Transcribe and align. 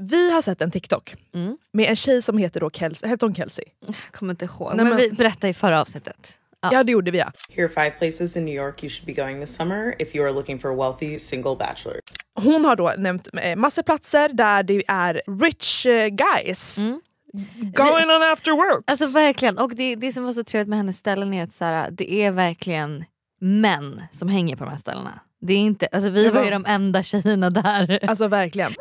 Vi 0.00 0.30
har 0.32 0.42
sett 0.42 0.62
en 0.62 0.70
TikTok 0.70 1.14
Mm. 1.34 1.56
med 1.72 1.90
en 1.90 1.96
tjej 1.96 2.22
som 2.22 2.38
heter 2.38 2.60
då 2.60 2.70
Kelsey. 2.70 3.08
Hette 3.08 3.24
hon 3.24 3.34
Kelsey? 3.34 3.64
Jag 3.86 3.96
kommer 4.12 4.32
inte 4.32 4.44
ihåg. 4.44 4.68
Nej, 4.68 4.76
men, 4.76 4.88
men- 4.88 4.96
vi 4.96 5.10
berättade 5.12 5.48
i 5.48 5.54
förra 5.54 5.80
avsnittet. 5.80 6.38
Ja. 6.60 6.70
Ja 6.72 6.84
det 6.84 6.92
gjorde 6.92 7.10
vi 7.10 7.18
ja. 7.18 7.32
Here 7.56 7.64
are 7.64 7.68
five 7.68 7.90
places 7.90 8.36
in 8.36 8.44
New 8.44 8.54
York 8.54 8.82
you 8.84 8.90
should 8.90 9.06
be 9.06 9.12
going 9.22 9.46
this 9.46 9.56
summer 9.56 9.94
if 10.02 10.14
you 10.14 10.24
are 10.26 10.32
looking 10.34 10.58
for 10.58 10.70
a 10.72 10.74
wealthy 10.76 11.18
single 11.18 11.56
bachelor. 11.56 11.96
Hon 12.34 12.64
har 12.64 12.76
då 12.76 12.92
nämnt 12.98 13.28
eh, 13.42 13.56
massor 13.56 13.82
platser 13.82 14.28
där 14.28 14.62
det 14.62 14.82
är 14.88 15.22
rich 15.40 15.86
eh, 15.86 16.08
guys. 16.08 16.78
Going 17.74 18.10
on 18.10 18.22
after 18.22 18.50
works. 18.52 18.72
Mm. 18.72 18.82
Alltså 18.86 19.06
verkligen. 19.06 19.58
Och 19.58 19.74
det, 19.74 19.94
det 19.94 20.12
som 20.12 20.24
var 20.24 20.32
så 20.32 20.44
trevligt 20.44 20.68
med 20.68 20.78
hennes 20.78 20.96
ställen 20.96 21.34
är 21.34 21.42
att 21.44 21.52
så 21.54 21.64
här, 21.64 21.90
det 21.90 22.12
är 22.12 22.30
verkligen 22.30 23.04
män 23.40 24.02
som 24.12 24.28
hänger 24.28 24.56
på 24.56 24.64
de 24.64 24.70
här 24.70 24.76
ställena. 24.76 25.20
Det 25.40 25.52
är 25.52 25.58
inte, 25.58 25.86
alltså 25.92 26.10
vi 26.10 26.28
var- 26.28 26.44
ju 26.44 26.50
de 26.50 26.64
enda 26.66 27.02
tjejerna 27.02 27.50
där. 27.50 27.98
Alltså 28.08 28.28
verkligen. 28.28 28.74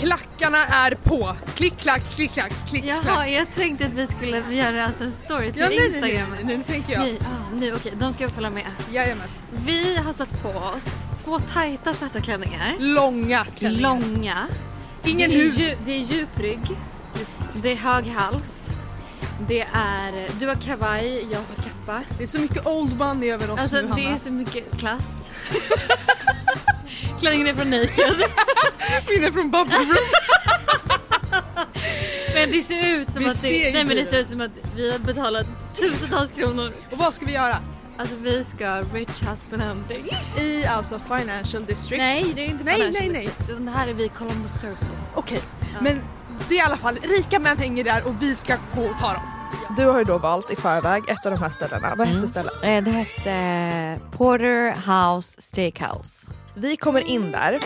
Klackarna 0.00 0.64
är 0.66 0.90
på. 0.94 1.36
Klick 1.54 1.78
klack, 1.78 2.02
klick 2.14 2.32
klack, 2.32 2.52
klick 2.68 2.82
klack. 3.02 3.28
jag 3.30 3.50
tänkte 3.52 3.86
att 3.86 3.92
vi 3.92 4.06
skulle 4.06 4.38
göra 4.54 4.84
alltså 4.86 5.04
en 5.04 5.12
story 5.12 5.52
till 5.52 5.60
Ja, 5.62 5.68
nej, 5.68 5.90
nej, 5.90 6.00
nej, 6.00 6.24
nej, 6.44 6.56
nu 6.56 6.62
tänker 6.66 6.92
jag. 6.92 7.02
Nej, 7.02 7.18
ah, 7.24 7.54
nu 7.54 7.74
okej, 7.74 7.92
de 8.00 8.12
ska 8.12 8.28
följa 8.28 8.50
med. 8.50 8.66
Jajamensan. 8.92 9.38
Vi 9.66 9.96
har 9.96 10.12
satt 10.12 10.42
på 10.42 10.48
oss 10.48 11.06
två 11.24 11.38
tajta 11.38 11.94
svarta 11.94 12.20
klänningar. 12.20 12.76
Långa 12.78 13.44
klänningar. 13.56 13.82
Långa. 13.82 14.46
Ingen 15.04 15.30
det, 15.30 15.36
är 15.36 15.40
huvud. 15.40 15.58
dju- 15.60 15.76
det 15.84 15.92
är 15.92 15.98
djup 16.02 16.38
rygg. 16.38 16.60
Det 17.62 17.72
är 17.72 17.76
hög 17.76 18.06
hals. 18.06 18.66
Det 19.48 19.60
är, 19.72 20.28
du 20.40 20.46
har 20.46 20.54
kavaj, 20.54 21.26
jag 21.32 21.38
har 21.38 21.62
kappa. 21.62 22.02
Det 22.18 22.22
är 22.22 22.26
så 22.26 22.40
mycket 22.40 22.66
old 22.66 22.98
money 22.98 23.30
över 23.30 23.50
oss 23.50 23.60
Alltså 23.60 23.76
nu 23.76 23.82
det 23.82 23.88
Hanna. 23.88 24.10
är 24.16 24.18
så 24.18 24.30
mycket 24.32 24.78
klass. 24.78 25.32
Klänningen 27.20 27.46
är 27.46 27.54
från 27.54 27.70
Naked. 27.70 28.14
Min 29.08 29.24
är 29.24 29.32
från 29.32 29.50
Bubble 29.50 29.76
Room. 29.76 30.08
Men 32.34 32.50
det 32.50 32.62
ser 32.62 32.96
ut 32.96 33.10
som 33.10 33.18
Vi 33.18 33.30
att 33.30 33.42
det, 33.42 33.72
nej, 33.72 33.84
men 33.84 33.96
det 33.96 34.04
ser 34.04 34.18
ut 34.18 34.28
som 34.28 34.40
att 34.40 34.50
vi 34.76 34.92
har 34.92 34.98
betalat 34.98 35.46
tusentals 35.76 36.32
kronor. 36.32 36.72
Och 36.90 36.98
vad 36.98 37.14
ska 37.14 37.26
vi 37.26 37.32
göra? 37.32 37.56
Alltså 37.98 38.16
vi 38.16 38.44
ska 38.44 38.80
rich 38.80 39.22
husband 39.22 39.62
hunting. 39.62 40.06
I 40.38 40.66
alltså 40.66 40.98
Financial 40.98 41.64
District. 41.64 41.98
Nej 42.02 42.32
det 42.34 42.42
är 42.42 42.46
inte 42.46 42.64
Nej, 42.64 42.74
Financial 42.74 43.02
nej, 43.02 43.08
nej. 43.12 43.22
District, 43.26 43.50
utan 43.50 43.64
det 43.64 43.70
här 43.72 43.88
är 43.88 43.92
vi 43.94 44.08
Columbus 44.08 44.52
Circle. 44.52 44.88
Okej, 45.14 45.40
men 45.80 46.00
det 46.48 46.54
är 46.54 46.58
i 46.58 46.60
alla 46.60 46.76
fall 46.76 46.98
rika 47.02 47.38
män 47.38 47.58
hänger 47.58 47.84
där 47.84 48.06
och 48.06 48.22
vi 48.22 48.36
ska 48.36 48.56
gå 48.74 48.82
och 48.82 48.98
ta 48.98 49.12
dem. 49.12 49.22
Du 49.76 49.86
har 49.86 49.98
ju 49.98 50.04
då 50.04 50.18
valt 50.18 50.52
i 50.52 50.56
förväg 50.56 51.02
ett 51.08 51.26
av 51.26 51.32
de 51.32 51.42
här 51.42 51.50
ställena. 51.50 51.94
Vad 51.94 52.08
hette 52.08 52.28
stället? 52.28 52.52
Eh, 52.62 52.82
Det 52.84 52.90
hette 52.90 54.00
Porter 54.16 54.70
House 54.70 55.40
Steakhouse. 55.40 56.26
Vi 56.60 56.76
kommer 56.76 57.08
in 57.08 57.32
där. 57.32 57.60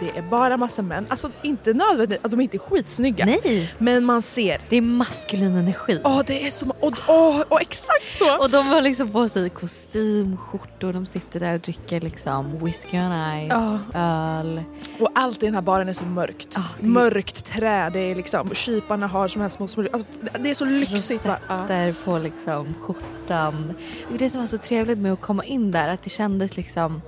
Det 0.00 0.18
är 0.18 0.22
bara 0.22 0.56
massa 0.56 0.82
män. 0.82 1.06
Alltså 1.08 1.30
inte 1.42 1.72
nödvändigt 1.72 2.24
att 2.24 2.30
de 2.30 2.40
inte 2.40 2.56
är 2.56 2.58
skitsnygga. 2.58 3.24
Nej! 3.24 3.74
Men 3.78 4.04
man 4.04 4.22
ser. 4.22 4.60
Det 4.68 4.76
är 4.76 4.82
maskulin 4.82 5.56
energi. 5.56 6.00
Åh 6.04 6.22
det 6.26 6.46
är 6.46 6.50
så... 6.50 6.66
Åh 6.80 6.94
åh, 7.08 7.42
åh, 7.48 7.60
exakt 7.60 8.18
så! 8.18 8.38
Och 8.38 8.50
de 8.50 8.66
har 8.66 8.80
liksom 8.80 9.08
på 9.10 9.28
sig 9.28 9.50
kostym, 9.50 10.36
skjortor, 10.36 10.92
de 10.92 11.06
sitter 11.06 11.40
där 11.40 11.54
och 11.54 11.60
dricker 11.60 12.00
liksom 12.00 12.64
whisky 12.64 12.98
on 12.98 13.48
ice, 13.48 13.94
öl. 13.94 14.62
Och 15.00 15.08
allt 15.14 15.42
i 15.42 15.46
den 15.46 15.54
här 15.54 15.62
baren 15.62 15.88
är 15.88 15.92
så 15.92 16.04
mörkt. 16.04 16.48
Ja, 16.54 16.62
det 16.80 16.88
Mörkt 16.88 17.44
trä, 17.44 17.90
det 17.90 18.00
är 18.00 18.14
liksom, 18.14 18.50
kyparna 18.54 19.06
har 19.06 19.28
som 19.28 19.42
här 19.42 19.48
små 19.48 19.66
små... 19.66 19.82
Alltså, 19.92 20.06
det 20.40 20.50
är 20.50 20.54
så 20.54 20.64
lyxigt. 20.64 21.24
Ja. 21.24 21.38
Rosetter 21.48 22.04
på 22.04 22.18
liksom 22.18 22.74
skjortan. 22.80 23.74
Det 24.06 24.12
var 24.12 24.18
det 24.18 24.30
som 24.30 24.40
var 24.40 24.46
så 24.46 24.58
trevligt 24.58 24.98
med 24.98 25.12
att 25.12 25.20
komma 25.20 25.44
in 25.44 25.70
där, 25.70 25.88
att 25.88 26.02
det 26.02 26.10
kändes 26.10 26.56
liksom 26.56 27.02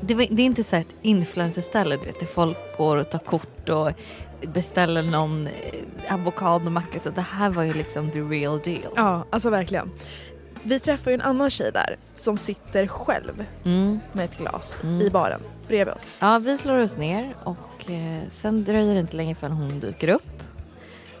det, 0.00 0.14
var, 0.14 0.26
det 0.30 0.42
är 0.42 0.46
inte 0.46 0.64
så 0.64 0.76
ett 0.76 0.86
influencerställe 1.02 1.96
du 1.96 2.06
vet, 2.06 2.20
där 2.20 2.26
folk 2.26 2.56
går 2.78 2.96
och 2.96 3.10
tar 3.10 3.18
kort 3.18 3.68
och 3.68 3.90
beställer 4.52 5.02
någon 5.02 5.46
eh, 5.46 6.14
avokadomacka. 6.14 7.10
Det 7.14 7.20
här 7.20 7.50
var 7.50 7.62
ju 7.62 7.72
liksom 7.72 8.10
the 8.10 8.20
real 8.20 8.60
deal. 8.60 8.92
ja, 8.96 9.24
alltså 9.30 9.50
verkligen. 9.50 9.90
Vi 10.62 10.80
träffar 10.80 11.10
ju 11.10 11.14
en 11.14 11.20
annan 11.20 11.50
tjej 11.50 11.70
där 11.74 11.96
som 12.14 12.38
sitter 12.38 12.86
själv 12.86 13.44
Mm. 13.64 13.98
med 14.12 14.24
ett 14.24 14.38
glas 14.38 14.78
Mm. 14.82 15.00
i 15.00 15.10
baren 15.10 15.40
bredvid 15.68 15.94
oss. 15.94 16.16
Ja, 16.20 16.38
vi 16.38 16.58
slår 16.58 16.78
oss 16.78 16.96
ner 16.96 17.34
och 17.44 17.90
eh, 17.90 18.22
sen 18.32 18.64
dröjer 18.64 18.94
det 18.94 19.00
inte 19.00 19.16
länge 19.16 19.34
förrän 19.34 19.52
hon 19.52 19.80
dyker 19.80 20.08
upp. 20.08 20.42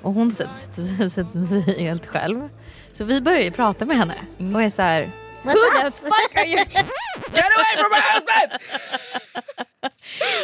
Och 0.02 0.12
hon 0.14 0.30
sätter, 0.30 1.08
sätter 1.08 1.44
sig 1.44 1.60
helt 1.84 2.06
själv. 2.06 2.48
Så 2.92 3.04
vi 3.04 3.20
börjar 3.20 3.42
ju 3.42 3.50
prata 3.50 3.84
med 3.84 3.96
henne 3.96 4.14
och 4.54 4.62
är 4.62 4.70
så 4.70 4.82
här. 4.82 5.10
Who 5.48 5.80
the 5.84 5.90
fuck 5.90 6.36
are 6.36 6.46
you? 6.46 6.64
Get 7.34 7.50
away 7.56 7.72
from 7.76 7.90
my 7.90 8.02
husband! 8.12 8.50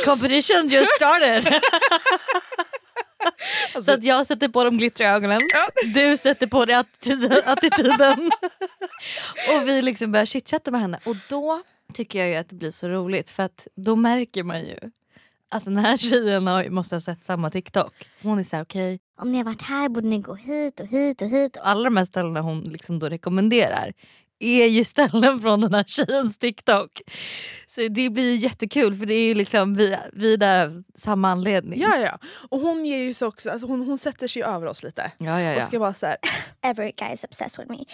Competition 0.04 0.69
just 0.69 0.91
started! 0.97 1.60
så 3.84 3.92
att 3.92 4.04
jag 4.04 4.26
sätter 4.26 4.48
på 4.48 4.65
de 4.65 4.78
glittriga 4.78 5.10
ögonen, 5.10 5.41
du 5.94 6.16
sätter 6.16 6.47
på 6.47 6.65
dig 6.65 6.75
attituden, 6.75 7.42
attityden. 7.44 8.31
och 9.54 9.69
vi 9.69 9.82
liksom 9.82 10.12
börjar 10.12 10.26
chitchatta 10.26 10.70
med 10.70 10.81
henne 10.81 10.98
och 11.04 11.16
då 11.28 11.62
tycker 11.92 12.19
jag 12.19 12.28
ju 12.28 12.34
att 12.34 12.48
det 12.48 12.56
blir 12.56 12.71
så 12.71 12.88
roligt 12.88 13.31
för 13.31 13.42
att 13.42 13.66
då 13.76 13.97
märker 13.97 14.42
man 14.42 14.60
ju 14.60 14.78
att 15.48 15.65
den 15.65 15.76
här 15.76 15.97
tjejen 15.97 16.47
har, 16.47 16.71
måste 16.71 16.94
ha 16.94 17.00
sett 17.00 17.25
samma 17.25 17.50
TikTok. 17.50 17.92
Hon 18.22 18.38
är 18.38 18.42
så 18.42 18.56
här 18.56 18.62
okej, 18.62 19.00
Om 19.19 19.32
ni 19.32 19.38
har 19.38 19.44
varit 19.44 19.62
här 19.62 19.88
borde 19.88 20.09
ni 20.09 20.19
gå 20.19 20.34
hit 20.34 20.81
och 20.81 20.86
hit 20.86 21.22
och 21.22 21.28
hit. 21.28 21.56
alla 21.60 21.84
de 21.84 21.97
här 21.97 22.04
ställena 22.04 22.41
hon 22.41 22.60
liksom 22.60 22.98
då 22.98 23.09
rekommenderar 23.09 23.92
är 24.39 24.67
ju 24.67 24.84
ställen 24.84 25.41
från 25.41 25.61
den 25.61 25.75
här 25.75 25.84
tjejens 25.84 26.39
TikTok. 26.39 27.03
Så 27.67 27.81
det 27.91 28.11
blir 28.11 28.33
ju 28.33 28.37
jättekul 28.37 28.97
för 28.97 29.06
det 29.06 29.15
är 29.15 29.27
ju 29.27 29.34
liksom 29.34 29.75
vi, 29.75 29.97
vi 30.12 30.33
är 30.33 30.37
där 30.37 30.67
av 30.67 30.83
samma 30.99 31.31
anledning. 31.31 31.81
Ja, 31.81 31.97
ja. 31.97 32.19
Och 32.49 32.61
hon 32.61 32.87
ger 32.87 32.99
ju 32.99 33.15
så 33.15 33.27
också, 33.27 33.50
alltså 33.50 33.67
hon, 33.67 33.87
hon 33.87 33.99
sätter 33.99 34.28
sig 34.28 34.43
över 34.43 34.67
oss 34.67 34.83
lite. 34.83 35.12
ja, 35.19 35.41
ja. 35.41 35.50
Och 35.50 35.56
ja. 35.56 35.67
ska 35.67 35.78
vara 35.78 35.95
så 35.95 36.06
här. 36.06 36.17
Every 36.62 36.93
guy 36.97 37.12
is 37.15 37.25
obsessed 37.25 37.65
with 37.65 37.71
me. 37.71 37.84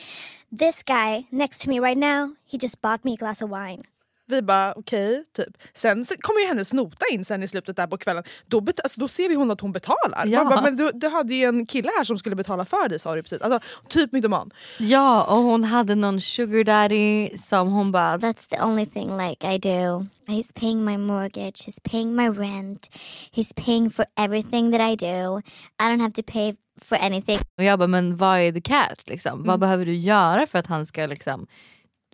This 0.59 0.83
guy 0.83 1.25
next 1.31 1.65
to 1.65 1.71
me 1.71 1.81
right 1.81 1.99
now, 1.99 2.35
he 2.53 2.59
just 2.63 2.81
bought 2.81 3.05
me 3.05 3.13
a 3.13 3.17
glass 3.19 3.43
of 3.43 3.51
wine. 3.51 3.83
Vi 4.31 4.43
bara 4.43 4.73
okej, 4.77 5.25
typ. 5.37 5.57
Sen 5.75 6.05
kommer 6.21 6.41
ju 6.41 6.47
hennes 6.47 6.73
nota 6.73 7.07
in 7.13 7.25
sen 7.25 7.43
i 7.43 7.49
slutet 7.49 7.77
där 7.77 7.87
på 7.87 7.99
kvällen. 7.99 8.25
Då, 8.47 8.59
alltså, 8.85 9.01
då 9.01 9.09
ser 9.09 9.29
vi 9.29 9.35
hon 9.35 9.51
att 9.51 9.61
hon 9.61 9.73
betalar. 9.73 10.27
Ja. 10.27 10.45
Bara, 10.45 10.61
men 10.63 10.77
du, 10.77 10.91
du 10.95 11.09
hade 11.09 11.35
ju 11.35 11.45
en 11.45 11.67
kille 11.67 11.91
här 11.99 12.05
som 12.05 12.19
skulle 12.19 12.37
betala 12.37 12.65
för 12.65 12.89
dig 12.89 12.99
sa 12.99 13.15
du 13.15 13.23
precis. 13.23 13.41
Alltså, 13.41 13.61
typ 13.89 14.13
mytoman. 14.13 14.51
ja, 14.79 15.25
och 15.25 15.37
hon 15.37 15.65
hade 15.65 15.95
någon 15.95 16.21
sugar 16.21 16.65
daddy 16.65 17.39
som 17.39 17.73
hon 17.73 17.93
bara 17.93 18.17
That's 18.19 18.49
the 18.51 18.63
only 18.63 18.87
thing 18.87 19.17
like 19.17 19.55
I 19.55 19.59
do. 19.59 20.07
He's 20.27 20.53
paying 20.55 20.85
my 20.85 20.97
mortgage, 20.97 21.67
he's 21.67 21.81
paying 21.91 22.17
my 22.17 22.29
rent, 22.29 22.89
he's 23.33 23.53
paying 23.65 23.91
for 23.91 24.05
everything 24.17 24.73
that 24.73 24.81
I 24.81 24.97
do. 24.97 25.39
I 25.79 25.89
don't 25.89 26.01
have 26.01 26.13
to 26.13 26.23
pay 26.23 26.57
for 26.83 26.99
anything. 26.99 27.39
och 27.59 27.65
jag 27.65 27.79
bara 27.79 27.87
men 27.89 28.17
vad 28.17 28.39
är 28.39 28.53
the 28.53 28.61
catch 28.61 29.03
liksom? 29.07 29.33
Mm. 29.33 29.47
Vad 29.47 29.61
behöver 29.61 29.87
du 29.87 29.97
göra 29.97 30.47
för 30.47 30.59
att 30.59 30.67
han 30.67 30.87
ska 30.87 31.07
liksom 31.07 31.47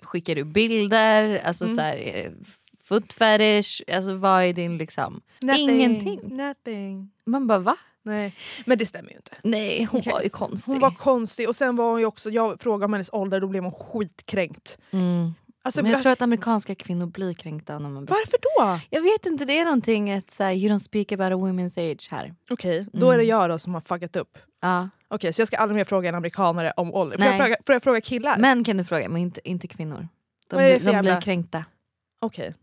skicka 0.06 0.34
du 0.34 0.44
bilder, 0.44 1.38
alltså 1.44 1.64
Mm. 1.64 1.76
så 1.76 1.80
här, 1.82 1.96
eh, 2.14 2.30
foot 2.84 3.12
fetish, 3.12 3.82
alltså 3.92 4.14
vad 4.14 4.44
är 4.44 4.52
din 4.52 4.78
liksom 4.78 5.20
ingenting. 5.58 6.20
Nothing. 6.36 7.10
Man 7.24 7.46
bara 7.46 7.58
va? 7.58 7.76
Nej, 8.02 8.34
men 8.66 8.78
det 8.78 8.86
stämmer 8.86 9.10
ju 9.10 9.16
inte. 9.16 9.32
Nej 9.42 9.84
hon 9.84 10.00
Okej. 10.00 10.12
var 10.12 10.22
ju 10.22 10.28
konstig. 10.28 10.72
Hon 10.72 10.80
var 10.80 10.90
konstig 10.90 11.48
och 11.48 11.56
sen 11.56 11.76
var 11.76 11.90
hon 11.92 12.04
också, 12.04 12.30
jag 12.30 12.60
frågade 12.60 12.84
om 12.84 12.92
hennes 12.92 13.10
ålder 13.12 13.40
då 13.40 13.48
blev 13.48 13.62
hon 13.62 13.72
skitkränkt. 13.72 14.78
mm. 14.90 15.34
Alltså, 15.66 15.82
Men 15.82 15.92
jag 15.92 16.02
tror 16.02 16.12
att 16.12 16.22
amerikanska 16.22 16.74
kvinnor 16.74 17.06
blir 17.06 17.34
kränkta 17.34 17.78
när 17.78 17.88
man 17.88 18.04
Varför 18.04 18.38
då? 18.42 18.80
Jag 18.90 19.02
vet 19.02 19.26
inte, 19.26 19.44
det 19.44 19.58
är 19.58 19.64
någonting 19.64 20.12
att 20.12 20.30
så 20.30 20.44
här, 20.44 20.52
you 20.52 20.74
don't 20.74 20.78
speak 20.78 21.12
about 21.12 21.32
a 21.32 21.34
women's 21.34 21.92
age 21.92 22.08
här. 22.10 22.34
Okej, 22.50 22.86
då 22.92 23.10
är 23.10 23.18
det 23.18 23.24
jag 23.24 23.50
då 23.50 23.58
som 23.58 23.74
har 23.74 23.80
fuckat 23.80 24.16
upp. 24.16 24.38
Ja. 24.62 24.88
Okej, 25.08 25.32
så 25.32 25.40
jag 25.40 25.48
ska 25.48 25.56
aldrig 25.56 25.76
mer 25.76 25.84
fråga 25.84 26.08
en 26.08 26.14
amerikanare 26.14 26.72
om 26.76 26.94
ålder. 26.94 27.18
Får 27.18 27.26
jag, 27.26 27.36
fråga, 27.36 27.56
får 27.66 27.74
jag 27.74 27.82
fråga 27.82 28.00
killar? 28.00 28.38
Män 28.38 28.64
kan 28.64 28.76
du 28.76 28.84
fråga, 28.84 29.08
men 29.08 29.22
inte, 29.22 29.48
inte 29.48 29.68
kvinnor. 29.68 30.08
De, 30.48 30.56
blir, 30.56 30.92
de 30.92 31.00
blir 31.00 31.20
kränkta. 31.20 31.64
Okej. 32.20 32.54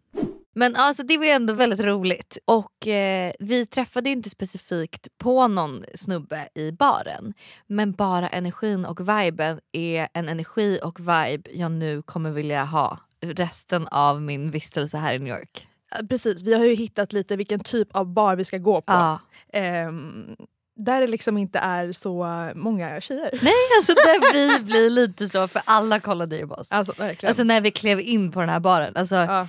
Men 0.54 0.76
alltså, 0.76 1.04
det 1.04 1.18
var 1.18 1.26
ju 1.26 1.32
ändå 1.32 1.54
väldigt 1.54 1.80
roligt. 1.80 2.38
Och 2.46 2.88
eh, 2.88 3.34
Vi 3.40 3.66
träffade 3.66 4.10
inte 4.10 4.30
specifikt 4.30 5.08
på 5.18 5.48
någon 5.48 5.86
snubbe 5.96 6.50
i 6.56 6.72
baren. 6.72 7.34
Men 7.68 7.92
bara 7.92 8.30
energin 8.30 8.86
och 8.86 9.00
viben 9.00 9.60
är 9.72 10.08
en 10.14 10.30
energi 10.30 10.80
och 10.84 11.00
vibe 11.00 11.42
jag 11.54 11.72
nu 11.72 12.02
kommer 12.02 12.32
vilja 12.32 12.64
ha 12.64 13.00
resten 13.22 13.88
av 13.88 14.22
min 14.22 14.52
vistelse 14.52 14.98
här 14.98 15.14
i 15.14 15.20
New 15.20 15.38
York. 15.38 15.68
Precis, 16.10 16.44
vi 16.44 16.54
har 16.54 16.66
ju 16.66 16.76
hittat 16.76 17.14
lite 17.14 17.36
vilken 17.36 17.60
typ 17.60 17.96
av 17.96 18.14
bar 18.14 18.36
vi 18.36 18.46
ska 18.46 18.58
gå 18.58 18.82
på. 18.82 18.94
Ja. 18.94 19.20
Ehm, 19.54 20.36
där 20.76 21.02
det 21.02 21.08
liksom 21.08 21.38
inte 21.38 21.60
är 21.60 21.92
så 21.92 22.28
många 22.56 23.02
tjejer. 23.02 23.40
Nej 23.42 23.54
alltså 23.78 23.94
där 23.94 24.34
vi 24.34 24.64
blir 24.64 24.90
lite 24.90 25.30
så 25.30 25.48
för 25.48 25.62
alla 25.66 26.00
kollade 26.00 26.38
ju 26.38 26.48
på 26.48 26.56
oss. 26.56 26.72
Alltså 26.72 26.94
verkligen. 26.98 27.30
Alltså 27.30 27.44
när 27.44 27.62
vi 27.62 27.72
klev 27.72 28.00
in 28.00 28.32
på 28.32 28.40
den 28.40 28.50
här 28.50 28.60
baren. 28.60 28.96
Alltså, 28.96 29.16
ja. 29.16 29.48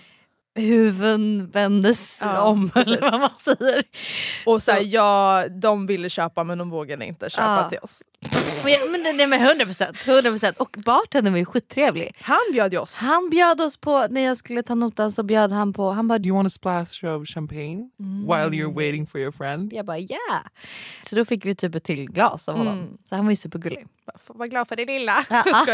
Huvuden 0.54 1.50
vändes 1.52 2.18
Ja, 2.20 2.40
om 2.42 2.70
precis. 2.74 2.96
eller 2.96 3.10
vad 3.10 3.20
man 3.20 3.30
säger. 3.44 3.82
Och 4.46 4.62
så 4.62 4.70
här, 4.72 4.82
ja, 4.84 5.44
de 5.62 5.86
ville 5.86 6.10
köpa 6.10 6.44
men 6.44 6.58
de 6.58 6.70
vågade 6.70 7.06
inte 7.06 7.30
köpa 7.30 7.58
Ja. 7.62 7.68
till 7.70 7.78
oss. 7.82 8.02
Men, 8.64 9.02
men, 9.02 9.16
nej 9.16 9.26
men 9.26 9.40
100%, 9.40 9.92
100% 9.92 10.56
och 10.56 10.76
bartendern 10.84 11.32
var 11.32 11.38
ju 11.38 11.44
skittrevlig. 11.44 12.16
Han 12.20 12.38
bjöd 12.52 12.76
oss. 12.76 12.98
Han 12.98 13.30
bjöd 13.30 13.60
oss 13.60 13.76
på, 13.76 14.06
när 14.10 14.20
jag 14.20 14.36
skulle 14.36 14.62
ta 14.62 14.74
notan 14.74 15.12
så 15.12 15.22
bjöd 15.22 15.52
han 15.52 15.72
på, 15.72 15.90
han 15.90 16.08
bara 16.08 16.18
Do 16.18 16.26
you 16.26 16.36
want 16.36 16.46
a 16.46 16.50
splash 16.50 17.04
of 17.04 17.28
champagne 17.28 17.90
while 17.98 18.50
you're 18.50 18.74
waiting 18.74 19.06
for 19.06 19.20
your 19.20 19.32
friend? 19.32 19.72
jag 19.72 19.86
bara 19.86 19.98
yeah. 19.98 20.42
Så 21.02 21.16
då 21.16 21.24
fick 21.24 21.44
vi 21.44 21.54
typ 21.54 21.74
ett 21.74 21.84
till 21.84 22.10
glas 22.10 22.48
av 22.48 22.56
honom. 22.56 22.78
Mm. 22.78 22.98
Så 23.04 23.14
han 23.14 23.24
var 23.24 23.32
ju 23.32 23.36
supergullig. 23.36 23.86
Vara 24.26 24.48
glad 24.48 24.68
för 24.68 24.76
det 24.76 24.84
lilla. 24.84 25.24
Ja. 25.30 25.44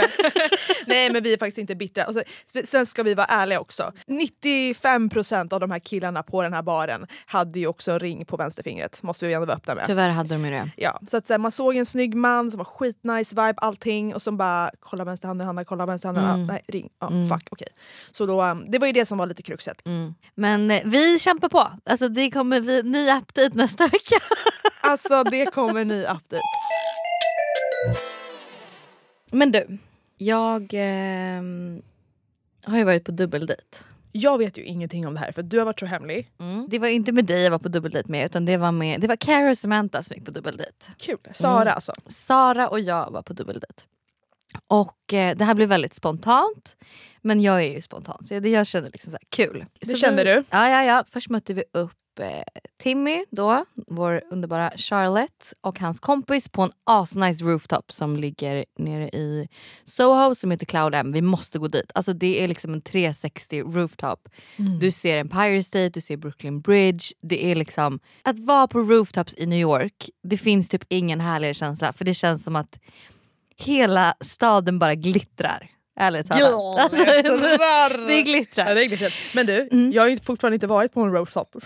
Nej 0.87 1.12
men 1.12 1.23
vi 1.23 1.32
är 1.32 1.38
faktiskt 1.38 1.58
inte 1.58 1.75
bittra. 1.75 2.06
Och 2.06 2.14
så, 2.14 2.23
sen 2.64 2.87
ska 2.87 3.02
vi 3.02 3.14
vara 3.14 3.26
ärliga 3.26 3.61
också. 3.61 3.93
95% 4.06 5.55
av 5.55 5.61
de 5.61 5.70
här 5.70 5.79
killarna 5.79 6.23
på 6.23 6.43
den 6.43 6.52
här 6.52 6.62
baren 6.62 7.06
hade 7.26 7.61
ju 7.61 7.67
också 7.67 7.93
en 7.93 7.99
ring 7.99 8.25
på 8.25 8.37
vänsterfingret. 8.37 9.02
Måste 9.02 9.26
vi 9.26 9.35
ändå 9.35 9.47
vara 9.47 9.56
öppna 9.56 9.75
med. 9.75 9.85
Tyvärr 9.87 10.08
hade 10.08 10.35
de 10.35 10.44
ju 10.44 10.50
det. 10.50 10.70
Ja, 10.76 11.00
så 11.11 11.17
att, 11.17 11.26
så 11.26 11.32
här, 11.32 11.38
man 11.38 11.52
såg 11.52 11.76
en 11.76 11.87
snygg 11.87 12.14
man 12.14 12.40
som 12.49 12.59
var 12.59 12.65
skitnice 12.65 13.31
vibe 13.35 13.55
allting 13.57 14.15
och 14.15 14.23
som 14.23 14.37
bara 14.37 14.71
kolla 14.81 15.05
vänsterhanden, 15.05 15.47
Hanna, 15.47 15.65
kolla 15.65 15.87
vänsterhanden, 15.87 16.25
Mm. 16.25 16.41
ah, 16.41 16.47
nej 16.53 16.63
ring, 16.69 16.91
ah, 16.99 17.07
Mm. 17.09 17.29
fuck 17.29 17.49
okej. 17.51 17.69
Så 18.11 18.27
då, 18.27 18.43
um, 18.45 18.65
det 18.71 18.79
var 18.79 18.87
ju 18.87 18.93
det 18.93 19.07
som 19.07 19.19
var 19.19 19.27
lite 19.27 19.43
kruxet. 19.43 19.87
Mm. 19.87 20.15
Men 20.35 20.71
eh, 20.71 20.83
vi 20.85 21.19
kämpar 21.19 21.49
på. 21.49 21.71
Alltså 21.85 22.09
det 22.09 22.31
kommer 22.31 22.61
vi, 22.61 22.83
ny 22.83 23.11
update 23.11 23.51
nästa 23.55 23.85
vecka. 23.85 24.17
Alltså 24.83 25.23
det 25.25 25.47
kommer 25.47 25.85
ny 25.85 26.03
update. 26.03 26.41
Men 29.33 29.53
du, 29.53 29.79
jag 30.19 30.69
ehm, 30.73 31.83
har 32.65 32.79
ju 32.79 32.85
varit 32.85 33.05
på 33.05 33.11
dubbeldejt. 33.13 33.63
Jag 34.12 34.39
vet 34.39 34.59
ju 34.59 34.62
ingenting 34.65 35.07
om 35.07 35.15
det 35.15 35.21
här 35.21 35.33
för 35.33 35.43
du 35.43 35.59
har 35.59 35.65
varit 35.65 35.81
så 35.81 35.87
hemlig. 35.87 36.31
Mm. 36.41 36.67
Det 36.69 36.79
var 36.79 36.89
inte 36.89 37.12
med 37.12 37.25
dig 37.25 37.43
jag 37.43 37.51
var 37.51 37.59
på 37.59 37.69
dubbeldejt 37.69 38.09
med 38.11 38.27
utan 38.27 38.45
det 38.45 38.57
var 38.57 38.73
med 38.73 39.01
det 39.01 39.07
var 39.07 39.17
Cara 39.17 39.51
och 39.51 39.59
Samantha 39.59 40.03
som 40.03 40.15
gick 40.17 40.25
på 40.25 40.31
dubbeldejt. 40.31 40.73
Kul. 40.99 41.19
Sara 41.35 41.62
Mm. 41.62 41.75
alltså. 41.75 41.93
Sara 42.07 42.69
och 42.69 42.81
jag 42.81 43.11
var 43.11 43.23
på 43.23 43.33
dubbeldejt. 43.33 43.83
Och 44.67 45.12
eh, 45.12 45.37
det 45.37 45.45
här 45.45 45.55
blev 45.55 45.69
väldigt 45.69 45.95
spontant. 45.95 46.77
Men 47.23 47.41
jag 47.41 47.57
är 47.65 47.75
ju 47.75 47.81
spontan 47.81 48.23
så 48.23 48.41
det 48.41 48.49
jag 48.49 48.67
kände 48.67 48.91
liksom 48.91 49.11
så 49.11 49.17
här, 49.17 49.27
kul. 49.29 49.65
Det 49.81 49.87
Så 49.87 49.97
kände 49.97 50.25
vi, 50.25 50.35
du? 50.35 50.45
Ja, 50.51 50.69
ja, 50.71 50.85
ja. 50.85 51.05
Först 51.11 51.31
mötte 51.31 51.55
vi 51.55 51.65
upp 51.73 51.93
eh, 52.23 52.43
Timmy 52.83 53.25
då, 53.31 53.65
vår 53.87 54.23
underbara 54.31 54.73
Charlotte 54.77 55.53
och 55.61 55.81
hans 55.81 56.01
kompis 56.01 56.49
på 56.49 56.63
en 56.63 56.73
asnice 56.85 57.45
rooftop 57.45 57.93
som 57.93 58.17
ligger 58.17 58.65
nere 58.79 59.09
i 59.09 59.49
Soho 59.85 60.35
som 60.35 60.51
heter 60.51 60.67
Cloud 60.67 60.95
M. 60.95 61.13
Vi 61.13 61.23
måste 61.23 61.59
gå 61.59 61.69
dit. 61.69 61.93
Alltså 61.95 62.13
det 62.13 62.45
är 62.45 62.49
liksom 62.49 62.73
en 62.73 62.83
360 62.83 63.63
rooftop. 63.63 64.29
Du 64.81 64.91
ser 64.91 65.17
Empire 65.17 65.63
State, 65.63 65.89
du 65.89 66.01
ser 66.01 66.17
Brooklyn 66.17 66.61
Bridge. 66.61 67.05
Det 67.21 67.45
är 67.45 67.55
liksom 67.55 68.01
att 68.23 68.39
vara 68.39 68.69
på 68.69 68.79
rooftops 68.79 69.35
i 69.39 69.47
New 69.47 69.59
York. 69.59 70.11
Det 70.23 70.37
finns 70.37 70.69
typ 70.69 70.85
ingen 70.89 71.21
härligare 71.21 71.55
känsla 71.55 71.93
för 71.93 72.05
det 72.05 72.15
känns 72.15 72.45
som 72.45 72.57
att 72.57 72.81
hela 73.57 74.15
staden 74.21 74.79
bara 74.79 74.95
glittrar. 74.95 75.71
Ärligt 76.01 76.29
talat. 76.31 76.79
Alltså, 76.79 77.05
det 78.07 78.23
glittrar. 78.23 78.69
Ja, 78.69 78.75
det 78.75 78.85
är 78.85 78.89
glittret. 78.89 79.13
Men 79.35 79.47
du, 79.47 79.69
Mm. 79.73 79.93
jag 79.93 80.03
har 80.03 80.09
ju 80.09 80.19
fortfarande 80.19 80.55
inte 80.55 80.67
varit 80.67 80.93
på 80.93 81.01
en 81.01 81.13
rooftop. 81.13 81.55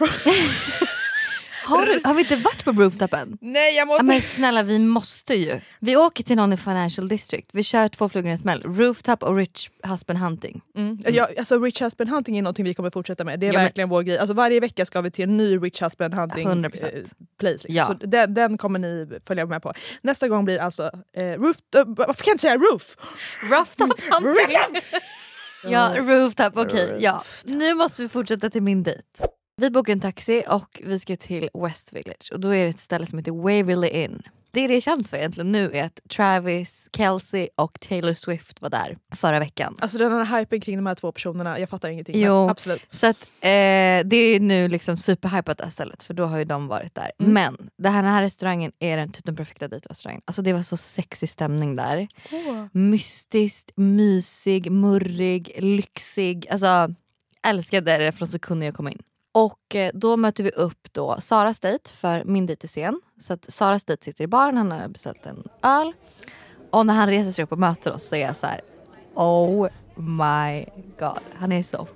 Har, 1.65 1.87
du, 1.87 2.01
har 2.05 2.15
vi 2.15 2.21
inte 2.23 2.37
varit 2.37 2.65
på 2.65 2.73
rooftopen? 2.73 3.39
Nej 3.41 3.75
jag 3.77 3.83
Ja, 3.83 3.87
måste... 3.87 4.05
men 4.05 4.21
snälla 4.21 4.63
vi 4.63 4.79
måste 4.79 5.35
ju. 5.35 5.61
Vi 5.81 5.97
åker 5.97 6.25
till 6.25 6.37
någon 6.37 6.53
i 6.53 6.57
Financial 6.57 7.09
District. 7.09 7.49
Vi 7.53 7.63
kör 7.63 7.89
två 7.89 8.09
flugor 8.09 8.29
i 8.29 8.33
en 8.33 8.39
smäll. 8.39 8.63
Rooftop 8.63 9.23
och 9.23 9.37
rich 9.37 9.71
husband 9.83 10.19
hunting. 10.19 10.61
Mm. 10.77 10.99
Jag, 11.09 11.39
alltså 11.39 11.59
Rich 11.59 11.83
Husband 11.83 12.11
Hunting 12.11 12.39
är 12.39 12.43
någonting 12.43 12.65
vi 12.65 12.75
kommer 12.75 12.91
fortsätta 12.91 13.25
med. 13.25 13.41
Det 13.41 13.47
är 13.47 13.49
Ja, 13.49 13.59
men- 13.59 13.65
verkligen 13.65 13.89
vår 13.89 14.03
grej. 14.03 14.19
Alltså 14.19 14.35
varje 14.35 14.61
vecka 14.61 14.85
ska 14.85 15.01
vi 15.01 15.11
till 15.11 15.25
en 15.25 15.37
ny 15.37 15.57
Rich 15.59 15.83
Husband 15.83 16.15
Hunting 16.15 16.49
100%. 16.49 16.85
eh, 16.85 16.91
place. 17.41 17.53
Liksom. 17.53 17.75
Ja. 17.75 17.87
Så 17.87 17.93
den, 17.93 18.35
den 18.35 18.59
kommer 18.59 18.79
ni 18.79 19.09
följa 19.27 19.47
med 19.47 19.63
på. 19.63 19.73
Nästa 20.03 20.29
gång 20.29 20.45
blir 20.45 20.59
alltså 20.59 20.91
eh, 21.17 21.23
roof... 21.25 21.57
eh, 21.77 21.85
varför 21.87 22.25
kan 22.25 22.31
jag 22.31 22.35
inte 22.35 22.43
säga 22.43 22.57
roof? 22.57 22.97
Rooftop 23.51 24.01
hunting! 24.11 24.81
ja, 25.65 25.95
rooftop. 25.97 26.57
Okej, 26.57 26.81
Rooftop. 26.83 27.01
ja. 27.01 27.23
Nu 27.47 27.75
måste 27.75 28.03
vi 28.03 28.09
fortsätta 28.09 28.51
till 28.51 28.63
min 28.63 28.83
dejt. 28.83 29.03
Vi 29.57 29.71
bokar 29.71 29.93
en 29.93 30.01
taxi 30.01 30.45
och 30.49 30.81
vi 30.85 30.99
ska 30.99 31.17
till 31.17 31.49
West 31.55 31.93
Village. 31.93 32.33
Och 32.33 32.41
då 32.41 32.55
är 32.55 32.65
det 32.65 32.71
ett 32.71 32.79
ställe 32.79 33.07
som 33.07 33.19
heter 33.19 33.33
Waverly 33.33 33.89
Inn. 33.89 34.23
Det 34.51 34.67
det 34.67 34.75
är 34.75 34.81
känt 34.81 35.09
för 35.09 35.17
egentligen 35.17 35.53
nu 35.53 35.71
är 35.73 35.85
att 35.85 36.01
Travis, 36.17 36.89
Kelce 36.97 37.49
och 37.57 37.81
Taylor 37.81 38.15
Swift 38.15 38.63
var 38.63 38.71
där 38.71 38.99
förra 39.15 39.39
veckan. 39.39 39.77
Alltså 39.81 39.99
den 39.99 40.27
här 40.27 40.39
hypen 40.39 40.61
kring 40.61 40.77
de 40.77 40.87
här 40.87 40.95
två 40.95 41.13
personerna, 41.13 41.59
jag 41.59 41.69
fattar 41.69 41.89
ingenting. 41.89 42.21
Jo. 42.21 42.49
Absolut. 42.49 42.83
Så 42.91 43.07
att, 43.07 43.23
eh, 43.23 43.49
det 44.05 44.17
är 44.17 44.41
nu 44.41 44.69
liksom 44.69 44.97
superhypat 44.97 45.59
det 45.59 45.65
här 45.65 45.71
stället 45.71 46.05
för 46.05 46.15
då 46.15 46.25
har 46.25 46.39
ju 46.39 46.45
de 46.45 46.69
varit 46.69 46.95
där. 46.95 47.13
Mm. 47.19 47.33
Men 47.33 47.71
det 47.79 47.89
här, 47.89 48.03
den 48.03 48.13
här 48.13 48.23
restaurangen 48.23 48.73
är 48.79 48.97
den, 48.97 49.13
typ 49.13 49.25
den 49.25 49.37
perfekta 49.37 49.69
dejtrestaurangen. 49.69 50.23
Alltså 50.25 50.43
det 50.43 50.53
var 50.53 50.63
så 50.63 50.77
sexig 50.77 51.29
stämning 51.29 51.77
där. 51.77 52.09
Mystiskt, 52.73 53.71
mysig, 53.77 54.71
murrig, 54.73 55.57
lyxig. 55.59 56.47
Alltså 56.51 56.95
älskade 57.47 57.99
det 57.99 58.13
från 58.13 58.29
sekunden 58.29 58.67
jag 58.67 58.75
kom 58.75 58.89
in. 58.89 59.03
Och 59.35 59.75
eh, 59.75 59.91
då 59.95 60.17
möter 60.17 60.45
vi 60.45 60.51
upp 60.51 60.93
då 60.93 61.21
Saras 61.21 61.61
dejt 61.61 61.91
för 61.91 62.25
min 62.25 62.47
dejt 62.47 62.67
är 62.67 62.69
sen. 62.69 63.01
Så 63.21 63.33
att 63.33 63.53
Saras 63.53 63.85
dejt 63.85 64.05
sitter 64.05 64.25
i 64.25 64.27
baren, 64.27 64.57
han 64.57 64.71
har 64.71 64.89
beställt 64.89 65.27
en 65.27 65.49
öl. 65.63 65.93
Och 66.71 66.87
när 66.87 66.95
han 66.95 67.09
reser 67.09 67.33
sig 67.33 67.45
upp 67.45 67.53
och 67.53 67.59
möter 67.59 67.93
oss 67.93 68.09
så 68.09 68.17
är 68.17 68.21
jag 68.21 68.37
så 68.37 68.47
här. 68.47 68.61
Oh 69.15 69.69
my 69.97 70.65
god. 70.99 71.19
Han 71.35 71.53
är 71.53 71.63
så 71.63 71.87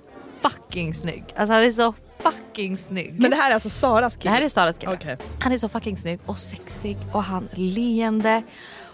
fucking 0.41 0.95
snygg. 0.95 1.23
Alltså 1.35 1.53
han 1.53 1.63
är 1.63 1.71
så 1.71 1.93
fucking 2.17 2.77
snygg. 2.77 3.19
Men 3.19 3.31
det 3.31 3.37
här 3.37 3.49
är 3.49 3.53
alltså 3.53 3.69
Saras 3.69 4.13
det 4.13 4.21
kille? 4.21 4.33
här 4.33 4.41
är 4.41 4.49
Saras 4.49 4.77
kille. 4.77 4.93
Okej. 4.93 5.17
Han 5.39 5.51
är 5.51 5.57
så 5.57 5.69
fucking 5.69 5.97
snygg 5.97 6.19
och 6.25 6.39
sexig 6.39 6.97
och 7.13 7.23
han 7.23 7.49
leende. 7.53 8.43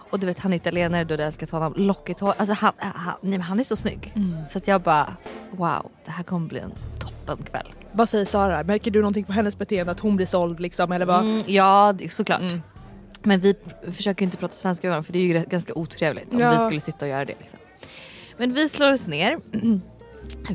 Och 0.10 0.20
du 0.20 0.28
vet 0.28 0.40
han 0.40 0.54
är 0.54 0.58
italienare 0.58 1.24
jag 1.24 1.34
ska 1.34 1.46
ta 1.46 1.58
honom 1.58 1.74
lockigt 1.76 2.20
hår. 2.20 2.34
Alltså 2.38 2.54
han, 2.54 2.74
han, 2.78 3.16
nej, 3.22 3.32
men 3.32 3.42
han 3.42 3.60
är 3.60 3.64
så 3.64 3.76
snygg. 3.76 4.14
Så 4.50 4.58
att 4.58 4.68
jag 4.68 4.82
bara 4.82 5.16
wow 5.52 5.92
det 6.06 6.12
här 6.12 6.24
kommer 6.24 6.48
bli 6.48 6.60
en 6.60 6.72
toppenkväll. 7.00 7.68
Vad 7.96 8.10
säger 8.10 8.26
Sara? 8.26 8.64
Märker 8.64 8.92
du 8.92 9.00
någonting 9.00 9.24
på 9.24 9.34
hennes 9.34 9.58
beteende? 9.58 9.92
Att 9.92 10.00
hon 10.00 10.16
blir 10.16 10.26
såld 10.26 10.60
liksom? 10.60 10.92
Eller 10.92 11.06
vad? 11.06 11.20
Mm, 11.26 11.42
ja 11.48 11.94
det- 11.98 12.10
såklart. 12.12 12.42
Mm. 12.42 12.62
Men 13.24 13.40
vi 13.40 13.56
försöker 13.92 14.26
inte 14.26 14.38
prata 14.38 14.54
svenska 14.56 14.88
med 14.88 14.92
varandra 14.92 15.06
för 15.06 15.14
det 15.14 15.20
är 15.20 15.24
ju 15.24 15.46
ganska 15.50 15.74
otrevligt 15.74 16.34
om 16.34 16.40
Ja. 16.40 16.52
vi 16.54 16.60
skulle 16.60 16.80
sitta 16.80 17.06
och 17.06 17.10
göra 17.10 17.26
det. 17.26 17.34
Liksom. 17.40 17.60
Men 18.38 18.54
vi 18.54 18.70
slår 18.70 18.92
oss 18.94 19.08
ner 19.08 19.40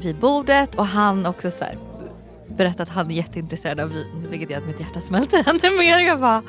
vid 0.02 0.16
bordet 0.16 0.74
och 0.74 0.86
han 0.86 1.26
också 1.26 1.50
så 1.50 1.64
här 1.64 1.78
berättar 2.56 2.82
att 2.84 2.90
han 2.90 3.10
är 3.10 3.14
jätteintresserad 3.14 3.80
av 3.80 3.88
vin 3.92 4.26
vilket 4.30 4.50
gör 4.50 4.58
att 4.58 4.66
mitt 4.66 4.80
hjärta 4.80 5.00
smälter 5.00 5.44
ännu 5.48 5.78
mer. 5.78 6.00
Jag 6.00 6.20
bara 6.20 6.42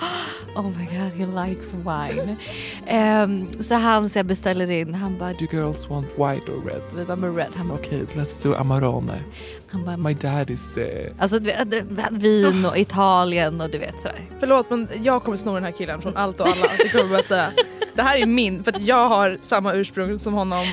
oh 0.55 0.69
my 0.77 0.85
god 0.85 1.27
he 1.35 1.45
likes 1.47 1.73
wine. 1.73 2.35
Ehm, 2.87 3.47
så 3.59 3.75
han 3.75 4.09
så 4.09 4.19
här 4.19 4.23
beställer 4.23 4.71
in, 4.71 4.93
han 4.93 5.17
bara 5.17 5.33
Do 5.33 5.45
girls 5.51 5.89
want 5.89 6.07
white 6.07 6.51
or 6.51 6.65
red? 6.65 6.81
vi 6.95 7.05
bara 7.05 7.15
med 7.15 7.35
red. 7.35 7.47
Han 7.55 7.67
bara, 7.67 7.79
Okay, 7.79 7.99
let's 8.15 8.43
do 8.43 8.53
Amarone. 8.55 9.19
Han 9.71 9.85
bara 9.85 9.97
My 9.97 10.13
dad 10.13 10.49
is... 10.49 10.77
Uh, 10.77 10.85
alltså 11.19 11.39
vin 12.11 12.65
och 12.65 12.77
Italien 12.77 13.61
och 13.61 13.69
du 13.69 13.77
vet 13.77 14.01
sådär. 14.01 14.21
Förlåt 14.39 14.69
men 14.69 14.87
jag 15.03 15.23
kommer 15.23 15.37
sno 15.37 15.53
den 15.53 15.63
här 15.63 15.71
killen 15.71 16.01
från 16.01 16.17
allt 16.17 16.39
och 16.39 16.47
alla. 16.47 16.67
Det 16.77 16.89
kommer 16.89 17.03
jag 17.03 17.09
bara 17.09 17.23
säga. 17.23 17.51
Det 17.95 18.01
här 18.01 18.17
är 18.17 18.25
min 18.25 18.63
för 18.63 18.75
att 18.75 18.81
jag 18.81 19.09
har 19.09 19.37
samma 19.41 19.73
ursprung 19.73 20.17
som 20.17 20.33
honom 20.33 20.65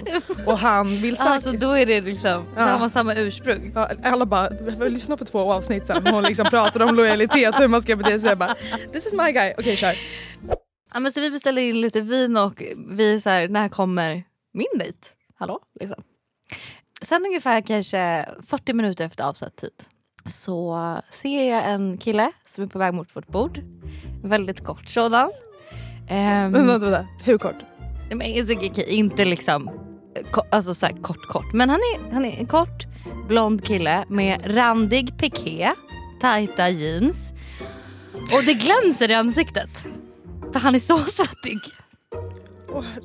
och 0.46 0.58
han 0.58 1.02
vill 1.02 1.16
säkert... 1.16 1.32
Alltså 1.32 1.52
då 1.52 1.73
är 1.73 1.87
det 1.87 2.00
liksom 2.00 2.44
Ja. 2.56 2.64
samma, 2.66 2.88
samma 2.88 3.14
ursprung. 3.14 3.73
Ja, 3.75 3.90
alla 4.02 4.26
bara, 4.26 4.49
lyssna 4.88 5.16
på 5.16 5.25
två 5.25 5.52
avsnitt 5.52 5.87
sen. 5.87 6.06
Hon 6.06 6.23
liksom 6.25 6.46
pratade 6.46 6.84
om 6.84 6.94
lojalitet 6.94 7.54
och 7.54 7.61
hur 7.61 7.68
man 7.68 7.82
ska 7.82 7.96
bete 7.96 8.20
sig. 8.20 8.28
Jag 8.28 8.38
bara, 8.38 8.54
this 8.92 9.06
is 9.06 9.12
my 9.12 9.32
guy. 9.32 9.52
Okej 9.58 9.76
kör. 9.76 9.94
Ja, 10.94 11.00
men 11.00 11.12
så 11.12 11.20
vi 11.20 11.30
beställer 11.30 11.62
in 11.62 11.80
lite 11.80 12.00
vin 12.00 12.37
och 12.37 12.62
vi 12.90 13.14
är 13.14 13.20
så 13.20 13.30
här, 13.30 13.49
när 13.49 13.68
kommer 13.68 14.25
min 14.54 14.78
dejt? 14.78 14.99
Hallå? 15.38 15.61
Liksom. 15.80 16.02
Sen 17.02 17.25
ungefär 17.26 17.61
kanske 17.61 18.28
40 18.47 18.73
minuter 18.73 19.05
efter 19.05 19.25
avsatt 19.25 19.57
tid 19.57 19.71
så 20.25 20.78
ser 21.11 21.50
jag 21.50 21.71
en 21.71 21.99
kille 21.99 22.33
som 22.49 22.64
är 22.64 22.69
på 22.69 22.78
väg 22.78 22.95
mot 22.95 23.17
vårt 23.17 23.28
bord. 23.28 23.61
Väldigt 24.23 24.64
kort 24.64 24.88
sådan. 24.88 25.31
Ehm, 26.09 26.52
Vänta, 26.52 26.78
vänta. 26.78 27.07
Hur 27.25 27.38
kort? 27.38 27.55
men, 28.11 28.38
alltså, 28.38 28.55
okej, 28.55 28.85
inte 28.88 29.25
liksom 29.25 29.71
ko- 30.31 30.43
alltså, 30.50 30.75
så 30.75 30.87
kort 31.02 31.28
kort 31.28 31.52
men 31.52 31.71
han 31.71 31.78
är, 31.78 32.12
han 32.12 32.25
är 32.25 32.38
en 32.38 32.47
kort 32.47 32.87
blond 33.28 33.64
kille 33.64 34.05
med 34.09 34.57
randig 34.57 35.19
piké, 35.19 35.73
tajta 36.21 36.69
jeans 36.69 37.33
och 38.14 38.45
det 38.47 38.55
glänser 38.55 39.11
i 39.11 39.14
ansiktet. 39.14 39.87
För 40.52 40.61
han 40.61 40.75
är 40.75 40.78
så 40.78 40.99
svettig. 41.07 41.59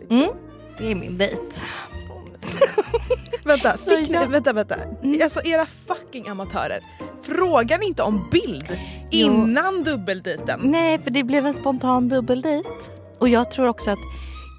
Mm. 0.10 0.30
Det 0.78 0.92
är 0.92 0.96
min 0.96 1.18
dejt. 1.18 1.62
Vänta, 3.46 3.78
fick 3.78 4.10
ni, 4.10 4.26
vänta, 4.28 4.54
vänta. 4.54 4.76
Mm. 4.76 5.20
Alltså 5.24 5.42
era 5.46 5.66
fucking 5.66 6.28
amatörer. 6.28 6.80
Frågar 7.22 7.78
ni 7.78 7.86
inte 7.86 8.04
om 8.04 8.28
bild 8.32 8.78
Jo. 9.12 9.34
innan 9.34 9.84
dubbeldejten? 9.84 10.60
Nej 10.64 11.00
för 11.00 11.12
det 11.12 11.24
blev 11.24 11.46
en 11.46 11.54
spontan 11.54 12.10
dubbeldejt. 12.10 12.70
Och 13.20 13.30
jag 13.30 13.52
tror 13.52 13.68
också 13.68 13.92
att, 13.92 14.00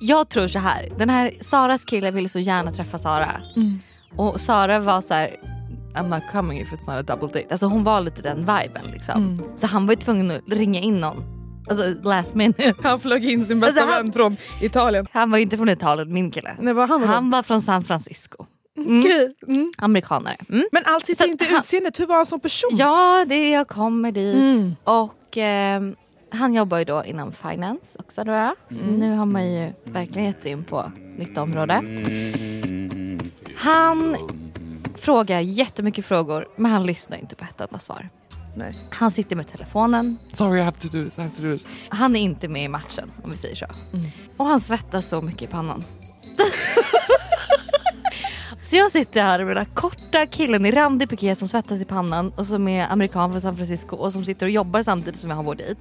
jag 0.00 0.28
tror 0.28 0.48
så 0.48 0.58
här. 0.58 0.88
den 0.98 1.10
här 1.10 1.32
Saras 1.40 1.84
kille 1.84 2.10
ville 2.10 2.28
så 2.28 2.38
gärna 2.38 2.72
träffa 2.72 2.98
Sara. 2.98 3.40
Mm. 3.56 3.78
Och 4.16 4.40
Sara 4.40 4.78
var 4.78 5.00
så 5.00 5.14
här. 5.14 5.36
I'm 5.94 6.08
not 6.08 6.22
coming 6.32 6.60
if 6.60 6.68
it's 6.72 6.94
not 6.96 7.10
a 7.10 7.16
double 7.16 7.28
date. 7.40 7.46
Alltså 7.50 7.66
hon 7.66 7.84
var 7.84 8.00
lite 8.00 8.22
den 8.22 8.38
viben 8.38 8.84
liksom. 8.92 9.14
Mm. 9.16 9.44
Så 9.56 9.66
han 9.66 9.86
var 9.86 9.92
ju 9.94 10.00
tvungen 10.00 10.30
att 10.30 10.40
ringa 10.46 10.80
in 10.80 11.00
någon 11.00 11.33
Alltså 11.68 11.94
last 12.02 12.34
minute. 12.34 12.74
Han 12.82 13.00
flög 13.00 13.24
in 13.24 13.44
sin 13.44 13.60
bästa 13.60 13.80
Alltså, 13.80 13.94
han- 13.96 14.04
vän 14.04 14.12
från 14.12 14.36
Italien. 14.60 15.06
Han 15.12 15.30
var 15.30 15.38
inte 15.38 15.56
från 15.56 15.68
Italien 15.68 16.12
min 16.12 16.30
kille. 16.30 16.56
Nej, 16.60 16.74
vad 16.74 16.88
han 16.88 17.00
var 17.00 17.08
Han 17.08 17.30
var 17.30 17.42
från 17.42 17.62
San 17.62 17.84
Francisco. 17.84 18.46
Mm. 18.76 19.00
Okej. 19.00 19.34
Mm. 19.48 19.70
Amerikanare. 19.78 20.36
Mm. 20.48 20.64
Men 20.72 20.82
allt 20.86 21.06
sitter 21.06 21.28
inte 21.28 21.44
i 21.44 21.54
utseendet. 21.58 22.00
Hur 22.00 22.06
var 22.06 22.16
han 22.16 22.26
som 22.26 22.40
person? 22.40 22.70
Ja, 22.72 23.24
det 23.28 23.50
jag 23.50 23.68
kommer 23.68 24.12
dit. 24.12 24.36
Mm. 24.36 24.76
Och 24.84 25.36
ehm, 25.36 25.96
han 26.30 26.54
jobbar 26.54 26.78
ju 26.78 26.84
då 26.84 27.04
inom 27.04 27.32
finance 27.32 27.98
också. 27.98 28.24
Då. 28.24 28.54
Så 28.70 28.84
nu 28.84 29.16
har 29.16 29.26
man 29.26 29.52
ju 29.52 29.72
verkligen 29.84 30.24
gett 30.28 30.42
sig 30.42 30.50
in 30.50 30.64
på 30.64 30.92
nytt 31.18 31.38
område. 31.38 31.82
Han 33.56 34.16
frågar 34.98 35.40
jättemycket 35.40 36.04
frågor 36.06 36.46
men 36.56 36.72
han 36.72 36.86
lyssnar 36.86 37.16
inte 37.18 37.36
på 37.36 37.44
ett 37.44 37.60
enda 37.60 37.78
svar. 37.78 38.08
Nej. 38.54 38.74
Han 38.90 39.10
sitter 39.10 39.36
med 39.36 39.48
telefonen. 39.48 40.18
Sorry, 40.32 40.60
I 40.60 40.62
have 40.62 40.78
to 40.78 40.88
do 40.88 41.04
this. 41.04 41.18
I 41.18 41.22
have 41.22 41.34
to 41.34 41.42
do 41.42 41.52
this. 41.52 41.66
Han 41.88 42.16
är 42.16 42.20
inte 42.20 42.48
med 42.48 42.64
i 42.64 42.68
matchen 42.68 43.12
om 43.24 43.30
vi 43.30 43.36
säger 43.36 43.54
så. 43.54 43.66
Och 44.36 44.46
han 44.46 44.60
svettas 44.60 45.08
så 45.08 45.20
mycket 45.20 45.42
i 45.42 45.46
pannan. 45.46 45.84
så 48.62 48.76
jag 48.76 48.92
sitter 48.92 49.22
här 49.22 49.38
med 49.38 49.56
den 49.56 49.66
här 49.66 49.74
korta 49.74 50.26
killen 50.26 50.66
i 50.66 50.70
randig 50.70 51.08
piké 51.08 51.34
som 51.34 51.48
svettas 51.48 51.80
i 51.80 51.84
pannan 51.84 52.32
och 52.36 52.46
som 52.46 52.68
är 52.68 52.92
amerikan 52.92 53.30
från 53.30 53.40
San 53.40 53.56
Francisco 53.56 53.96
och 53.96 54.12
som 54.12 54.24
sitter 54.24 54.46
och 54.46 54.50
jobbar 54.50 54.82
samtidigt 54.82 55.20
som 55.20 55.30
jag 55.30 55.36
har 55.36 55.44
vår 55.44 55.54
dit. 55.54 55.78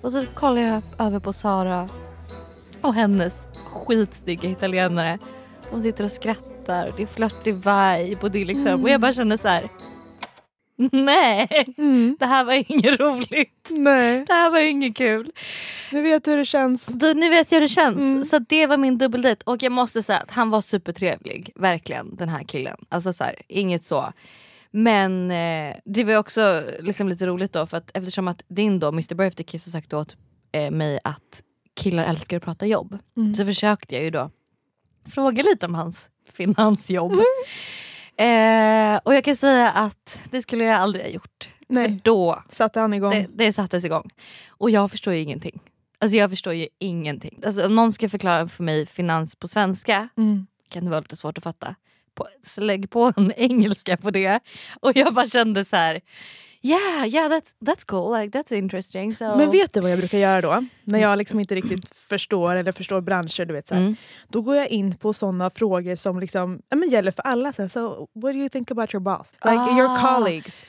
Och 0.00 0.12
så 0.12 0.24
kollar 0.34 0.62
jag 0.62 0.82
över 0.98 1.18
på 1.18 1.32
Sara 1.32 1.88
och 2.80 2.94
hennes 2.94 3.42
skitsnygga 3.72 4.50
italienare. 4.50 5.18
De 5.70 5.82
sitter 5.82 6.04
och 6.04 6.12
skrattar 6.12 6.86
och 6.86 6.92
det 6.96 7.02
är 7.02 7.06
flörtig 7.06 7.54
vibe 7.54 8.18
och 8.22 8.30
det 8.30 8.42
är 8.42 8.44
liksom 8.44 8.82
och 8.82 8.90
jag 8.90 9.00
bara 9.00 9.12
känner 9.12 9.36
så 9.36 9.48
här. 9.48 9.68
Nej, 10.92 11.48
Mm. 11.78 12.16
det 12.20 12.26
här 12.26 12.44
var 12.44 12.52
inget 12.72 13.00
roligt. 13.00 13.68
Nej, 13.70 14.24
Det 14.26 14.32
här 14.32 14.50
var 14.50 14.58
inget 14.58 14.96
kul. 14.96 15.32
nu 15.92 16.02
vet 16.02 16.24
du 16.24 16.30
hur 16.30 16.38
det 16.38 16.44
känns. 16.44 16.86
Då, 16.86 17.06
nu 17.06 17.28
vet 17.30 17.52
jag 17.52 17.56
hur 17.56 17.60
det 17.62 17.68
känns. 17.68 17.98
Mm. 17.98 18.24
Så 18.24 18.38
det 18.38 18.66
var 18.66 18.76
min 18.76 18.98
dubbeldejt 18.98 19.42
och 19.46 19.62
jag 19.62 19.72
måste 19.72 20.02
säga 20.02 20.18
att 20.18 20.30
han 20.30 20.50
var 20.50 20.60
supertrevlig. 20.60 21.52
Verkligen 21.54 22.16
den 22.16 22.28
här 22.28 22.42
killen. 22.42 22.76
Alltså 22.88 23.12
så 23.12 23.24
här, 23.24 23.34
inget 23.48 23.84
så. 23.84 24.12
Men 24.70 25.30
eh, 25.30 25.76
det 25.84 26.04
var 26.04 26.16
också 26.16 26.64
liksom 26.80 27.08
lite 27.08 27.26
roligt 27.26 27.52
då 27.52 27.66
för 27.66 27.76
att 27.76 27.90
eftersom 27.94 28.28
att 28.28 28.42
din 28.48 28.78
då 28.78 28.88
Mr 28.88 29.14
Birthday 29.14 29.44
Kiss 29.46 29.66
har 29.66 29.70
sagt 29.70 29.92
åt 29.92 30.16
eh, 30.52 30.70
mig 30.70 30.98
att 31.04 31.42
killar 31.80 32.04
älskar 32.04 32.36
att 32.36 32.42
prata 32.42 32.66
jobb. 32.66 32.98
Mm. 33.16 33.34
Så 33.34 33.44
försökte 33.44 33.94
jag 33.94 34.04
ju 34.04 34.10
då 34.10 34.30
fråga 35.14 35.42
lite 35.42 35.66
om 35.66 35.74
hans 35.74 36.08
finansjobb. 36.32 37.12
Eh, 38.20 39.00
och 39.04 39.14
jag 39.14 39.24
kan 39.24 39.36
säga 39.36 39.70
att 39.70 40.22
det 40.30 40.42
skulle 40.42 40.64
jag 40.64 40.76
aldrig 40.80 41.04
ha 41.04 41.10
gjort. 41.10 41.48
För 41.66 41.74
Nej, 41.74 42.00
då 42.04 42.42
satte 42.48 42.80
han 42.80 42.94
igång. 42.94 43.10
det, 43.12 43.26
det 43.44 43.52
sattes 43.52 43.84
igång. 43.84 44.10
Och 44.48 44.70
jag 44.70 44.90
förstår 44.90 45.14
ju 45.14 45.20
ingenting. 45.20 45.60
Alltså 45.98 46.16
jag 46.16 46.30
förstår 46.30 46.52
ju 46.54 46.68
ingenting. 46.78 47.40
Alltså 47.46 47.66
om 47.66 47.74
någon 47.74 47.92
ska 47.92 48.08
förklara 48.08 48.48
för 48.48 48.64
mig 48.64 48.86
finans 48.86 49.36
på 49.36 49.48
svenska 49.48 50.08
Mm. 50.16 50.46
kan 50.68 50.84
det 50.84 50.90
vara 50.90 51.00
lite 51.00 51.16
svårt 51.16 51.38
att 51.38 51.44
fatta. 51.44 51.74
På, 52.14 52.28
så 52.46 52.60
lägg 52.60 52.90
på 52.90 53.12
en 53.16 53.32
engelska 53.36 53.96
på 53.96 54.10
det. 54.10 54.40
Och 54.80 54.92
jag 54.96 55.14
bara 55.14 55.26
kände 55.26 55.64
så 55.64 55.76
här. 55.76 56.00
Yeah, 56.62 57.06
yeah 57.06 57.28
that's, 57.30 57.54
that's 57.66 57.84
cool, 57.86 58.20
like, 58.20 58.38
that's 58.38 58.52
interesting. 58.58 59.14
So... 59.14 59.36
Men 59.36 59.50
vet 59.50 59.72
du 59.74 59.80
vad 59.80 59.90
jag 59.90 59.98
brukar 59.98 60.18
göra 60.18 60.40
då? 60.40 60.64
När 60.84 60.98
jag 60.98 61.18
liksom 61.18 61.40
inte 61.40 61.54
riktigt 61.54 61.94
förstår 62.08 62.56
eller 62.56 62.72
förstår 62.72 63.00
branscher. 63.00 63.44
Du 63.44 63.54
vet, 63.54 63.68
så. 63.68 63.74
Mm. 63.74 63.96
Då 64.28 64.42
går 64.42 64.56
jag 64.56 64.68
in 64.68 64.94
på 64.96 65.12
såna 65.12 65.50
frågor 65.50 65.94
som 65.94 66.20
liksom, 66.20 66.62
ja, 66.68 66.76
men 66.76 66.90
gäller 66.90 67.10
för 67.10 67.22
alla. 67.22 67.52
Så, 67.52 67.62
här, 67.62 67.68
so, 67.68 67.88
what 68.14 68.32
do 68.32 68.38
you 68.38 68.48
think 68.48 68.70
about 68.70 68.94
your 68.94 69.00
boss? 69.02 69.32
Like 69.44 69.54
your 69.78 69.88
Ah. 69.88 70.14
colleagues? 70.16 70.66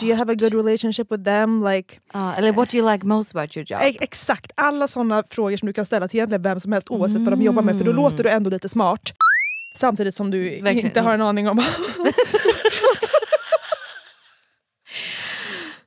Do 0.00 0.06
you 0.06 0.16
have 0.16 0.32
a 0.32 0.36
good 0.38 0.54
relationship 0.54 1.12
with 1.12 1.24
them? 1.24 1.64
Like, 1.64 1.98
Ja, 2.12 2.34
eller 2.34 2.52
what 2.52 2.70
do 2.70 2.76
you 2.78 2.92
like 2.92 3.06
most 3.06 3.36
about 3.36 3.56
your 3.56 3.66
job? 3.72 3.80
exakt, 4.00 4.52
alla 4.54 4.88
såna 4.88 5.24
frågor 5.30 5.56
som 5.56 5.66
du 5.66 5.72
kan 5.72 5.84
ställa 5.86 6.08
till 6.08 6.18
egentligen 6.18 6.42
vem 6.42 6.60
som 6.60 6.72
helst 6.72 6.90
oavsett 6.90 7.20
vad 7.20 7.32
de 7.32 7.42
jobbar 7.42 7.62
med. 7.62 7.78
För 7.78 7.84
då 7.84 7.92
låter 7.92 8.24
du 8.24 8.30
ändå 8.30 8.50
lite 8.50 8.68
smart. 8.68 9.12
Samtidigt 9.76 10.14
som 10.14 10.30
du 10.30 10.42
Verkligen. 10.50 10.78
inte 10.78 11.00
har 11.00 11.14
en 11.14 11.22
aning 11.22 11.48
om 11.48 11.58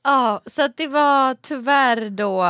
Ja, 0.03 0.41
så 0.45 0.67
det 0.75 0.87
var 0.87 1.35
tyvärr 1.41 2.09
då... 2.09 2.43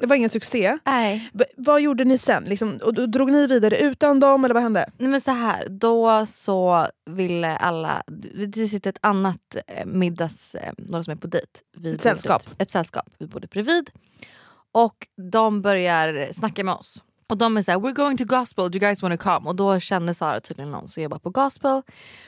Det 0.00 0.06
var 0.06 0.16
ingen 0.16 0.30
succé. 0.30 0.78
Nej. 0.84 1.30
V- 1.32 1.44
vad 1.56 1.80
gjorde 1.80 2.04
ni 2.04 2.18
sen? 2.18 2.44
Liksom, 2.44 2.78
och 2.84 2.94
då 2.94 3.06
drog 3.06 3.32
ni 3.32 3.46
vidare 3.46 3.78
utan 3.78 4.20
dem 4.20 4.44
eller 4.44 4.54
vad 4.54 4.62
hände? 4.62 4.90
Nej 4.98 5.08
men 5.08 5.20
så 5.20 5.30
här, 5.30 5.68
då 5.68 6.26
så 6.26 6.86
ville 7.10 7.56
alla, 7.56 8.02
det 8.46 8.68
sitter 8.68 8.90
ett 8.90 8.98
annat 9.00 9.56
eh, 9.66 9.86
middags, 9.86 10.54
eh, 10.54 10.72
några 10.78 11.02
som 11.02 11.12
är 11.12 11.16
på 11.16 11.26
dejt. 11.26 11.46
vid 11.76 11.94
Ett 11.94 12.02
sällskap. 12.02 12.44
bordet. 12.44 12.62
Ett 12.62 12.70
sällskap, 12.70 13.06
vi 13.18 13.26
bodde 13.26 13.46
bredvid. 13.46 13.90
Och 14.72 15.06
de 15.32 15.62
börjar 15.62 16.32
snacka 16.32 16.64
med 16.64 16.74
oss. 16.74 17.02
Och 17.28 17.36
de 17.36 17.56
är 17.56 17.62
såhär, 17.62 17.78
we're 17.78 17.94
going 17.94 18.16
to 18.16 18.24
gospel, 18.24 18.70
do 18.70 18.76
you 18.76 18.80
guys 18.80 19.02
wanna 19.02 19.16
come? 19.16 19.48
Och 19.48 19.56
då 19.56 19.80
kände 19.80 20.14
Sara 20.14 20.40
tydligen 20.40 20.70
någon 20.70 20.88
som 20.88 21.02
jobbar 21.02 21.18
på 21.18 21.30
gospel. 21.30 21.82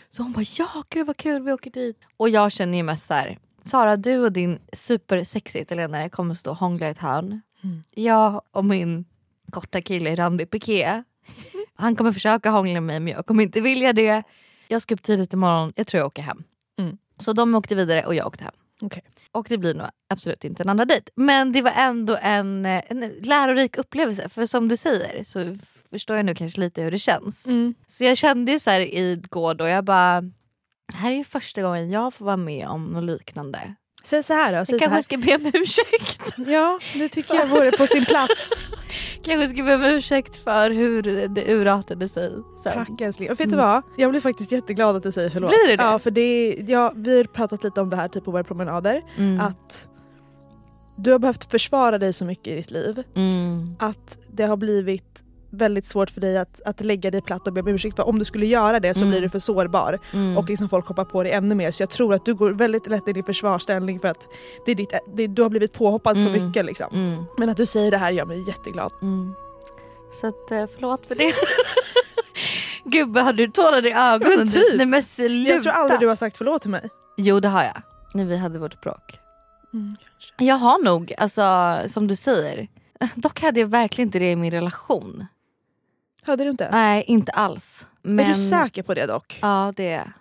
Så 0.09 0.23
hon 0.23 0.33
bara, 0.33 0.45
ja 0.59 0.69
gud 0.91 1.07
vad 1.07 1.17
kul, 1.17 1.43
vi 1.43 1.53
åker 1.53 1.71
dit. 1.71 1.97
Och 2.17 2.29
jag 2.29 2.53
känner 2.53 2.79
ju 2.79 2.83
mest 2.83 3.07
såhär, 3.07 3.39
Sara 3.65 3.97
du 3.97 4.19
och 4.19 4.33
din 4.33 4.59
supersexy 4.73 5.59
italienare 5.59 6.09
kommer 6.09 6.35
stå 6.35 6.51
och 6.51 6.57
hångla 6.57 6.89
i 6.89 6.91
ett 6.91 6.99
hörn. 6.99 7.41
Jag 7.91 8.43
och 8.51 8.65
min 8.65 9.05
korta 9.51 9.81
kille 9.83 10.11
i 10.11 10.15
randig 10.15 10.51
piké. 10.51 11.03
Han 11.75 11.97
kommer 11.97 12.13
försöka 12.13 12.51
hångla 12.51 12.81
med 12.81 12.83
mig 12.83 13.01
men 13.01 13.13
jag 13.13 13.27
kommer 13.27 13.43
inte 13.43 13.61
vilja 13.61 13.93
det. 13.93 14.23
Jag 14.69 14.83
ska 14.83 14.95
upp 14.95 15.03
tidigt 15.03 15.33
imorgon, 15.33 15.73
jag 15.77 15.87
tror 15.87 15.99
jag 15.99 16.07
åker 16.07 16.23
hem. 16.23 16.45
Mm. 16.79 16.99
Så 17.19 17.33
de 17.33 17.55
åkte 17.55 17.75
vidare 17.75 18.07
och 18.07 18.15
jag 18.15 18.27
åkte 18.27 18.45
hem. 18.45 18.55
Okej. 18.81 19.03
Och 19.33 19.47
det 19.49 19.59
blir 19.59 19.75
nog 19.75 19.87
absolut 20.09 20.45
inte 20.45 20.63
en 20.63 20.69
andra 20.69 20.85
dejt. 20.85 21.11
Men 21.15 21.53
det 21.53 21.63
var 21.63 21.71
ändå 21.71 22.19
en, 22.23 22.67
eh, 22.67 22.83
en 22.89 23.13
lärorik 23.21 23.79
upplevelse. 23.79 24.29
För 24.29 24.47
som 24.47 24.69
du 24.69 24.77
säger 24.77 25.25
så 25.25 25.57
förstår 25.91 26.17
jag 26.17 26.27
nu 26.27 26.35
kanske 26.35 26.61
lite 26.61 26.83
hur 26.83 26.91
det 26.91 26.99
känns. 26.99 27.47
Mm. 27.47 27.75
Så 27.87 28.05
jag 28.05 28.17
kände 28.17 28.53
ju 28.53 28.59
så 28.59 28.71
här 28.71 28.81
igår 28.81 29.55
då, 29.55 29.69
jag 29.69 29.85
bara... 29.85 30.31
Det 30.89 30.97
här 30.97 31.11
är 31.11 31.15
ju 31.17 31.25
första 31.25 31.63
gången 31.63 31.91
jag 31.91 32.15
får 32.15 32.25
vara 32.25 32.37
med 32.37 32.69
om 32.69 32.85
något 32.85 33.05
liknande. 33.05 33.75
Säg 34.05 34.23
så 34.23 34.33
här 34.33 34.59
då. 34.59 34.65
Säg 34.65 34.75
Jag 34.75 34.83
så 34.83 34.89
här. 34.89 34.95
kanske 34.97 35.03
ska 35.03 35.17
be 35.17 35.35
om 35.35 35.61
ursäkt. 35.63 36.35
Ja, 36.51 36.79
det 36.95 37.09
tycker 37.09 37.35
jag 37.35 37.47
vore 37.47 37.73
på 37.73 37.87
sin 37.87 38.05
plats. 38.05 38.51
kanske 39.23 39.49
ska 39.49 39.63
be 39.63 39.75
om 39.75 39.85
ursäkt 39.85 40.37
för 40.45 40.71
hur 40.71 41.03
det 41.29 41.53
urartade 41.55 42.09
sig. 42.09 42.31
sen. 42.63 42.73
Tack 42.73 43.01
älskling. 43.01 43.31
Och 43.31 43.41
vet 43.41 43.51
du 43.51 43.57
vad? 43.57 43.83
Jag 43.97 44.11
blir 44.11 44.21
faktiskt 44.21 44.53
jätteglad 44.53 44.97
att 44.97 45.03
du 45.03 45.13
säger 45.13 45.31
förlåt. 45.31 45.51
Blir 45.51 45.69
du 45.69 45.77
det? 45.77 45.83
Ja, 45.83 45.99
för 45.99 46.11
det, 46.11 46.57
ja, 46.69 46.93
vi 46.97 47.17
har 47.17 47.25
pratat 47.25 47.65
lite 47.65 47.81
om 47.81 47.91
det 47.91 47.97
här 47.97 48.09
typ 48.09 48.25
på 48.25 48.31
våra 48.31 48.45
promenader. 48.45 49.03
Mm. 49.17 49.41
Att 49.41 49.89
du 50.97 51.13
har 51.13 51.19
behövt 51.19 51.51
försvara 51.51 51.99
dig 51.99 52.13
så 52.13 52.25
mycket 52.25 52.47
i 52.47 52.57
ditt 52.57 52.71
liv. 52.71 53.03
Mm. 53.17 53.77
Att 53.79 54.19
det 54.31 54.45
har 54.45 54.57
blivit 54.57 55.23
väldigt 55.53 55.87
svårt 55.87 56.11
för 56.11 56.21
dig 56.21 56.39
att, 56.39 56.61
att 56.65 56.85
lägga 56.85 57.11
dig 57.11 57.21
platt 57.23 57.47
och 57.47 57.53
be 57.53 57.61
om 57.61 57.69
ursäkt. 57.69 57.97
För 57.97 58.09
om 58.09 58.19
du 58.19 58.25
skulle 58.25 58.47
göra 58.47 58.81
det 58.81 58.95
så 58.95 59.01
Mm. 59.01 59.11
blir 59.11 59.21
du 59.21 59.29
för 59.29 59.39
sårbar. 59.39 59.99
Mm. 60.13 60.39
Och 60.39 60.49
liksom 60.49 60.69
folk 60.69 60.87
hoppar 60.87 61.05
på 61.05 61.23
dig 61.23 61.33
ännu 61.33 61.55
mer. 61.55 61.71
Så 61.71 61.83
jag 61.83 61.91
tror 61.91 62.15
att 62.15 62.25
du 62.25 62.35
går 62.35 62.53
väldigt 62.53 62.87
lätt 62.87 63.09
in 63.09 63.17
i 63.17 63.23
försvarsställning 63.23 64.01
för 64.01 64.09
att 64.09 64.29
det 64.67 64.71
är 64.71 64.75
ditt, 64.75 64.93
det, 65.15 65.27
du 65.27 65.43
har 65.43 65.49
blivit 65.49 65.73
påhoppad 65.73 66.19
så 66.19 66.29
Mm. 66.29 66.47
mycket. 66.47 66.65
Liksom. 66.65 66.87
Mm. 66.93 67.25
Men 67.39 67.49
att 67.49 67.57
du 67.57 67.67
säger 67.67 67.91
det 67.91 67.97
här 67.99 68.11
gör 68.11 68.25
mig 68.27 68.45
jätteglad. 68.49 68.93
Mm. 69.03 69.35
Så 70.21 70.27
att, 70.27 70.51
eh, 70.51 70.67
förlåt 70.75 71.07
för 71.07 71.15
det. 71.15 71.35
Vad 73.07 73.25
hade 73.25 73.47
du 73.47 73.53
tårar 73.53 73.87
i 73.87 73.93
ögonen? 73.93 74.39
Men 74.39 74.51
typ. 74.53 74.63
Nej 74.77 74.87
men 74.87 75.03
sluta. 75.03 75.51
Jag 75.53 75.63
tror 75.63 75.73
aldrig 75.73 76.01
du 76.01 76.07
har 76.09 76.17
sagt 76.17 76.37
förlåt 76.37 76.63
till 76.63 76.71
mig. 76.71 76.89
Jo 77.17 77.41
det 77.41 77.49
har 77.49 77.63
jag. 77.63 77.83
När 78.15 78.25
vi 78.25 78.37
hade 78.37 78.59
vårt 78.59 78.81
bråk. 78.81 79.19
Mm. 79.75 79.97
Jag 80.39 80.57
har 80.57 80.79
nog, 80.85 81.15
alltså 81.19 81.77
som 81.89 82.07
du 82.07 82.17
säger. 82.17 82.69
Dock 83.15 83.41
hade 83.43 83.61
jag 83.61 83.67
verkligen 83.67 84.09
inte 84.09 84.19
det 84.19 84.31
i 84.31 84.37
min 84.37 84.51
relation. 84.51 85.27
Hade 86.27 86.45
du 86.45 86.51
inte? 86.51 86.69
Nej 86.73 87.05
inte 87.07 87.33
alls. 87.33 87.87
Men, 88.03 88.21
Är 88.25 88.29
du 88.29 88.35
säker 88.35 88.83
på 88.83 88.95
det 88.95 89.07
dock? 89.07 89.39
Ja 89.43 89.73
det 89.77 89.89
är. 89.93 90.13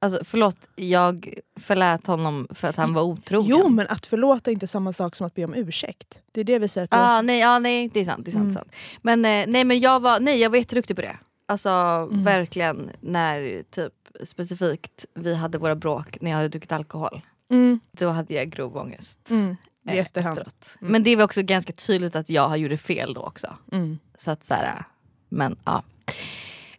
Alltså 0.00 0.20
förlåt, 0.24 0.56
jag 0.76 1.34
förlät 1.60 2.06
honom 2.06 2.46
för 2.50 2.68
att 2.68 2.76
han 2.76 2.94
var 2.94 3.02
otrogen. 3.02 3.48
Jo 3.50 3.68
men 3.68 3.86
att 3.88 4.06
förlåta 4.06 4.50
är 4.50 4.52
inte 4.52 4.66
samma 4.66 4.92
sak 4.92 5.16
som 5.16 5.26
att 5.26 5.34
be 5.34 5.44
om 5.44 5.54
ursäkt. 5.54 6.20
Det 6.32 6.40
är 6.40 6.44
det 6.44 6.58
vi 6.58 6.68
säger 6.68 6.88
Ah, 6.90 7.22
nej, 7.22 7.38
ja, 7.38 7.58
nej 7.58 7.90
det 7.94 8.00
är 8.00 8.04
sant. 8.04 8.24
Det 8.24 8.30
är 8.30 8.32
sant, 8.32 8.42
Mm. 8.42 8.54
sant. 8.54 8.72
Men, 9.02 9.24
eh, 9.24 9.44
nej, 9.48 9.64
men 9.64 9.80
jag, 9.80 10.00
var, 10.00 10.20
nej, 10.20 10.38
jag 10.40 10.50
var 10.50 10.56
jätteduktig 10.56 10.96
på 10.96 11.02
det. 11.02 11.16
Alltså 11.48 11.68
Mm. 11.70 12.22
verkligen 12.22 12.90
när 13.00 13.62
typ 13.70 13.92
specifikt 14.24 15.06
vi 15.14 15.34
hade 15.34 15.58
våra 15.58 15.74
bråk 15.76 16.18
när 16.20 16.30
jag 16.30 16.36
hade 16.36 16.48
druckit 16.48 16.72
alkohol. 16.72 17.20
mm. 17.50 17.80
Då 17.92 18.08
hade 18.08 18.34
jag 18.34 18.50
grov 18.50 18.76
ångest. 18.76 19.30
Mm. 19.30 19.56
I 19.84 19.90
eh, 19.90 19.98
efterhand. 19.98 20.38
efteråt. 20.38 20.76
Mm. 20.80 20.92
Men 20.92 21.02
det 21.02 21.16
var 21.16 21.24
också 21.24 21.42
ganska 21.42 21.72
tydligt 21.72 22.16
att 22.16 22.30
jag 22.30 22.58
gjorde 22.58 22.76
fel 22.78 23.12
då 23.14 23.20
också. 23.20 23.56
Mm. 23.72 23.98
Så 24.18 24.30
att 24.30 24.44
så 24.44 24.54
här, 24.54 24.84
men 25.32 25.56
ja. 25.64 25.82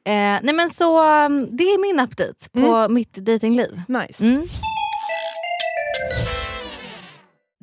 Eh, 0.06 0.40
nej 0.44 0.54
men 0.54 0.70
så 0.70 1.00
um, 1.26 1.58
det 1.58 1.64
är 1.64 1.82
min 1.82 2.00
update 2.00 2.50
på 2.50 2.90
mitt 2.90 3.14
datingliv. 3.14 3.82
Nice. 3.88 4.24
Mm. 4.24 4.48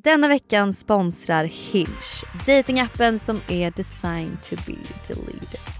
Denna 0.04 0.28
veckan 0.28 0.75
sponsrar 0.75 1.44
Hinge, 1.44 2.25
datingappen 2.47 3.18
som 3.18 3.40
är 3.49 3.70
designed 3.70 4.42
to 4.42 4.56
be 4.66 4.78
deleted. 5.09 5.79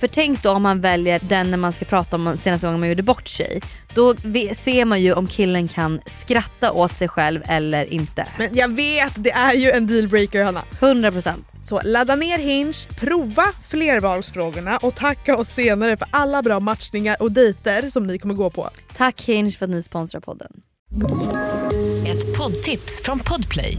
För 0.00 0.06
tänk 0.06 0.42
då 0.42 0.50
om 0.50 0.62
man 0.62 0.80
väljer 0.80 1.20
den 1.28 1.50
när 1.50 1.58
man 1.58 1.72
ska 1.72 1.84
prata 1.84 2.16
om 2.16 2.36
senaste 2.42 2.66
gången 2.66 2.80
man 2.80 2.88
gjorde 2.88 3.02
bort 3.02 3.28
sig. 3.28 3.60
Då 3.94 4.14
ser 4.56 4.84
man 4.84 5.02
ju 5.02 5.12
om 5.12 5.26
killen 5.26 5.68
kan 5.68 6.00
skratta 6.06 6.72
åt 6.72 6.96
sig 6.96 7.08
själv 7.08 7.42
eller 7.44 7.92
inte. 7.92 8.26
Men 8.38 8.48
jag 8.52 8.76
vet, 8.76 9.12
det 9.16 9.30
är 9.30 9.54
ju 9.54 9.70
en 9.70 9.86
dealbreaker 9.86 10.44
Hanna. 10.44 10.64
100%. 10.80 11.32
Så 11.62 11.80
ladda 11.84 12.16
ner 12.16 12.38
Hinge, 12.38 12.72
prova 12.98 13.44
flervalsfrågorna 13.66 14.76
och 14.76 14.94
tacka 14.94 15.36
oss 15.36 15.48
senare 15.48 15.96
för 15.96 16.08
alla 16.10 16.42
bra 16.42 16.60
matchningar 16.60 17.16
och 17.20 17.32
dejter 17.32 17.90
som 17.90 18.06
ni 18.06 18.18
kommer 18.18 18.34
gå 18.34 18.50
på. 18.50 18.70
Tack 18.96 19.22
Hinge 19.22 19.50
för 19.50 19.64
att 19.64 19.70
ni 19.70 19.82
sponsrar 19.82 20.20
podden. 20.20 20.52
Ett 22.06 22.38
poddtips 22.38 23.02
från 23.02 23.18
Podplay. 23.18 23.78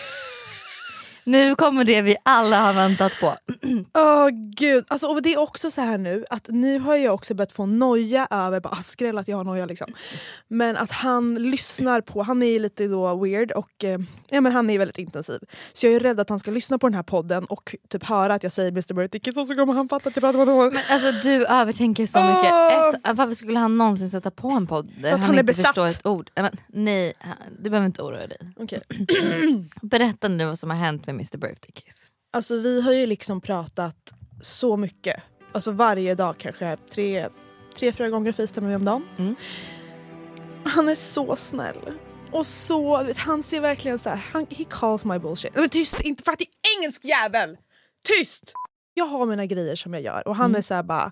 Nu 1.23 1.55
kommer 1.55 1.83
det 1.83 2.01
vi 2.01 2.15
alla 2.23 2.59
har 2.59 2.73
väntat 2.73 3.19
på. 3.19 3.37
Åh 3.93 4.25
oh, 4.25 4.29
gud, 4.57 4.85
alltså, 4.87 5.07
och 5.07 5.21
det 5.21 5.33
är 5.33 5.39
också 5.39 5.71
så 5.71 5.81
här 5.81 5.97
nu 5.97 6.25
att 6.29 6.47
nu 6.49 6.79
har 6.79 6.95
jag 6.95 7.13
också 7.13 7.33
börjat 7.33 7.51
få 7.51 7.65
noja 7.65 8.27
över, 8.31 8.59
bara 8.59 8.73
ah, 8.73 8.81
skräll 8.83 9.17
att 9.17 9.27
jag 9.27 9.37
har 9.37 9.43
noja 9.43 9.65
liksom. 9.65 9.93
Men 10.47 10.77
att 10.77 10.91
han 10.91 11.35
lyssnar 11.35 12.01
på, 12.01 12.23
han 12.23 12.43
är 12.43 12.59
lite 12.59 12.87
då 12.87 13.15
weird 13.15 13.51
och 13.51 13.83
eh, 13.83 13.99
ja, 14.31 14.41
men 14.41 14.51
han 14.51 14.69
är 14.69 14.77
väldigt 14.77 14.97
intensiv. 14.97 15.39
Så 15.73 15.85
jag 15.85 15.93
är 15.93 15.99
rädd 15.99 16.19
att 16.19 16.29
han 16.29 16.39
ska 16.39 16.51
lyssna 16.51 16.77
på 16.77 16.87
den 16.87 16.95
här 16.95 17.03
podden 17.03 17.45
och 17.45 17.75
typ 17.89 18.03
höra 18.03 18.33
att 18.33 18.43
jag 18.43 18.51
säger 18.51 18.71
Mr 18.71 19.19
Kiss 19.19 19.37
och 19.37 19.47
så 19.47 19.55
kommer 19.55 19.73
han 19.73 19.89
fatta 19.89 20.09
att 20.09 20.15
jag 20.15 20.23
pratar 20.23 20.37
med 20.37 20.47
honom. 20.47 20.73
Men 20.73 20.83
alltså 20.89 21.11
du 21.29 21.45
övertänker 21.45 22.05
så 22.05 22.19
mycket. 22.19 22.53
Åh! 22.53 23.11
Ett, 23.11 23.17
varför 23.17 23.33
skulle 23.33 23.59
han 23.59 23.77
någonsin 23.77 24.09
sätta 24.09 24.31
på 24.31 24.49
en 24.49 24.67
podd 24.67 24.91
där 25.01 25.05
att 25.05 25.11
han, 25.11 25.21
han 25.21 25.33
inte 25.33 25.43
besatt. 25.43 25.67
förstår 25.67 25.87
ett 25.87 26.05
ord? 26.05 26.31
Men, 26.35 26.57
nej, 26.67 27.13
du 27.59 27.69
behöver 27.69 27.85
inte 27.85 28.01
oroa 28.01 28.27
dig. 28.27 28.37
Okej. 28.55 28.81
Berätta 29.81 30.27
nu 30.27 30.45
vad 30.45 30.59
som 30.59 30.69
har 30.69 30.77
hänt 30.77 31.05
med 31.05 31.15
Mr 31.15 31.37
Birthday 31.37 31.71
Kiss. 31.73 32.07
Alltså 32.33 32.57
vi 32.57 32.81
har 32.81 32.93
ju 32.93 33.05
liksom 33.05 33.41
pratat 33.41 34.13
så 34.41 34.77
mycket. 34.77 35.21
Alltså 35.51 35.71
varje 35.71 36.15
dag 36.15 36.35
kanske 36.37 36.77
tre, 36.93 37.27
tre 37.75 37.91
fyra 37.91 38.09
gånger 38.09 38.31
facetimar 38.31 38.69
vi 38.69 38.75
om 38.75 38.85
dagen. 38.85 39.03
Mm. 39.17 39.35
Han 40.63 40.89
är 40.89 40.95
så 40.95 41.35
snäll. 41.35 41.91
Och 42.31 42.45
så, 42.45 43.03
vet, 43.03 43.17
han 43.17 43.43
ser 43.43 43.61
verkligen 43.61 43.99
så 43.99 44.09
här, 44.09 44.17
han, 44.17 44.47
he 44.49 44.65
calls 44.69 45.05
my 45.05 45.19
bullshit. 45.19 45.55
Men 45.55 45.69
tyst, 45.69 46.01
inte 46.01 46.23
fattig 46.23 46.47
engelsk 46.77 47.05
jävel! 47.05 47.57
Tyst! 48.03 48.53
Jag 48.93 49.05
har 49.05 49.25
mina 49.25 49.45
grejer 49.45 49.75
som 49.75 49.93
jag 49.93 50.03
gör 50.03 50.27
och 50.27 50.35
han 50.35 50.55
är 50.55 50.61
så 50.61 50.73
här 50.73 50.83
bara, 50.83 51.11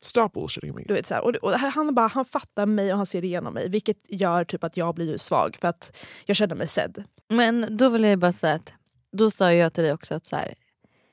Stop 0.00 0.28
bullshitting 0.28 0.74
me. 0.74 0.82
du 0.86 0.94
vet 0.94 1.06
så 1.06 1.14
här, 1.14 1.24
och, 1.24 1.34
och 1.34 1.52
han, 1.52 1.88
är 1.88 1.92
bara, 1.92 2.06
han 2.06 2.24
fattar 2.24 2.66
mig 2.66 2.92
och 2.92 2.96
han 2.96 3.06
ser 3.06 3.24
igenom 3.24 3.54
mig 3.54 3.68
vilket 3.68 3.96
gör 4.08 4.44
typ 4.44 4.64
att 4.64 4.76
jag 4.76 4.94
blir 4.94 5.10
ju 5.10 5.18
svag 5.18 5.56
för 5.60 5.68
att 5.68 5.96
jag 6.24 6.36
känner 6.36 6.54
mig 6.54 6.68
sedd. 6.68 7.04
Men 7.28 7.76
då 7.76 7.88
vill 7.88 8.04
jag 8.04 8.18
bara 8.18 8.32
säga 8.32 8.54
att 8.54 8.72
då 9.12 9.30
sa 9.30 9.52
jag 9.52 9.72
till 9.72 9.84
dig 9.84 9.92
också 9.92 10.14
att 10.14 10.26
så 10.26 10.36
här, 10.36 10.54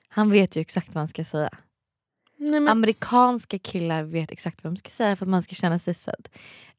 han 0.07 0.31
vet 0.31 0.55
ju 0.55 0.61
exakt 0.61 0.87
vad 0.87 0.95
han 0.95 1.07
ska 1.07 1.25
säga. 1.25 1.49
Nej, 2.41 2.59
men, 2.59 2.67
Amerikanska 2.67 3.59
killar 3.59 4.03
vet 4.03 4.31
exakt 4.31 4.63
vad 4.63 4.73
de 4.73 4.77
ska 4.77 4.89
säga 4.89 5.15
för 5.15 5.25
att 5.25 5.29
man 5.29 5.43
ska 5.43 5.55
känna 5.55 5.79
sig 5.79 5.93
sedd. 5.95 6.29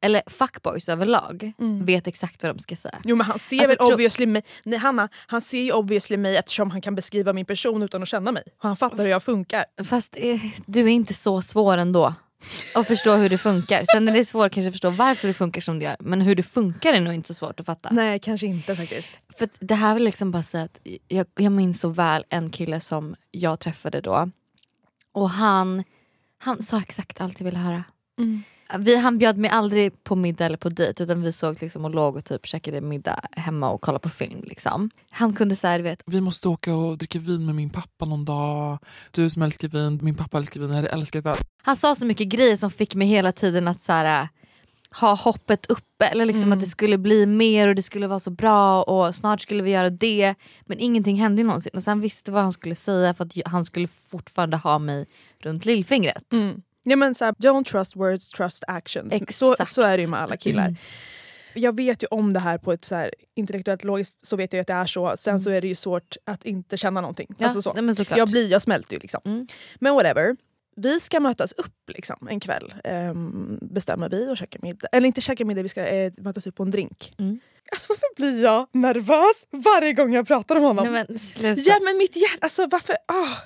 Eller 0.02 0.22
fuckboys 0.26 0.88
överlag 0.88 1.52
Mm. 1.58 1.84
vet 1.86 2.06
exakt 2.06 2.42
vad 2.42 2.56
de 2.56 2.58
ska 2.58 2.76
säga. 2.76 2.98
Jo 3.04 3.16
men 3.16 3.26
han 3.26 3.38
ser 3.38 3.56
Alltså, 3.56 3.68
väl 3.68 3.76
tro- 3.76 3.92
obviously 3.94 4.26
mig, 4.26 4.42
nej 4.64 4.78
Hanna, 4.78 5.08
han 5.26 5.40
ser 5.42 5.62
ju 5.62 5.72
obviously 5.72 6.16
mig 6.16 6.36
eftersom 6.36 6.70
han 6.70 6.80
kan 6.80 6.94
beskriva 6.94 7.32
min 7.32 7.46
person 7.46 7.82
utan 7.82 8.02
att 8.02 8.08
känna 8.08 8.32
mig. 8.32 8.42
Och 8.62 8.68
han 8.68 8.76
fattar 8.76 8.98
hur 9.04 9.10
jag 9.10 9.22
funkar. 9.22 9.64
Fast 9.84 10.16
eh, 10.18 10.40
du 10.66 10.80
är 10.80 10.86
inte 10.88 11.14
så 11.14 11.42
svår 11.42 11.76
ändå. 11.76 12.14
Att 12.74 12.86
förstå 12.86 13.14
hur 13.14 13.28
det 13.28 13.38
funkar. 13.38 13.84
Sen 13.92 14.08
är 14.08 14.14
det 14.14 14.24
svårt 14.24 14.52
kanske 14.52 14.68
att 14.68 14.74
förstå 14.74 14.90
varför 14.90 15.28
det 15.28 15.34
funkar 15.34 15.60
som 15.60 15.78
det 15.78 15.84
gör. 15.84 15.96
Men 16.00 16.20
hur 16.20 16.34
det 16.34 16.42
funkar 16.42 16.92
är 16.92 17.00
nog 17.00 17.14
inte 17.14 17.28
så 17.28 17.34
svårt 17.34 17.60
att 17.60 17.66
fatta. 17.66 17.88
Nej 17.92 18.18
kanske 18.18 18.46
inte 18.46 18.76
faktiskt. 18.76 19.10
För 19.38 19.48
det 19.60 19.74
här 19.74 19.94
vill 19.94 20.04
liksom 20.04 20.30
bara 20.30 20.42
säga 20.42 20.64
att 20.64 20.78
jag, 21.08 21.26
jag 21.36 21.52
minns 21.52 21.80
så 21.80 21.88
väl 21.88 22.24
en 22.28 22.50
kille 22.50 22.80
som 22.80 23.14
jag 23.30 23.60
träffade 23.60 24.00
då. 24.00 24.30
Och 25.12 25.30
han, 25.30 25.84
han 26.38 26.62
sa 26.62 26.80
exakt 26.80 27.20
allt 27.20 27.40
jag 27.40 27.44
ville 27.44 27.58
höra. 27.58 27.84
Mm. 28.18 28.42
Vi, 28.78 28.96
han 28.96 29.18
bjöd 29.18 29.38
mig 29.38 29.50
aldrig 29.50 30.04
på 30.04 30.16
middag 30.16 30.46
eller 30.46 30.56
på 30.56 30.68
dejt 30.68 31.02
utan 31.02 31.22
vi 31.22 31.32
såg 31.32 31.62
liksom 31.62 31.84
och 31.84 31.90
låg 31.90 32.16
och 32.16 32.24
typ 32.24 32.46
käkade 32.46 32.80
middag 32.80 33.20
hemma 33.32 33.70
och 33.70 33.80
kollade 33.80 34.02
på 34.02 34.08
film. 34.08 34.40
Liksom. 34.44 34.90
Han 35.10 35.32
kunde 35.32 35.56
säga 35.56 35.78
du 35.78 35.84
vet, 35.84 36.02
Vi 36.06 36.20
måste 36.20 36.48
åka 36.48 36.74
och 36.74 36.98
dricka 36.98 37.18
vin 37.18 37.46
med 37.46 37.54
min 37.54 37.70
pappa 37.70 38.04
någon 38.04 38.24
dag. 38.24 38.78
Du 39.10 39.30
som 39.30 39.42
älskar 39.42 39.68
vin, 39.68 39.98
min 40.02 40.14
pappa 40.14 40.38
älskar 40.38 40.60
vin, 40.60 40.68
jag 40.68 40.76
hade 40.76 40.88
älskat 40.88 41.24
det. 41.24 41.36
han 41.62 41.76
sa 41.76 41.94
så 41.94 42.06
mycket 42.06 42.28
grejer 42.28 42.56
som 42.56 42.70
fick 42.70 42.94
mig 42.94 43.08
hela 43.08 43.32
tiden 43.32 43.68
att 43.68 43.84
så 43.84 43.92
här, 43.92 44.28
ha 44.94 45.14
hoppet 45.14 45.66
uppe. 45.66 46.06
Eller 46.06 46.24
liksom 46.24 46.52
att 46.52 46.60
det 46.60 46.66
skulle 46.66 46.98
bli 46.98 47.26
mer 47.26 47.68
och 47.68 47.74
det 47.74 47.82
skulle 47.82 48.06
vara 48.06 48.20
så 48.20 48.30
bra 48.30 48.82
och 48.82 49.14
snart 49.14 49.40
skulle 49.40 49.62
vi 49.62 49.70
göra 49.70 49.90
det. 49.90 50.34
Men 50.62 50.78
ingenting 50.78 51.16
hände 51.16 51.42
ju 51.42 51.46
någonsin. 51.46 51.72
Och 51.74 51.82
så 51.82 51.90
han 51.90 52.00
visste 52.00 52.30
vad 52.30 52.42
han 52.42 52.52
skulle 52.52 52.76
säga 52.76 53.14
för 53.14 53.24
att 53.24 53.32
han 53.44 53.64
skulle 53.64 53.88
fortfarande 54.08 54.56
ha 54.56 54.78
mig 54.78 55.06
runt 55.38 55.64
lillfingret. 55.64 56.32
Mm. 56.32 56.62
Ja, 56.82 56.96
men 56.96 57.14
så 57.14 57.24
här, 57.24 57.32
don't 57.32 57.64
trust 57.64 57.96
words, 57.96 58.28
trust 58.28 58.64
actions. 58.66 59.12
Så, 59.12 59.22
Exakt. 59.22 59.60
Mm. 59.60 59.66
så 59.66 59.82
är 59.82 59.96
det 59.96 60.02
ju 60.02 60.08
med 60.08 60.20
alla 60.20 60.36
killar. 60.36 60.76
Jag 61.54 61.76
vet 61.76 62.02
ju 62.02 62.06
om 62.10 62.32
det 62.32 62.40
här 62.40 62.58
på 62.58 62.72
ett 62.72 62.84
så 62.84 62.94
här, 62.94 63.14
intellektuellt 63.34 63.84
logiskt 63.84 64.26
så 64.26 64.36
vet 64.36 64.52
jag 64.52 64.60
att 64.60 64.66
det 64.66 64.72
är 64.72 64.86
så. 64.86 65.14
Sen 65.16 65.40
så 65.40 65.50
är 65.50 65.60
det 65.60 65.68
ju 65.68 65.74
svårt 65.74 66.16
att 66.24 66.44
inte 66.44 66.76
känna 66.76 67.00
någonting. 67.00 67.26
Mm. 67.28 67.36
Ja, 67.38 67.46
Alltså 67.46 67.62
så. 67.62 67.92
Jag, 68.16 68.30
blir, 68.30 68.50
jag 68.50 68.62
smälter 68.62 68.92
ju 68.92 68.98
liksom. 68.98 69.20
Mm. 69.24 69.46
Men 69.78 69.94
whatever. 69.94 70.36
Vi 70.82 71.00
ska 71.00 71.20
mötas 71.20 71.52
upp 71.52 71.90
liksom, 71.94 72.28
en 72.30 72.40
kväll, 72.40 72.74
um, 72.84 73.58
bestämmer 73.62 74.08
vi 74.08 74.28
och 74.30 74.36
käka 74.36 74.58
middag. 74.62 74.88
Eller 74.92 75.06
inte 75.06 75.20
käka 75.20 75.44
middag, 75.44 75.62
vi 75.62 75.68
ska 75.68 75.86
eh, 75.86 76.12
mötas 76.18 76.46
upp 76.46 76.54
på 76.56 76.62
en 76.62 76.70
drink. 76.70 77.14
Mm. 77.18 77.40
Alltså 77.72 77.86
varför 77.88 78.06
blir 78.16 78.42
jag 78.42 78.66
nervös 78.72 79.46
varje 79.50 79.92
gång 79.92 80.14
jag 80.14 80.26
pratar 80.26 80.56
om 80.56 80.62
honom? 80.62 80.92
Nej, 80.92 81.06
men 81.08 81.18
sluta. 81.18 81.60
Ja 81.60 81.78
men 81.84 81.98
mitt 81.98 82.16
hjärta, 82.16 82.38
alltså 82.40 82.66
varför? 82.70 82.96
Ah. 83.08 83.36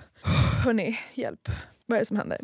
Hörni, 0.64 0.98
hjälp. 1.14 1.48
Vad 1.86 1.96
är 1.96 2.00
det 2.00 2.06
som 2.06 2.16
händer? 2.16 2.38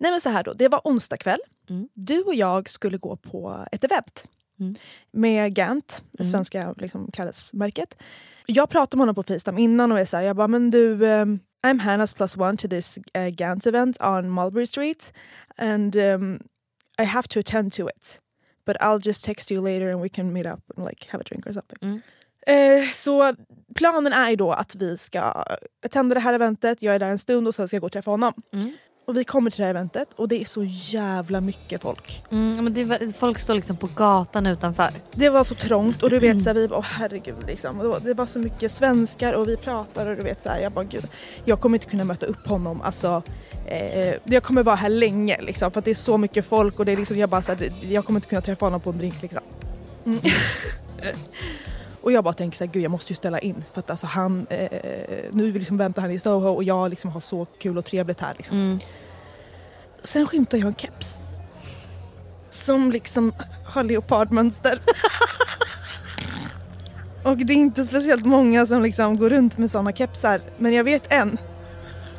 Nej 0.00 0.10
men 0.10 0.20
så 0.20 0.28
här 0.30 0.42
då, 0.44 0.52
det 0.52 0.68
var 0.68 0.80
onsdag 0.84 1.16
kväll. 1.16 1.40
Mm. 1.70 1.88
Du 1.94 2.22
och 2.22 2.34
jag 2.34 2.70
skulle 2.70 2.98
gå 2.98 3.16
på 3.16 3.66
ett 3.72 3.84
event. 3.84 4.24
Mm. 4.60 4.74
Med 5.10 5.54
Gant, 5.54 6.02
det 6.12 6.22
Mm. 6.22 6.32
svenska 6.32 6.74
liksom, 6.78 7.10
klädesmärket. 7.12 7.94
Jag 8.46 8.70
pratade 8.70 8.96
med 8.96 9.02
honom 9.02 9.14
på 9.14 9.22
Facetime 9.22 9.62
innan 9.62 9.92
och 9.92 10.00
jag 10.00 10.08
sa, 10.08 10.22
jag 10.22 10.36
bara 10.36 10.48
men 10.48 10.70
du, 10.70 10.92
um, 10.92 11.40
I'm 11.66 11.80
Hannas 11.80 12.14
plus 12.14 12.36
one 12.36 12.56
to 12.56 12.68
this 12.68 12.98
uh, 13.18 13.28
Gant 13.28 13.66
event 13.66 13.96
on 14.00 14.30
Mulberry 14.30 14.66
Street 14.66 15.12
and 15.56 15.96
um, 15.96 16.40
I 16.98 17.04
have 17.04 17.28
to 17.28 17.40
attend 17.40 17.72
to 17.72 17.88
it. 17.88 18.20
But 18.66 18.76
I'll 18.80 19.06
just 19.06 19.24
text 19.24 19.50
you 19.50 19.64
later 19.64 19.90
and 19.90 20.02
we 20.02 20.08
can 20.08 20.32
meet 20.32 20.46
up 20.46 20.60
and 20.76 20.86
like 20.86 21.06
have 21.10 21.20
a 21.20 21.24
drink 21.24 21.46
or 21.46 21.52
something. 21.52 21.78
Mm. 21.82 22.02
Eh, 22.46 22.90
så 22.92 23.34
planen 23.74 24.12
är 24.12 24.30
ju 24.30 24.36
då 24.36 24.52
att 24.52 24.74
vi 24.76 24.98
ska 24.98 25.20
attenda 25.86 26.14
det 26.14 26.20
här 26.20 26.34
eventet, 26.34 26.82
jag 26.82 26.94
är 26.94 26.98
där 26.98 27.10
en 27.10 27.18
stund 27.18 27.48
och 27.48 27.54
sen 27.54 27.68
ska 27.68 27.76
jag 27.76 27.80
gå 27.80 27.86
och 27.86 27.92
träffa 27.92 28.10
honom. 28.10 28.32
Mm. 28.52 28.72
Och 29.06 29.16
vi 29.16 29.24
kommer 29.24 29.50
till 29.50 29.58
det 29.58 29.64
här 29.64 29.70
eventet 29.70 30.08
och 30.16 30.28
det 30.28 30.40
är 30.40 30.44
så 30.44 30.64
jävla 30.64 31.40
mycket 31.40 31.82
folk. 31.82 32.22
Mm, 32.30 32.64
men 32.64 32.88
var- 32.88 33.12
folk 33.12 33.38
står 33.38 33.54
liksom 33.54 33.76
på 33.76 33.88
gatan 33.96 34.46
utanför. 34.46 34.88
Det 35.12 35.28
var 35.28 35.44
så 35.44 35.54
trångt 35.54 36.02
och 36.02 36.10
du 36.10 36.18
vet 36.18 36.42
så 36.42 36.48
här, 36.48 36.54
vi 36.54 36.68
bara 36.68 36.78
åh 36.78 36.84
herregud 36.84 37.34
liksom. 37.46 37.78
Det 37.78 37.88
var, 37.88 38.00
det 38.00 38.14
var 38.14 38.26
så 38.26 38.38
mycket 38.38 38.72
svenskar 38.72 39.32
och 39.34 39.48
vi 39.48 39.56
pratar 39.56 40.10
och 40.10 40.16
du 40.16 40.22
vet 40.22 40.42
så 40.42 40.48
här, 40.48 40.60
jag 40.60 40.72
bara 40.72 40.84
gud. 40.84 41.06
Jag 41.44 41.60
kommer 41.60 41.76
inte 41.78 41.86
kunna 41.90 42.04
möta 42.04 42.26
upp 42.26 42.46
honom 42.46 42.82
alltså. 42.82 43.22
Eh, 43.66 44.14
jag 44.24 44.42
kommer 44.42 44.62
vara 44.62 44.76
här 44.76 44.88
länge 44.88 45.40
liksom 45.42 45.70
för 45.70 45.78
att 45.78 45.84
det 45.84 45.90
är 45.90 45.94
så 45.94 46.18
mycket 46.18 46.46
folk 46.46 46.78
och 46.78 46.84
det 46.84 46.92
är 46.92 46.96
liksom 46.96 47.18
jag 47.18 47.28
bara 47.28 47.42
så 47.42 47.52
här, 47.54 47.72
jag 47.88 48.04
kommer 48.04 48.18
inte 48.18 48.28
kunna 48.28 48.42
träffa 48.42 48.66
honom 48.66 48.80
på 48.80 48.90
en 48.90 48.98
drink 48.98 49.22
liksom. 49.22 49.40
Mm. 50.06 50.18
och 52.04 52.12
jag 52.12 52.24
bara 52.24 52.34
tänker 52.34 52.58
så 52.58 52.64
här, 52.64 52.72
gud 52.72 52.82
jag 52.82 52.90
måste 52.90 53.12
ju 53.12 53.16
ställa 53.16 53.38
in 53.38 53.64
för 53.72 53.80
att 53.80 53.90
alltså 53.90 54.06
han, 54.06 54.46
eh, 54.50 54.68
nu 55.32 55.52
liksom 55.52 55.76
väntar 55.76 56.02
han 56.02 56.10
i 56.10 56.18
Soho 56.18 56.48
och 56.48 56.64
jag 56.64 56.90
liksom 56.90 57.10
har 57.10 57.20
så 57.20 57.46
kul 57.58 57.78
och 57.78 57.84
trevligt 57.84 58.20
här 58.20 58.34
liksom. 58.36 58.56
Mm. 58.56 58.78
Sen 60.02 60.26
skymtar 60.26 60.58
jag 60.58 60.66
en 60.66 60.74
keps. 60.74 61.20
Som 62.50 62.92
liksom 62.92 63.32
har 63.66 63.84
leopardmönster. 63.84 64.78
och 67.24 67.36
det 67.36 67.52
är 67.52 67.56
inte 67.56 67.86
speciellt 67.86 68.26
många 68.26 68.66
som 68.66 68.82
liksom 68.82 69.16
går 69.16 69.30
runt 69.30 69.58
med 69.58 69.70
såna 69.70 69.92
kepsar. 69.92 70.40
Men 70.58 70.72
jag 70.72 70.84
vet 70.84 71.12
en 71.12 71.38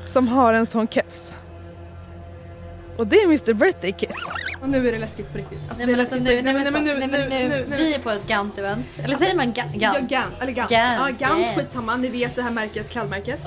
som 0.08 0.28
har 0.28 0.54
en 0.54 0.66
sån 0.66 0.88
keps. 0.88 1.36
Och 2.98 3.08
det 3.08 3.16
är 3.22 3.24
Mr 3.26 3.54
Birthday 3.54 3.92
Kiss. 3.92 4.10
Och 4.62 4.70
nu 4.70 4.88
är 4.88 4.92
det 4.92 5.00
läskigt 5.00 5.32
på 5.32 5.38
riktigt. 5.38 5.60
Alltså, 5.70 5.86
Nej 5.86 5.92
men 5.96 6.00
alltså 6.00 6.16
nu, 6.16 6.42
nej 6.42 6.54
men, 6.54 6.84
nej, 6.84 7.08
men 7.08 7.30
nu, 7.30 7.66
vi 7.78 7.94
är 7.94 8.00
på 8.00 8.10
ett 8.10 8.28
Gant-event. 8.28 9.00
Eller 9.04 9.16
säger 9.16 9.36
man 9.36 9.54
ga- 9.54 9.70
Ja, 9.80 9.92
Gant? 9.94 10.10
Gant, 10.10 10.34
eller 10.42 10.52
Gant. 10.52 10.70
Gant, 10.70 11.22
ja, 11.22 11.28
Gant 11.28 11.40
yes. 11.42 11.56
skitsamma, 11.56 11.96
ni 11.96 12.08
vet 12.08 12.36
det 12.36 12.42
här 12.42 12.52
märket, 12.52 12.90
klädmärket. 12.90 13.40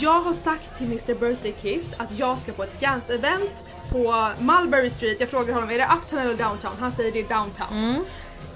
Jag 0.00 0.20
har 0.20 0.34
sagt 0.34 0.78
till 0.78 0.86
Mr 0.86 1.14
Birthday 1.14 1.54
Kiss 1.62 1.94
att 1.98 2.18
jag 2.18 2.38
ska 2.38 2.52
på 2.52 2.62
ett 2.62 2.80
Gant-event 2.80 3.64
på 3.90 4.28
Mulberry 4.38 4.90
Street. 4.90 5.16
Jag 5.20 5.28
frågar 5.28 5.54
honom, 5.54 5.70
är 5.70 5.78
det 5.78 5.88
uptown 5.96 6.20
eller 6.20 6.34
downtown? 6.34 6.72
Han 6.80 6.92
säger 6.92 7.12
det 7.12 7.20
är 7.20 7.28
downtown. 7.28 8.04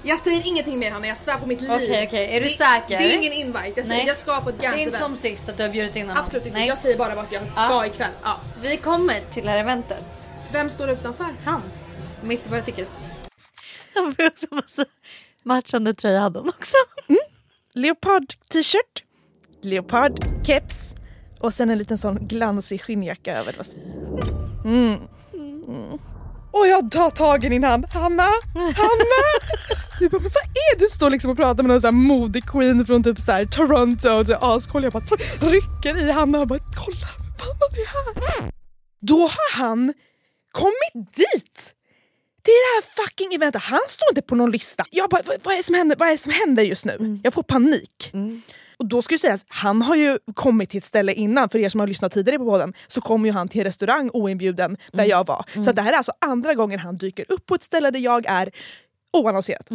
Jag 0.02 0.18
säger 0.18 0.46
ingenting 0.46 0.78
mer 0.78 0.90
Hanna, 0.90 1.06
jag 1.06 1.16
svär 1.18 1.36
på 1.38 1.46
mitt 1.46 1.60
liv. 1.60 1.70
Mm. 1.70 1.82
Okej, 1.82 2.06
okej. 2.06 2.36
Är 2.36 2.40
du 2.40 2.46
det, 2.46 2.52
säker? 2.52 2.98
Det 2.98 3.12
är 3.12 3.16
ingen 3.18 3.32
invite, 3.32 3.72
jag 3.76 3.84
säger 3.86 3.98
Nej. 3.98 4.06
jag 4.08 4.16
ska 4.16 4.40
på 4.40 4.48
ett 4.48 4.54
Det 4.60 4.66
är 4.66 4.76
inte 4.76 4.98
som 4.98 5.16
sist 5.16 5.48
att 5.48 5.56
du 5.56 5.62
har 5.62 5.70
bjudit 5.70 5.96
in 5.96 6.08
honom. 6.08 6.22
Absolut 6.22 6.46
inte, 6.46 6.58
Nej. 6.58 6.68
jag 6.68 6.78
säger 6.78 6.98
bara 6.98 7.14
vart 7.14 7.32
jag 7.32 7.42
ska 7.42 7.60
Ja. 7.62 7.86
ikväll. 7.86 8.08
Ja. 8.22 8.40
Vi 8.62 8.76
kommer 8.76 9.20
till 9.30 9.44
det 9.44 9.50
här 9.50 9.58
eventet. 9.58 10.28
Vem 10.56 10.70
står 10.70 10.90
utanför? 10.90 11.26
Han. 11.44 11.62
Mr 12.22 12.60
också 14.58 14.70
säga, 14.70 14.86
matchande 15.42 15.94
tröja 15.94 16.20
hade 16.20 16.38
hon 16.38 16.48
också. 16.48 16.76
Leopard 17.72 18.34
t-shirt, 18.52 19.04
leopard 19.62 20.24
keps 20.46 20.94
och 21.40 21.54
sen 21.54 21.70
en 21.70 21.78
liten 21.78 21.98
sån 21.98 22.28
glansig 22.28 22.82
skinnjacka 22.82 23.38
över. 23.38 23.56
Mm. 24.64 24.98
Mm. 25.34 25.98
Och 26.52 26.66
jag 26.66 26.90
tar 26.90 27.10
tag 27.10 27.44
i 27.44 27.48
din 27.48 27.64
hand. 27.64 27.86
Hanna! 27.86 28.28
Hanna! 28.54 29.22
Du 29.98 30.08
bara, 30.08 30.20
men 30.20 30.30
vad 30.34 30.44
är? 30.44 30.78
Du 30.78 30.86
står 30.86 31.10
liksom 31.10 31.30
och 31.30 31.36
pratar 31.36 31.62
med 31.62 31.70
någon 31.70 31.80
sån 31.80 31.94
här 31.94 32.02
modig 32.02 32.44
queen 32.46 32.86
från 32.86 33.02
typ 33.02 33.20
så 33.20 33.32
här 33.32 33.44
Toronto 33.46 34.10
och 34.10 34.26
så 34.26 34.32
är 34.32 34.56
askoll. 34.56 34.84
Jag 34.84 34.92
bara 34.92 35.04
rycker 35.40 35.96
i 36.08 36.12
Hanna 36.12 36.40
och 36.40 36.46
bara 36.46 36.58
kolla, 36.58 37.08
Hanna 37.38 37.66
det 37.74 37.80
är 37.80 37.86
här. 37.86 38.52
Då 39.00 39.18
har 39.18 39.58
han 39.58 39.92
kommit 40.60 41.16
dit! 41.16 41.72
Det 42.42 42.50
är 42.50 42.60
det 42.66 42.72
här 42.76 43.04
fucking 43.04 43.34
eventet. 43.34 43.62
Han 43.62 43.80
står 43.88 44.08
inte 44.10 44.22
på 44.22 44.34
någon 44.34 44.50
lista. 44.50 44.84
Jag 44.90 45.10
bara, 45.10 45.22
vad, 45.26 45.36
vad, 45.42 45.52
är 45.54 45.56
det 45.56 45.62
som 45.62 45.74
händer? 45.74 45.96
vad 45.98 46.08
är 46.08 46.16
som 46.16 46.32
händer 46.32 46.62
just 46.62 46.84
nu? 46.84 47.20
Jag 47.22 47.34
får 47.34 47.42
panik. 47.42 48.10
Och 48.78 48.86
då 48.86 49.02
ska 49.02 49.12
jag 49.12 49.20
säga 49.20 49.34
att 49.34 49.44
han 49.48 49.82
har 49.82 49.96
ju 49.96 50.18
kommit 50.34 50.70
till 50.70 50.78
ett 50.78 50.84
ställe 50.84 51.12
innan, 51.12 51.48
för 51.48 51.58
er 51.58 51.68
som 51.68 51.80
har 51.80 51.86
lyssnat 51.86 52.12
tidigare 52.12 52.38
på 52.38 52.44
podden, 52.44 52.74
så 52.86 53.00
kom 53.00 53.26
ju 53.26 53.32
han 53.32 53.48
till 53.48 53.60
en 53.60 53.64
restaurang 53.64 54.10
oinbjuden 54.12 54.76
där 54.92 55.04
jag 55.04 55.26
var. 55.26 55.44
Så 55.64 55.70
att 55.70 55.76
det 55.76 55.82
här 55.82 55.92
är 55.92 55.96
alltså 55.96 56.12
andra 56.18 56.54
gången 56.54 56.78
han 56.78 56.96
dyker 56.96 57.24
upp 57.28 57.46
på 57.46 57.54
ett 57.54 57.62
ställe 57.62 57.90
där 57.90 58.00
jag 58.00 58.26
är 58.26 58.50
oannonserat. 59.12 59.70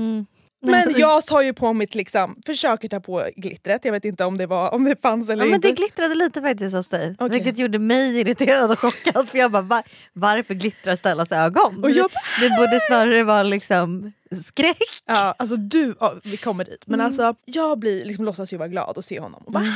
Men 0.62 0.94
jag 0.98 1.26
tar 1.26 1.42
ju 1.42 1.54
på 1.54 1.74
mitt 1.74 1.96
liksom, 1.96 2.42
försöker 2.46 2.90
ta 2.90 3.00
på 3.00 3.30
glittret, 3.36 3.86
jag 3.86 3.92
vet 3.92 4.06
inte 4.06 4.26
om 4.26 4.38
det, 4.38 4.48
var, 4.48 4.74
om 4.74 4.84
det 4.84 5.02
fanns 5.02 5.30
eller 5.30 5.44
Ja, 5.44 5.46
men 5.46 5.56
inte. 5.56 5.68
det 5.68 5.74
glittrade 5.74 6.16
lite 6.16 6.42
faktiskt 6.42 6.76
hos 6.76 6.90
dig. 6.90 7.16
Okej. 7.20 7.30
Vilket 7.30 7.58
gjorde 7.58 7.80
mig 7.80 8.20
irriterad 8.20 8.72
och 8.72 8.80
chockad. 8.80 9.30
För 9.30 9.38
jag 9.38 9.52
bara, 9.52 9.62
var, 9.62 9.84
varför 10.14 10.54
glittrar 10.54 10.96
Stellas 10.96 11.32
ögon? 11.32 11.84
Och 11.84 11.92
jag 11.92 12.10
Det 12.40 12.50
borde 12.50 12.80
snarare 12.88 13.24
vara 13.24 13.44
liksom 13.44 14.14
skräck. 14.44 14.78
Ja, 15.06 15.36
alltså 15.38 15.56
du, 15.56 15.96
ja, 16.00 16.16
vi 16.24 16.38
kommer 16.38 16.66
dit. 16.66 16.84
Men 16.88 17.02
alltså 17.02 17.36
jag 17.46 17.80
blir, 17.80 18.06
liksom, 18.06 18.26
låtsas 18.26 18.54
ju 18.54 18.58
vara 18.58 18.68
glad 18.70 18.98
att 18.98 19.06
se 19.06 19.20
honom. 19.20 19.44
Och 19.46 19.52
bara, 19.52 19.74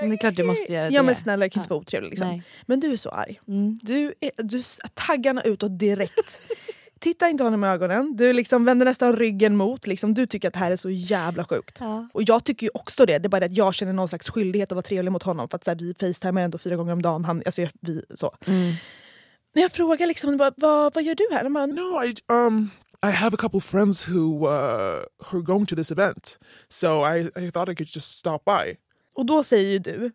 Men 0.00 0.10
det 0.10 0.16
är 0.16 0.18
klart 0.18 0.36
du 0.36 0.42
måste 0.44 0.72
göra 0.72 0.88
det. 0.88 0.94
Ja 0.94 1.02
men 1.02 1.14
snälla 1.14 1.44
jag 1.44 1.52
kan 1.52 1.60
inte 1.60 1.70
vara 1.70 1.80
otrevlig 1.80 2.10
liksom. 2.10 2.42
Men 2.66 2.80
du 2.80 2.92
är 2.92 2.96
så 2.96 3.10
arg. 3.10 3.40
Mm. 3.48 3.78
Du, 3.82 4.14
är, 4.20 4.30
du 4.36 4.60
taggarna 4.94 5.42
utåt 5.42 5.78
direkt. 5.78 6.42
Titta 7.04 7.28
inte 7.28 7.44
honom 7.44 7.64
i 7.64 7.66
ögonen, 7.66 8.16
du 8.16 8.32
liksom 8.32 8.64
vänder 8.64 8.86
nästan 8.86 9.16
ryggen 9.16 9.56
mot. 9.56 9.86
Liksom, 9.86 10.14
du 10.14 10.26
tycker 10.26 10.48
att 10.48 10.54
det 10.54 10.60
här 10.60 10.70
är 10.70 10.76
så 10.76 10.90
jävla 10.90 11.44
sjukt. 11.44 11.76
Ja. 11.80 12.08
Och 12.12 12.22
jag 12.26 12.44
tycker 12.44 12.66
ju 12.66 12.70
också 12.74 13.06
det, 13.06 13.18
det 13.18 13.26
är 13.26 13.28
bara 13.28 13.40
det 13.40 13.46
att 13.46 13.56
jag 13.56 13.74
känner 13.74 13.92
någon 13.92 14.08
slags 14.08 14.30
skyldighet 14.30 14.72
att 14.72 14.76
vara 14.76 14.82
trevlig 14.82 15.12
mot 15.12 15.22
honom. 15.22 15.48
För 15.48 15.56
att 15.56 15.64
så 15.64 15.70
här, 15.70 15.78
vi 15.78 15.94
facetimar 16.00 16.42
ändå 16.42 16.58
fyra 16.58 16.76
gånger 16.76 16.92
om 16.92 17.02
dagen. 17.02 17.24
Han, 17.24 17.42
alltså, 17.46 17.62
jag- 17.62 17.70
vi, 17.80 18.04
så. 18.14 18.34
Mm. 18.46 18.72
När 19.54 19.62
jag 19.62 19.72
frågar 19.72 20.06
liksom, 20.06 20.36
vad, 20.36 20.54
vad, 20.56 20.94
vad 20.94 21.04
gör 21.04 21.14
du 21.14 21.28
här? 21.32 21.48
Bara, 21.48 21.66
No, 21.66 22.04
I 22.04 22.14
um 22.28 22.70
I 23.06 23.10
have 23.10 23.34
a 23.34 23.38
couple 23.40 23.60
friends 23.60 24.08
who 24.08 24.46
uh 24.48 25.04
who 25.30 25.36
are 25.38 25.42
going 25.42 25.66
to 25.66 25.76
this 25.76 25.90
event, 25.90 26.38
so 26.68 26.88
I 27.16 27.20
I 27.20 27.50
thought 27.50 27.68
I 27.72 27.74
could 27.76 27.88
just 27.96 28.18
stop 28.18 28.38
by. 28.46 28.76
och 29.16 29.26
då 29.26 29.42
säger 29.44 29.70
ju 29.70 29.78
du, 29.78 30.10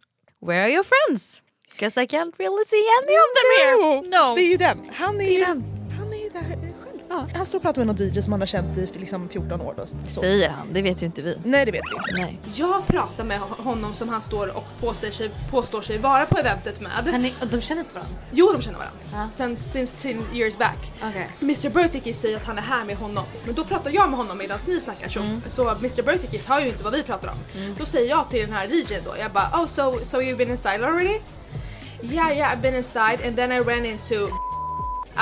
Where 0.46 0.64
are 0.64 0.72
your 0.72 0.84
friends? 0.84 1.42
Because 1.72 2.04
I 2.04 2.06
can't 2.06 2.34
really 2.38 2.66
see 2.68 2.84
any 3.04 3.16
of 3.24 3.30
them 3.38 3.50
here. 3.58 4.02
No. 4.20 4.36
Det 4.36 4.42
är 4.42 4.50
ju 4.50 4.58
den. 4.58 4.78
Han 4.94 5.16
är, 5.16 5.20
Det 5.20 5.26
är 5.26 5.40
ju, 5.40 5.46
den. 5.46 5.79
Själv. 7.10 7.36
Han 7.36 7.46
står 7.46 7.58
och 7.60 7.62
pratar 7.64 7.86
med 7.86 7.88
någon 7.88 8.08
DJ 8.16 8.22
som 8.22 8.34
han 8.34 8.42
har 8.42 8.48
känt 8.48 8.78
i 8.78 8.90
liksom 9.00 9.30
14 9.30 9.62
år. 9.62 9.74
Då, 9.78 9.86
så. 10.08 10.20
Säger 10.20 10.50
han, 10.50 10.74
det 10.74 10.82
vet 10.82 11.02
ju 11.02 11.06
inte 11.06 11.22
vi. 11.22 11.38
Nej 11.44 11.66
det 11.66 11.72
vet 11.72 11.82
vi 11.92 11.96
inte. 12.12 12.24
Nej. 12.26 12.40
Jag 12.54 12.88
pratar 12.88 13.24
med 13.24 13.40
honom 13.40 13.94
som 13.94 14.10
han 14.10 14.22
står 14.22 14.58
och 14.58 14.66
påstår 14.80 15.10
sig, 15.10 15.32
påstår 15.52 15.82
sig 15.82 15.98
vara 15.98 16.26
på 16.26 16.38
eventet 16.40 16.82
med. 16.82 16.92
Han 16.92 17.26
är, 17.26 17.34
och 17.42 17.48
de 17.48 17.62
känner 17.62 17.82
inte 17.82 17.96
varandra? 17.96 18.16
Jo, 18.32 18.50
de 18.54 18.62
känner 18.62 18.78
varandra. 18.80 19.00
Ja. 19.14 19.28
Sen 19.32 19.58
since, 19.58 19.98
since 19.98 20.36
years 20.38 20.58
back. 20.58 20.92
Okej. 21.10 21.30
Mr 21.42 21.70
Birthday 21.70 22.14
säger 22.14 22.38
att 22.38 22.46
han 22.46 22.58
är 22.58 22.62
här 22.62 22.86
med 22.86 22.98
honom. 22.98 23.24
Men 23.46 23.56
då 23.56 23.64
pratar 23.64 23.92
jag 23.92 24.10
med 24.10 24.18
honom 24.20 24.38
medan 24.38 24.60
ni 24.68 24.80
snackar. 24.82 25.10
Så, 25.10 25.20
Mm. 25.20 25.42
så 25.48 25.70
Mr 25.70 26.02
Birthday 26.04 26.42
hör 26.48 26.60
ju 26.60 26.68
inte 26.68 26.84
vad 26.84 26.94
vi 26.94 27.04
pratar 27.04 27.28
om. 27.30 27.36
Då 27.80 27.86
säger 27.86 28.10
jag 28.10 28.30
till 28.30 28.40
den 28.42 28.54
här 28.54 28.68
DJn 28.68 29.02
då. 29.06 29.14
Jag 29.20 29.32
bara, 29.32 29.50
oh 29.54 29.66
so, 29.68 30.00
so 30.04 30.18
you've 30.18 30.38
been 30.38 30.50
inside 30.52 30.84
already? 30.84 31.20
Yeah, 32.02 32.32
yeah, 32.38 32.54
I've 32.54 32.62
been 32.62 32.76
inside 32.76 33.20
and 33.28 33.36
then 33.38 33.52
I 33.52 33.60
ran 33.60 33.86
into 33.86 34.16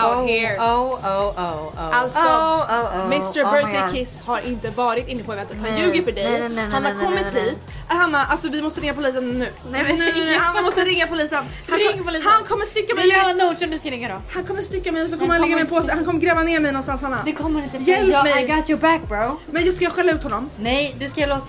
out 0.04 0.18
oh, 0.18 0.28
here. 0.28 0.56
Oh, 0.60 0.92
oh, 1.12 1.28
oh, 1.46 1.68
oh. 1.76 2.00
Alltså, 2.02 2.20
oh, 2.20 2.60
oh, 2.76 2.98
oh. 2.98 3.06
Mr 3.06 3.44
Oh 3.44 3.52
Birthday. 3.54 3.92
Kiss 3.94 4.20
har 4.26 4.40
inte 4.48 4.72
varit 4.72 5.08
inne 5.08 5.24
på 5.24 5.34
eventet. 5.34 5.58
Han 5.62 5.72
Nej, 5.74 5.82
ljuger 5.82 6.04
för 6.04 6.12
dig. 6.12 6.40
nej, 6.40 6.50
nej, 6.50 6.68
han 6.72 6.86
har 6.86 6.94
kommit 7.06 7.28
hit. 7.34 7.60
Hanna, 7.88 8.26
alltså 8.26 8.50
vi 8.50 8.62
måste 8.62 8.82
ringa 8.82 8.94
polisen 8.94 9.40
nu. 9.40 9.46
Nej, 9.72 9.84
men- 9.84 9.96
nu 9.96 10.38
han 10.40 10.64
måste 10.64 10.82
ringa 10.86 11.08
polisen. 11.08 11.44
Han, 11.70 11.80
Ring 11.80 12.04
polisen. 12.04 12.32
han 12.32 12.44
kommer 12.44 12.66
stycka 12.66 12.96
mig. 12.96 13.04
Vi 13.04 13.10
gör 13.10 13.30
en 13.30 13.72
du 13.72 13.80
ska 13.80 13.90
ringa 13.90 14.08
då. 14.08 14.22
Han 14.32 14.44
kommer 14.44 14.62
stycka 14.62 14.92
mig 14.92 15.04
och 15.04 15.10
så 15.10 15.18
kommer 15.18 15.34
han 15.34 15.42
lägga 15.42 15.56
mig 15.56 15.66
på 15.66 15.82
sig. 15.82 15.96
Han 15.96 16.06
kommer 16.06 16.20
gräva 16.20 16.44
ner 16.44 16.60
mig 16.60 16.72
någonstans 16.72 17.02
Hanna. 17.02 17.20
Det 17.26 17.34
kommer 17.34 17.64
inte. 17.64 17.78
Hjälp 17.78 18.10
jag, 18.10 18.24
mig. 18.24 18.44
I 18.44 18.48
got 18.48 18.70
your 18.70 18.82
back 18.82 19.02
bro. 19.08 19.40
Men 19.52 19.66
jag 19.66 19.74
ska 19.76 19.90
skälla 19.90 20.12
ut 20.12 20.24
honom. 20.24 20.50
Nej, 20.60 20.96
du 21.00 21.10
ska 21.10 21.26
låta... 21.26 21.48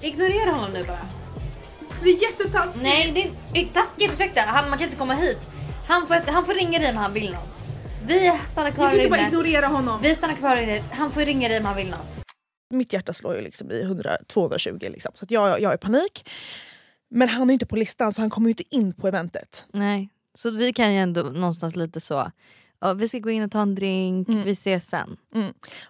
Ignorera 0.00 0.50
honom 0.50 0.70
nu 0.72 0.84
bara. 0.84 1.06
Det 2.02 2.08
är 2.08 2.22
jättetaskigt. 2.22 2.82
Nej, 2.82 3.32
det 3.52 3.60
är 3.60 3.66
taskigt. 3.74 4.12
Ursäkta, 4.12 4.40
han, 4.40 4.70
man 4.70 4.78
kan 4.78 4.86
inte 4.86 4.98
komma 4.98 5.14
hit. 5.14 5.38
Han 5.88 6.06
får, 6.06 6.30
han 6.30 6.44
får 6.44 6.54
ringa 6.54 6.78
dig 6.78 6.90
om 6.90 6.96
han 6.96 7.12
vill 7.12 7.30
något. 7.32 7.77
Vi 8.08 8.32
stannar 8.46 8.70
kvar 8.70 8.94
inte 8.94 9.08
bara 9.08 9.20
inne. 9.20 9.28
ignorera 9.28 9.66
honom. 9.66 10.00
Vi 10.02 10.14
stannar 10.14 10.34
kvar 10.34 10.56
inne. 10.56 10.82
Han 10.92 11.10
får 11.10 11.20
ringa 11.20 11.48
dig 11.48 11.58
om 11.58 11.64
han 11.64 11.76
vill 11.76 11.90
något. 11.90 12.22
Mitt 12.70 12.92
hjärta 12.92 13.12
slår 13.12 13.36
ju 13.36 13.42
liksom 13.42 13.70
i 13.70 13.80
100, 13.80 14.16
220 14.26 14.78
liksom. 14.80 15.12
så 15.14 15.24
att 15.24 15.30
jag, 15.30 15.60
jag 15.60 15.72
är 15.72 15.76
i 15.76 15.78
panik. 15.78 16.28
Men 17.10 17.28
han 17.28 17.50
är 17.50 17.52
inte 17.52 17.66
på 17.66 17.76
listan 17.76 18.12
så 18.12 18.20
han 18.20 18.30
kommer 18.30 18.48
ju 18.48 18.50
inte 18.50 18.74
in 18.76 18.92
på 18.94 19.08
eventet. 19.08 19.64
Nej. 19.72 20.08
Så 20.34 20.50
vi 20.50 20.72
kan 20.72 20.92
ju 20.92 20.98
ändå 20.98 21.22
någonstans 21.22 21.76
lite 21.76 22.00
så. 22.00 22.32
Ja, 22.80 22.92
vi 22.92 23.08
ska 23.08 23.18
gå 23.18 23.30
in 23.30 23.42
och 23.42 23.50
ta 23.50 23.62
en 23.62 23.74
drink, 23.74 24.28
Mm. 24.28 24.42
vi 24.42 24.50
ses 24.50 24.86
sen. 24.86 25.16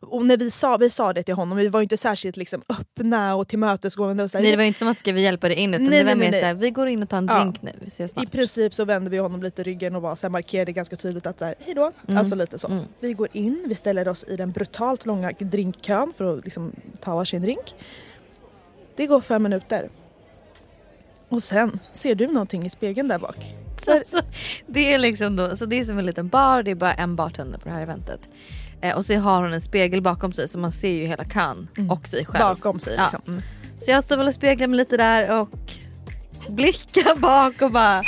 Och 0.01 0.27
när 0.27 0.37
vi 0.37 0.51
sa, 0.51 0.77
vi 0.77 0.91
sa 0.91 1.13
det 1.13 1.23
till 1.23 1.35
honom, 1.35 1.59
vi 1.59 1.69
var 1.69 1.83
inte 1.83 1.97
särskilt 1.97 2.37
liksom 2.37 2.63
öppna 2.69 3.35
och 3.37 3.49
tillmötesgående. 3.49 4.25
Och 4.25 4.31
så 4.31 4.39
här, 4.39 4.43
Nej 4.43 4.51
det 4.51 4.57
var 4.57 4.65
inte 4.65 4.79
som 4.79 4.89
att 4.89 4.99
ska 4.99 5.13
vi 5.13 5.21
hjälpa 5.23 5.49
dig 5.49 5.57
in 5.57 5.75
utan 5.75 5.85
Nej, 5.85 5.99
det 5.99 6.05
var 6.05 6.15
nej, 6.15 6.17
mer 6.17 6.31
nej, 6.31 6.41
såhär, 6.41 6.55
vi 6.55 6.71
går 6.71 6.89
in 6.89 7.03
och 7.03 7.09
tar 7.09 7.19
en 7.19 7.27
Ja. 7.27 7.41
drink 7.41 7.63
nu, 7.63 7.73
vi 7.81 7.87
ses 7.87 8.11
I 8.11 8.15
snart. 8.15 8.31
princip 8.31 8.75
så 8.75 8.85
vände 8.85 9.11
vi 9.11 9.19
honom 9.19 9.43
lite 9.43 9.63
ryggen 9.63 9.97
och 9.97 10.03
var, 10.03 10.15
så 10.15 10.27
här, 10.27 10.31
markerade 10.31 10.73
ganska 10.73 10.97
tydligt 10.97 11.27
att 11.27 11.39
så 11.39 11.45
här, 11.45 11.55
hej 11.61 11.75
då. 11.75 11.93
Mm. 12.09 12.19
Alltså 12.19 12.35
lite 12.35 12.59
så. 12.59 12.69
Mm. 12.69 12.85
Vi 13.01 13.13
går 13.13 13.29
in, 13.33 13.65
vi 13.69 13.75
ställer 13.75 14.09
oss 14.09 14.25
i 14.29 14.37
den 14.37 14.51
brutalt 14.53 15.07
långa 15.07 15.33
drinkkön 15.39 16.13
för 16.17 16.39
att 16.39 16.45
liksom, 16.45 16.73
ta 17.01 17.15
varsin 17.15 17.43
drink. 17.43 17.75
Det 18.97 19.07
går 19.07 19.21
fem 19.21 19.43
minuter. 19.43 19.89
Och 21.29 21.43
sen 21.43 21.79
ser 21.93 22.15
du 22.15 22.27
någonting 22.27 22.67
i 22.67 22.71
spegeln 22.71 23.09
där 23.09 23.19
bak. 23.19 23.37
Så 23.85 23.91
här, 23.91 23.99
Alltså, 23.99 24.21
det 24.67 24.95
är 24.95 24.99
liksom 24.99 25.37
då, 25.37 25.57
så 25.57 25.67
det 25.67 25.81
är 25.81 25.85
som 25.85 25.99
en 25.99 26.07
liten 26.07 26.29
bar, 26.29 26.63
det 26.63 26.71
är 26.71 26.75
bara 26.75 26.95
en 26.95 27.17
bartender 27.17 27.59
på 27.59 27.69
det 27.69 27.75
här 27.75 27.83
eventet. 27.83 28.21
Eh, 28.81 28.97
och 28.97 29.07
så 29.07 29.15
har 29.19 29.43
hon 29.43 29.53
en 29.53 29.61
spegel 29.61 30.03
bakom 30.03 30.33
sig 30.33 30.49
så 30.49 30.59
man 30.59 30.73
ser 30.73 30.89
ju 30.93 31.07
hela 31.07 31.25
kön 31.25 31.69
Mm. 31.79 31.91
och 31.91 32.09
sig 32.09 32.25
själv. 32.27 32.39
bakom 32.41 32.81
sig 32.81 32.97
liksom. 33.03 33.21
Mm. 33.27 33.43
Så 33.81 33.91
jag 33.91 34.05
står 34.05 34.17
väl 34.17 34.29
och 34.29 34.35
speglar 34.35 34.67
mig 34.67 34.77
lite 34.77 34.97
där 34.97 35.41
och 35.41 35.49
blickar 36.49 37.17
bak 37.17 37.63
och 37.63 37.73
bara 37.73 38.03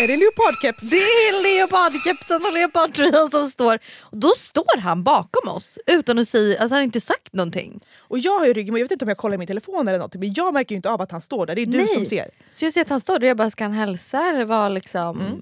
Är 0.00 0.08
det 0.08 0.16
leopardkeps? 0.16 0.82
Det 0.90 0.96
är 0.96 1.42
leopardkepsen 1.42 2.44
och 2.46 2.52
leopardtröjan 2.52 3.30
som 3.30 3.48
står. 3.48 3.78
Och 4.00 4.16
då 4.18 4.28
står 4.36 4.78
han 4.80 5.02
bakom 5.04 5.48
oss 5.48 5.78
utan 5.86 6.18
att 6.18 6.28
säga, 6.28 6.60
alltså 6.60 6.74
han 6.74 6.78
har 6.80 6.84
inte 6.84 7.00
sagt 7.00 7.32
någonting. 7.32 7.80
Och 8.00 8.18
jag 8.18 8.38
har 8.38 8.46
ju 8.46 8.52
ryggen, 8.52 8.76
jag 8.76 8.84
vet 8.84 8.90
inte 8.90 9.04
om 9.04 9.08
jag 9.08 9.18
kollar 9.18 9.34
i 9.34 9.38
min 9.38 9.46
telefon 9.46 9.88
eller 9.88 9.98
någonting 9.98 10.20
men 10.20 10.32
jag 10.36 10.54
märker 10.54 10.72
ju 10.72 10.76
inte 10.76 10.90
av 10.90 11.00
att 11.02 11.10
han 11.10 11.20
står 11.20 11.46
där. 11.46 11.54
Det 11.54 11.62
är 11.62 11.66
du 11.66 11.78
Nej. 11.78 11.88
som 11.88 12.06
ser. 12.06 12.30
Så 12.50 12.64
jag 12.64 12.72
ser 12.72 12.80
att 12.80 12.88
han 12.90 13.00
står 13.00 13.18
där 13.18 13.26
och 13.26 13.30
jag 13.30 13.36
bara, 13.36 13.50
ska 13.50 13.64
han 13.64 13.72
hälsa 13.72 14.22
eller 14.28 14.44
vad 14.44 14.72
liksom 14.72 15.40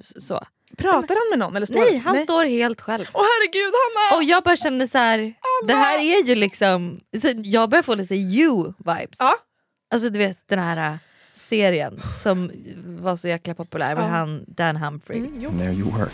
s- 0.00 0.26
så? 0.26 0.42
Pratar 0.76 1.14
han 1.14 1.30
med 1.30 1.38
någon 1.38 1.56
eller 1.56 1.66
står 1.66 1.80
Nej, 1.80 1.96
han 1.98 2.18
står 2.22 2.44
helt 2.44 2.80
själv. 2.80 3.04
Åh 3.14 3.22
herregud 3.22 3.72
Hanna! 3.74 4.16
Och 4.18 4.24
jag 4.24 4.42
bara 4.44 4.56
känner 4.56 4.86
så 4.86 4.98
här, 4.98 5.34
det 5.66 5.74
här 5.74 5.98
är 5.98 6.24
ju 6.24 6.34
liksom, 6.34 7.00
så 7.22 7.28
jag 7.36 7.70
börjar 7.70 7.82
få 7.82 7.94
lite 7.94 8.14
you-vibes. 8.14 9.16
Ja. 9.18 9.30
Alltså 9.90 10.08
du 10.08 10.18
vet 10.18 10.38
den 10.48 10.58
här 10.58 10.98
serien 11.38 12.00
som 12.22 12.50
var 12.84 13.16
så 13.16 13.28
jäkla 13.28 13.54
populär 13.54 13.96
med 13.96 14.10
han 14.10 14.44
Dan 14.48 14.76
Humphrey. 14.76 15.18
Mm, 15.18 15.40
jo. 15.40 15.50
There 15.58 15.72
you 15.72 15.98
were. 15.98 16.10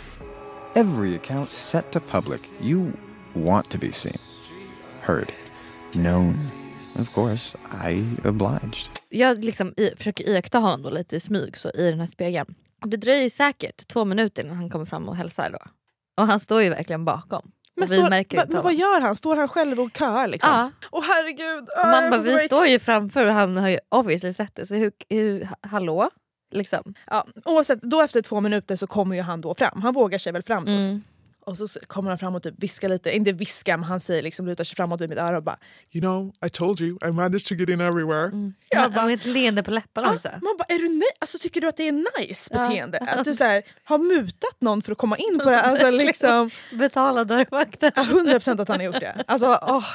Every 0.75 1.15
account 1.15 1.49
set 1.49 1.91
to 1.91 1.99
public. 1.99 2.41
You 2.61 2.91
want 3.33 3.69
to 3.69 3.77
be 3.77 3.91
seen, 3.91 4.17
heard, 5.01 5.31
known. 5.91 6.33
Of 6.99 7.13
course, 7.13 7.57
I 7.89 8.27
obliged. 8.27 8.89
Jag 9.09 9.43
liksom 9.43 9.73
i, 9.77 9.93
försöker 9.97 10.29
iaktta 10.29 10.59
honom 10.59 10.81
då 10.81 10.89
lite 10.89 11.15
i 11.15 11.19
smyg 11.19 11.57
så 11.57 11.69
i 11.69 11.89
den 11.89 11.99
här 11.99 12.07
spegeln. 12.07 12.55
Det 12.85 12.97
dröjer 12.97 13.23
ju 13.23 13.29
säkert 13.29 13.87
två 13.87 14.05
minuter 14.05 14.43
innan 14.43 14.57
han 14.57 14.69
kommer 14.69 14.85
fram 14.85 15.09
och 15.09 15.15
hälsar 15.15 15.49
då. 15.49 15.59
Och 16.21 16.27
han 16.27 16.39
står 16.39 16.61
ju 16.61 16.69
verkligen 16.69 17.05
bakom. 17.05 17.51
Men, 17.77 17.87
står, 17.87 18.09
märker 18.09 18.37
va, 18.37 18.43
men 18.49 18.63
vad 18.63 18.73
gör 18.73 19.01
han? 19.01 19.15
Står 19.15 19.35
han 19.35 19.47
själv 19.47 19.79
och 19.79 19.97
köar 19.97 20.27
liksom? 20.27 20.51
Ja. 20.51 20.71
Åh 20.91 21.03
herregud! 21.03 21.69
Och 21.81 21.87
man 21.87 22.09
bara, 22.09 22.21
vi 22.21 22.37
står 22.37 22.65
ju 22.65 22.79
framför 22.79 23.25
och 23.25 23.33
han 23.33 23.57
har 23.57 23.69
ju 23.69 23.79
obviously 23.89 24.33
sett 24.33 24.55
det. 24.55 24.65
Så 24.65 24.75
hur, 24.75 24.91
hur 25.09 25.49
hallå? 25.61 26.09
Liksom. 26.51 26.93
Ja, 27.07 27.25
oavsett, 27.45 27.81
då 27.81 28.01
efter 28.01 28.21
två 28.21 28.41
minuter 28.41 28.75
så 28.75 28.87
kommer 28.87 29.15
ju 29.15 29.21
han 29.21 29.41
då 29.41 29.55
fram. 29.55 29.81
Han 29.81 29.93
vågar 29.93 30.19
sig 30.19 30.31
väl 30.33 30.43
fram. 30.43 30.67
Mm. 30.67 31.03
Och 31.45 31.57
så 31.57 31.79
kommer 31.87 32.09
han 32.09 32.17
fram 32.17 32.35
och 32.35 32.43
typ 32.43 32.53
viskar 32.57 32.89
lite, 32.89 33.15
inte 33.15 33.31
viskar 33.31 33.77
men 33.77 33.83
han 33.83 33.99
säger 33.99 34.23
liksom 34.23 34.45
lutar 34.45 34.63
sig 34.63 34.75
framåt 34.75 35.01
vid 35.01 35.09
mitt 35.09 35.19
öra 35.19 35.37
och 35.37 35.43
bara 35.43 35.57
You 35.91 36.01
know, 36.01 36.31
I 36.45 36.49
told 36.49 36.81
you, 36.81 36.97
I 37.07 37.11
managed 37.11 37.45
to 37.45 37.55
get 37.55 37.69
in 37.69 37.81
everywhere. 37.81 38.31
Jag 38.69 38.79
Han- 38.79 38.91
bara- 38.93 39.05
med 39.05 39.13
ett 39.19 39.25
leende 39.25 39.63
på 39.63 39.71
läpparna 39.71 40.13
också. 40.13 40.27
Man 40.27 40.57
bara, 40.57 40.65
är 40.67 40.79
du 40.79 40.89
nöjd? 40.89 41.03
Alltså, 41.19 41.37
tycker 41.37 41.61
du 41.61 41.67
att 41.67 41.77
det 41.77 41.87
är 41.87 42.19
nice 42.19 42.49
Ja. 42.53 42.59
beteende? 42.67 42.97
Att 42.97 43.25
du 43.25 43.35
så 43.35 43.43
här, 43.43 43.63
har 43.83 43.97
mutat 43.97 44.61
någon 44.61 44.81
för 44.81 44.91
att 44.91 44.97
komma 44.97 45.17
in 45.17 45.39
på 45.43 45.49
det? 45.49 45.61
Alltså, 45.61 45.89
liksom, 45.91 46.49
Betala 46.73 47.23
dörrvakten. 47.23 47.91
Ja, 47.95 48.03
100% 48.03 48.61
att 48.61 48.67
han 48.67 48.77
har 48.79 48.85
gjort 48.85 48.99
det. 48.99 49.23
Alltså, 49.27 49.59
åh. 49.61 49.85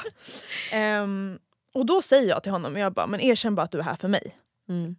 Ehm, 0.71 1.39
och 1.73 1.85
då 1.85 2.01
säger 2.01 2.29
jag 2.29 2.43
till 2.43 2.51
honom, 2.51 2.77
jag 2.77 2.93
bara, 2.93 3.07
men 3.07 3.21
erkänn 3.21 3.55
bara 3.55 3.61
att 3.63 3.71
du 3.71 3.79
är 3.79 3.83
här 3.83 3.95
för 3.95 4.07
mig. 4.07 4.35
Mm. 4.69 4.95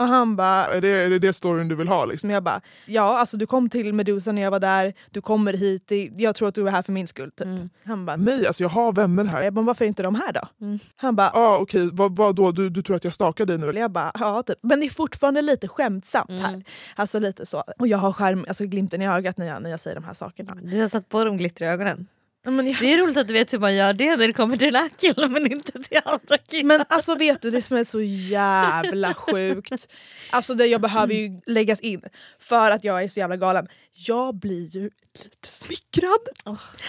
Och 0.00 0.06
han 0.06 0.36
bara, 0.36 0.66
Är 0.66 0.80
det, 0.80 0.88
är 0.88 1.10
det 1.10 1.18
det 1.18 1.32
storyn 1.32 1.68
du 1.68 1.74
vill 1.74 1.88
ha? 1.88 2.04
Liksom? 2.04 2.30
jag 2.30 2.42
bara, 2.42 2.60
ja 2.86 3.18
alltså 3.18 3.36
du 3.36 3.46
kom 3.46 3.70
till 3.70 3.92
Medusa 3.94 4.32
när 4.32 4.42
jag 4.42 4.50
var 4.50 4.60
där, 4.60 4.94
du 5.10 5.20
kommer 5.20 5.52
hit, 5.52 5.92
jag 6.16 6.34
tror 6.34 6.48
att 6.48 6.54
du 6.54 6.66
är 6.66 6.70
här 6.70 6.82
för 6.82 6.92
min 6.92 7.08
skull. 7.08 7.30
Typ. 7.30 7.46
Mm. 7.46 7.70
Han 7.84 8.06
bara, 8.06 8.16
Nej, 8.16 8.46
alltså 8.46 8.62
jag 8.62 8.68
har 8.68 8.92
vänner 8.92 9.24
här. 9.24 9.42
jag 9.42 9.52
bara, 9.52 9.64
varför 9.64 9.84
är 9.84 9.88
inte 9.88 10.02
de 10.02 10.14
här 10.14 10.32
då? 10.32 10.40
Mm. 10.66 10.78
Han 10.96 11.16
bara, 11.16 11.30
ah, 11.34 11.58
okej, 11.60 11.88
vad, 11.92 12.16
vad 12.16 12.36
då? 12.36 12.50
Du, 12.52 12.68
du 12.70 12.82
tror 12.82 12.96
att 12.96 13.04
jag 13.04 13.14
stakar 13.14 13.46
dig 13.46 13.58
nu? 13.58 13.72
jag 13.78 13.90
bara, 13.90 14.12
ja 14.14 14.42
typ. 14.42 14.58
Men 14.62 14.80
det 14.80 14.86
är 14.86 14.90
fortfarande 14.90 15.42
lite 15.42 15.68
skämtsamt 15.68 16.30
Mm. 16.30 16.42
här. 16.42 16.64
Alltså 16.96 17.18
lite 17.18 17.46
så. 17.46 17.64
Och 17.78 17.88
jag 17.88 17.98
har 17.98 18.12
skärm, 18.12 18.44
alltså 18.48 18.66
glimten 18.66 19.02
i 19.02 19.08
ögat 19.08 19.36
när 19.38 19.46
jag, 19.46 19.62
när 19.62 19.70
jag 19.70 19.80
säger 19.80 19.94
de 19.94 20.04
här 20.04 20.14
sakerna. 20.14 20.54
Du 20.62 20.80
har 20.80 20.88
satt 20.88 21.08
på 21.08 21.24
de 21.24 21.36
glittriga 21.36 21.70
ögonen. 21.72 22.06
Men, 22.44 22.66
jag, 22.66 22.76
Det 22.80 22.92
är 22.92 22.98
roligt 22.98 23.16
att 23.16 23.28
du 23.28 23.34
vet 23.34 23.52
hur 23.52 23.58
man 23.58 23.74
gör 23.74 23.92
det 23.92 24.16
när 24.16 24.26
det 24.26 24.32
kommer 24.32 24.56
till 24.56 24.72
den 24.72 24.82
här 24.82 24.90
killen 24.98 25.32
men 25.32 25.52
inte 25.52 25.72
till 25.72 26.00
andra 26.04 26.38
killar. 26.38 26.64
men 26.64 26.84
alltså 26.88 27.14
vet 27.14 27.42
du, 27.42 27.50
det 27.50 27.62
som 27.62 27.76
är 27.76 27.84
så 27.84 28.00
jävla 28.02 29.14
sjukt. 29.14 29.88
Alltså 30.30 30.54
det 30.54 30.66
jag 30.66 30.80
behöver 30.80 31.14
ju 31.14 31.40
läggas 31.46 31.80
in 31.80 32.02
för 32.38 32.70
att 32.70 32.84
jag 32.84 33.02
är 33.04 33.08
så 33.08 33.20
jävla 33.20 33.36
galen. 33.36 33.68
Jag 33.92 34.34
blir 34.34 34.66
ju 34.76 34.90
lite 35.24 35.48
smickrad. 35.48 36.20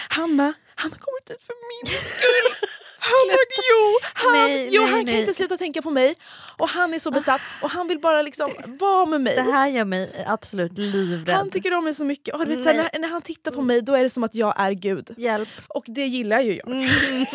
Hanna, 0.08 0.52
han 0.74 0.90
har 0.90 0.98
kommit 0.98 1.30
hit 1.30 1.42
för 1.42 1.54
min 1.68 2.00
skull. 2.00 2.68
Han, 3.04 3.36
jo, 3.70 3.98
han, 4.14 4.32
Nej, 4.32 4.68
jo, 4.72 4.82
nej, 4.82 4.90
han 4.90 5.04
kan 5.04 5.14
nej. 5.14 5.20
inte 5.20 5.34
sluta 5.34 5.56
tänka 5.56 5.82
på 5.82 5.90
mig 5.90 6.14
och 6.56 6.68
han 6.68 6.94
är 6.94 6.98
så 6.98 7.10
besatt 7.10 7.40
och 7.62 7.70
han 7.70 7.88
vill 7.88 7.98
bara 8.00 8.22
liksom 8.22 8.50
vara 8.66 9.06
med 9.06 9.20
mig. 9.20 9.34
Det 9.34 9.52
här 9.52 9.68
gör 9.68 9.84
mig 9.84 10.24
absolut 10.26 10.78
livrädd. 10.78 11.36
Han 11.36 11.50
tycker 11.50 11.74
om 11.74 11.84
mig 11.84 11.94
så 11.94 12.04
mycket. 12.04 12.34
Och 12.34 12.46
du 12.46 12.56
vet, 12.56 12.64
när, 12.64 12.98
när 12.98 13.08
han 13.08 13.22
tittar 13.22 13.50
på 13.50 13.62
mig 13.62 13.82
då 13.82 13.94
är 13.94 14.02
det 14.02 14.10
som 14.10 14.24
att 14.24 14.34
jag 14.34 14.54
är 14.60 14.72
gud. 14.72 15.14
Hjälp. 15.16 15.48
Och 15.68 15.84
det 15.86 16.06
gillar 16.06 16.40
ju 16.40 16.56
jag. 16.56 16.70
Mm. 16.70 16.88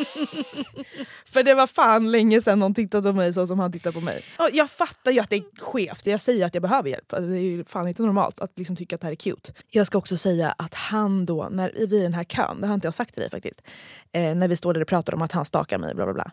För 1.26 1.44
det 1.44 1.54
var 1.54 1.68
fan 1.68 2.12
länge 2.12 2.42
sedan 2.42 2.60
någon 2.60 2.74
tittade 2.74 3.10
på 3.10 3.16
mig 3.16 3.34
så 3.34 3.48
som 3.48 3.60
han 3.60 3.72
tittar 3.72 3.92
på 3.92 4.02
mig. 4.02 4.24
Och 4.38 4.50
jag 4.54 4.70
fattar 4.70 5.12
ju 5.12 5.20
att 5.20 5.30
det 5.30 5.36
är 5.36 5.44
skevt. 5.60 6.06
Jag 6.06 6.22
säger 6.22 6.46
att 6.46 6.54
jag 6.54 6.62
behöver 6.62 6.90
hjälp. 6.90 7.14
Alltså, 7.14 7.30
Det 7.30 7.38
är 7.38 7.42
ju 7.42 7.64
fan 7.64 7.88
inte 7.88 8.02
normalt 8.02 8.40
att 8.40 8.52
liksom 8.56 8.76
tycka 8.76 8.96
att 8.96 9.02
det 9.02 9.08
här 9.08 9.12
är 9.12 9.16
cute. 9.16 9.54
Jag 9.70 9.88
ska 9.88 9.98
också 9.98 10.18
säga 10.18 10.56
att 10.58 10.74
han 10.74 11.26
då, 11.26 11.48
när 11.52 11.72
vi 11.76 11.98
är 11.98 12.00
i 12.00 12.04
den 12.04 12.14
här 12.14 12.24
kön, 12.24 12.62
det 12.62 12.68
har 12.68 12.74
inte 12.74 12.88
jag 12.88 12.94
sagt 12.94 13.14
till 13.14 13.22
dig 13.22 13.30
faktiskt. 13.30 13.62
Eh, 14.12 14.36
när 14.36 14.48
vi 14.48 14.56
står 14.56 14.74
där 14.74 14.82
och 14.82 14.88
pratar 14.88 15.14
om 15.14 15.22
att 15.22 15.32
han 15.32 15.46
stakar 15.58 15.78
mig, 15.78 15.96
bla 15.96 16.06
bla 16.06 16.14
bla. 16.14 16.32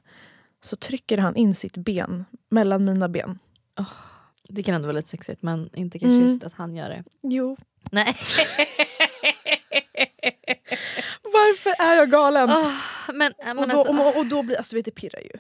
Så 0.63 0.77
trycker 0.77 1.19
han 1.19 1.37
in 1.37 1.55
sitt 1.55 1.77
ben 1.77 2.25
mellan 2.49 2.85
mina 2.85 3.09
ben. 3.09 3.39
Det 4.49 4.63
kan 4.63 4.75
ändå 4.75 4.87
vara 4.87 4.97
lite 4.97 5.09
sexigt 5.09 5.43
men 5.43 5.71
inte 5.75 5.99
kanske 5.99 6.15
Mm. 6.17 6.29
just 6.29 6.45
att 6.45 6.53
han 6.53 6.77
gör 6.77 6.89
det. 6.89 7.05
Jo. 7.23 7.57
Nej. 7.91 8.17
Varför 11.23 11.71
är 11.85 11.97
jag 11.97 12.11
galen? 12.11 12.51
Åh, 12.51 12.73
men, 13.15 13.33
men 13.45 13.59
och, 13.59 13.69
då, 13.69 13.79
alltså, 13.79 14.03
och, 14.03 14.17
och 14.17 14.27
då 14.27 14.43
blir, 14.43 14.57
alltså 14.57 14.77
vet, 14.77 14.85
det 14.85 14.91
pirrar 14.91 15.21
ju. 15.21 15.31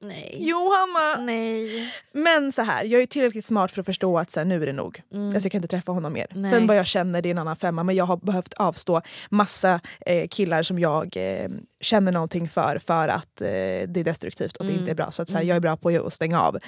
Nej. 0.00 0.36
Jo 0.40 0.70
Hanna! 0.72 1.24
Nej. 1.26 1.68
Men 2.12 2.52
så 2.52 2.62
här, 2.62 2.84
jag 2.84 3.02
är 3.02 3.06
tillräckligt 3.06 3.46
smart 3.46 3.70
för 3.70 3.80
att 3.80 3.86
förstå 3.86 4.18
att 4.18 4.30
så 4.30 4.40
här, 4.40 4.44
nu 4.44 4.62
är 4.62 4.66
det 4.66 4.72
nog. 4.72 5.02
Mm. 5.12 5.28
Alltså, 5.34 5.46
jag 5.46 5.52
kan 5.52 5.58
inte 5.58 5.68
träffa 5.68 5.92
honom 5.92 6.12
mer. 6.12 6.26
Nej. 6.30 6.50
Sen 6.50 6.66
vad 6.66 6.76
jag 6.76 6.86
känner 6.86 7.22
det 7.22 7.28
är 7.28 7.30
en 7.30 7.38
annan 7.38 7.56
femma 7.56 7.82
men 7.82 7.96
jag 7.96 8.04
har 8.04 8.16
behövt 8.16 8.54
avstå 8.54 9.02
massa 9.30 9.80
eh, 10.06 10.28
killar 10.28 10.62
som 10.62 10.78
jag 10.78 11.16
eh, 11.16 11.48
känner 11.80 12.12
någonting 12.12 12.48
för 12.48 12.78
för 12.86 13.08
att 13.08 13.40
eh, 13.40 13.46
det 13.46 13.96
är 13.96 14.04
destruktivt 14.04 14.56
och 14.56 14.64
det 14.64 14.70
Mm. 14.72 14.80
inte 14.80 14.90
är 14.92 14.94
bra. 14.94 15.10
Så 15.10 15.22
att, 15.22 15.28
så 15.28 15.34
här, 15.36 15.42
Mm. 15.42 15.48
jag 15.48 15.56
är 15.56 15.60
bra 15.60 15.76
på 15.76 15.88
att 16.06 16.14
stänga 16.14 16.40
av. 16.42 16.58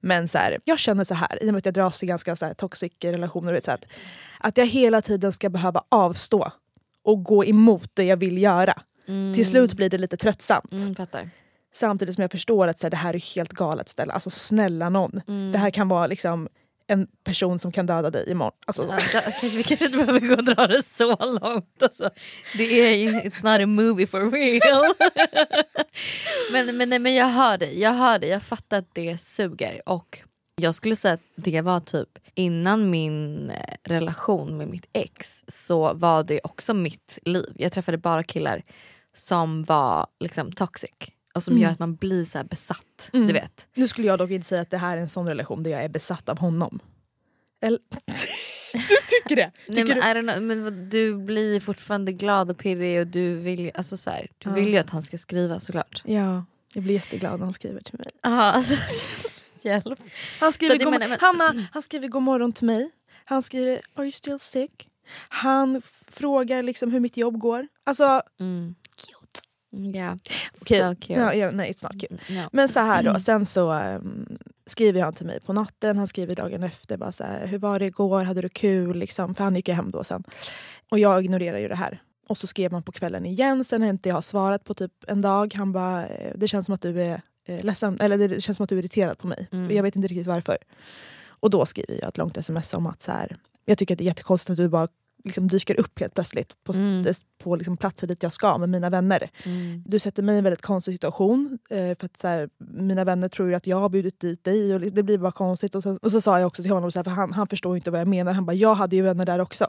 Men 0.00 0.28
så 0.28 0.38
här, 0.38 0.58
jag 0.64 0.78
känner 0.78 1.04
så 1.04 1.14
här, 1.14 1.42
i 1.44 1.48
och 1.48 1.52
med 1.52 1.58
att 1.58 1.64
jag 1.64 1.74
dras 1.74 2.02
i 2.02 2.06
ganska 2.06 2.36
så 2.36 2.46
här, 2.46 2.54
toxic 2.54 2.92
relationer, 3.02 3.52
vet, 3.52 3.64
så 3.64 3.70
att, 3.72 3.84
att 4.38 4.56
jag 4.56 4.66
hela 4.66 5.02
tiden 5.02 5.32
ska 5.32 5.48
behöva 5.50 5.84
avstå 5.88 6.50
och 7.02 7.24
gå 7.24 7.44
emot 7.44 7.90
det 7.94 8.04
jag 8.04 8.16
vill 8.16 8.38
göra. 8.38 8.82
Mm. 9.08 9.34
Till 9.34 9.46
slut 9.46 9.72
blir 9.72 9.90
det 9.90 9.98
lite 9.98 10.16
tröttsamt. 10.16 10.72
Mm, 10.72 10.94
fattar. 10.94 11.30
Samtidigt 11.76 12.14
som 12.14 12.22
jag 12.22 12.30
förstår 12.30 12.68
att 12.68 12.78
så 12.78 12.86
här, 12.86 12.90
det 12.90 12.96
här 12.96 13.14
är 13.14 13.34
helt 13.34 13.52
galet 13.52 13.88
ställe. 13.88 14.12
Alltså 14.12 14.30
snälla 14.30 14.88
någon. 14.88 15.20
Mm. 15.28 15.52
Det 15.52 15.58
här 15.58 15.70
kan 15.70 15.88
vara 15.88 16.06
liksom 16.06 16.48
en 16.86 17.06
person 17.24 17.58
som 17.58 17.72
kan 17.72 17.86
döda 17.86 18.10
dig 18.10 18.30
imorgon. 18.30 18.52
Alltså, 18.66 18.82
Ja, 18.82 18.98
kanske, 19.22 19.48
vi 19.48 19.62
kanske 19.62 19.84
inte 19.84 19.98
behöver 19.98 20.20
gå 20.20 20.34
och 20.34 20.44
dra 20.44 20.66
det 20.66 20.82
så 20.82 21.16
långt. 21.40 21.82
Alltså. 21.82 22.10
Det 22.56 22.80
är 22.80 22.96
ju, 22.96 23.10
it's 23.10 23.52
not 23.52 23.64
a 23.64 23.66
movie 23.66 24.06
for 24.06 24.30
real. 24.30 24.94
men, 26.52 26.76
men, 26.76 27.02
men 27.02 27.14
jag 27.14 27.28
hör 27.28 27.58
dig, 27.58 27.80
jag 27.80 27.92
hör 27.92 28.18
dig, 28.18 28.30
jag 28.30 28.42
fattar 28.42 28.78
att 28.78 28.94
det 28.94 29.20
suger. 29.20 29.88
Och 29.88 30.18
jag 30.56 30.74
skulle 30.74 30.96
säga 30.96 31.14
att 31.14 31.20
det 31.36 31.60
var 31.60 31.80
typ 31.80 32.08
innan 32.34 32.90
min 32.90 33.50
eh, 33.50 33.74
relation 33.84 34.56
med 34.56 34.68
mitt 34.68 34.86
ex 34.92 35.44
så 35.48 35.94
var 35.94 36.22
det 36.22 36.40
också 36.44 36.74
mitt 36.74 37.18
liv. 37.24 37.52
Jag 37.56 37.72
träffade 37.72 37.98
bara 37.98 38.22
killar 38.22 38.62
som 39.14 39.64
var 39.64 40.06
liksom 40.20 40.52
toxic. 40.52 40.90
Och 41.34 41.42
som 41.42 41.52
Mm. 41.52 41.62
gör 41.62 41.70
att 41.70 41.78
man 41.78 41.94
blir 41.96 42.24
så 42.24 42.38
här 42.38 42.44
besatt. 42.44 43.10
Mm. 43.12 43.26
Du 43.26 43.32
vet. 43.32 43.68
Nu 43.74 43.88
skulle 43.88 44.06
jag 44.06 44.18
dock 44.18 44.30
inte 44.30 44.46
säga 44.46 44.62
att 44.62 44.70
det 44.70 44.78
här 44.78 44.96
är 44.96 45.00
en 45.00 45.08
sån 45.08 45.28
relation 45.28 45.62
där 45.62 45.70
jag 45.70 45.84
är 45.84 45.88
besatt 45.88 46.28
av 46.28 46.38
honom. 46.38 46.78
Eller... 47.62 47.78
du 48.72 48.96
tycker 49.08 49.36
det? 49.36 49.52
Nej, 49.68 49.76
Tycker 49.76 50.00
men, 50.00 50.16
I 50.16 50.20
don't 50.20 50.32
know, 50.32 50.42
men 50.42 50.88
du 50.90 51.14
blir 51.16 51.60
fortfarande 51.60 52.12
glad 52.12 52.50
och 52.50 52.58
pirrig 52.58 53.00
och 53.00 53.06
du 53.06 53.34
vill 53.34 53.60
ju, 53.60 53.70
alltså 53.74 53.96
så 53.96 54.10
här, 54.10 54.28
du 54.38 54.48
Ja. 54.50 54.54
vill 54.54 54.68
ju 54.68 54.76
att 54.78 54.90
han 54.90 55.02
ska 55.02 55.18
skriva 55.18 55.60
såklart. 55.60 56.02
du... 56.04 56.12
Ja, 56.12 56.44
jag 56.74 56.84
blir 56.84 56.94
jätteglad 56.94 57.38
när 57.38 57.44
han 57.46 57.54
skriver 57.54 57.80
till 57.80 57.98
mig. 57.98 58.06
Ja, 58.22 58.28
alltså, 58.52 58.74
hjälp. 59.62 60.00
Han 60.40 60.52
skriver, 60.52 60.78
god... 60.84 60.92
menar- 60.92 61.08
men- 61.08 61.18
Hanna, 61.20 61.66
han 61.72 61.82
skriver 61.82 62.08
god 62.08 62.22
morgon 62.22 62.52
till 62.52 62.66
mig. 62.66 62.90
Han 63.24 63.42
skriver 63.42 63.80
“Are 63.94 64.04
you 64.04 64.12
still 64.12 64.38
sick?” 64.40 64.88
Han 65.28 65.82
frågar 66.08 66.62
liksom 66.62 66.90
hur 66.90 67.00
mitt 67.00 67.16
jobb 67.16 67.38
går. 67.38 67.68
Alltså, 67.84 68.22
Mm. 68.40 68.74
Cute. 69.76 69.98
Yeah. 69.98 70.16
Okej, 70.60 70.80
So 70.80 70.94
cute. 71.00 71.20
Ja, 71.20 71.34
ja, 71.34 71.50
nej, 71.50 71.72
it's 71.72 71.92
not 71.92 72.00
cute. 72.00 72.14
No. 72.34 72.48
Men 72.52 72.68
så 72.68 72.80
här 72.80 73.02
då, 73.02 73.20
sen 73.20 73.46
så 73.46 73.72
um, 73.72 74.38
skriver 74.66 75.02
han 75.02 75.12
till 75.12 75.26
mig 75.26 75.40
på 75.40 75.52
natten, 75.52 75.98
han 75.98 76.06
skriver 76.06 76.34
dagen 76.34 76.62
efter. 76.62 76.96
Bara 76.96 77.12
så 77.12 77.24
här, 77.24 77.46
Hur 77.46 77.58
var 77.58 77.78
det 77.78 77.86
igår? 77.86 78.24
Hade 78.24 78.40
du 78.40 78.48
kul? 78.48 78.96
Liksom, 78.98 79.34
för 79.34 79.44
han 79.44 79.54
gick 79.54 79.68
ju 79.68 79.74
hem 79.74 79.90
då 79.90 80.04
sen. 80.04 80.24
Och 80.90 80.98
jag 80.98 81.24
ignorerar 81.24 81.58
ju 81.58 81.68
det 81.68 81.74
här. 81.74 81.98
Och 82.28 82.38
så 82.38 82.46
skrev 82.46 82.72
han 82.72 82.82
på 82.82 82.92
kvällen 82.92 83.26
igen, 83.26 83.64
sen 83.64 83.82
har 83.82 83.88
inte 83.88 84.08
jag 84.08 84.24
svarat 84.24 84.64
på 84.64 84.74
typ 84.74 84.92
en 85.06 85.20
dag. 85.20 85.54
Han 85.54 85.72
bara, 85.72 86.06
eh, 86.06 86.32
det 86.34 86.48
känns 86.48 86.66
som 86.66 86.74
att 86.74 86.82
du 86.82 87.02
är 87.02 87.22
eh, 87.48 87.64
ledsen, 87.64 87.98
eller 88.00 88.28
det 88.28 88.40
känns 88.40 88.56
som 88.56 88.64
att 88.64 88.70
du 88.70 88.74
är 88.74 88.78
irriterad 88.78 89.18
på 89.18 89.26
mig. 89.26 89.48
Mm. 89.52 89.76
Jag 89.76 89.82
vet 89.82 89.96
inte 89.96 90.08
riktigt 90.08 90.26
varför. 90.26 90.56
Och 91.26 91.50
då 91.50 91.66
skriver 91.66 91.94
jag 92.00 92.08
ett 92.08 92.18
långt 92.18 92.36
sms 92.36 92.74
om 92.74 92.86
att 92.86 93.02
så 93.02 93.12
här, 93.12 93.36
jag 93.64 93.78
tycker 93.78 93.94
att 93.94 93.98
det 93.98 94.04
är 94.04 94.06
jättekonstigt 94.06 94.50
att 94.50 94.56
du 94.56 94.68
bara 94.68 94.88
liksom 95.24 95.48
dyker 95.48 95.80
upp 95.80 96.00
helt 96.00 96.14
plötsligt 96.14 96.52
på, 96.64 96.72
Mm. 96.72 97.14
på 97.42 97.56
liksom 97.56 97.76
platser 97.76 98.06
dit 98.06 98.22
jag 98.22 98.32
ska 98.32 98.58
med 98.58 98.68
mina 98.68 98.90
vänner. 98.90 99.30
Du 99.86 99.98
sätter 99.98 100.22
mig 100.22 100.34
i 100.34 100.38
en 100.38 100.44
väldigt 100.44 100.62
konstig 100.62 100.94
situation. 100.94 101.58
Eh, 101.70 101.76
för 101.98 102.04
att 102.04 102.16
så 102.16 102.28
här, 102.28 102.48
Mina 102.58 103.04
vänner 103.04 103.28
tror 103.28 103.48
ju 103.48 103.54
att 103.54 103.66
jag 103.66 103.76
har 103.76 103.88
bjudit 103.88 104.20
dit 104.20 104.44
dig 104.44 104.74
och 104.74 104.80
det 104.80 105.02
blir 105.02 105.18
bara 105.18 105.32
konstigt. 105.32 105.74
Och, 105.74 105.82
sen, 105.82 105.98
och 106.02 106.12
så 106.12 106.20
sa 106.20 106.38
jag 106.40 106.46
också 106.46 106.62
till 106.62 106.70
honom, 106.72 106.92
så 106.92 106.98
här, 106.98 107.04
för 107.04 107.10
han, 107.10 107.32
han 107.32 107.46
förstår 107.46 107.76
inte 107.76 107.90
vad 107.90 108.00
jag 108.00 108.08
menar. 108.08 108.32
Han 108.32 108.46
bara, 108.46 108.52
jag 108.54 108.74
hade 108.74 108.96
ju 108.96 109.02
vänner 109.02 109.26
där 109.26 109.38
också. 109.38 109.66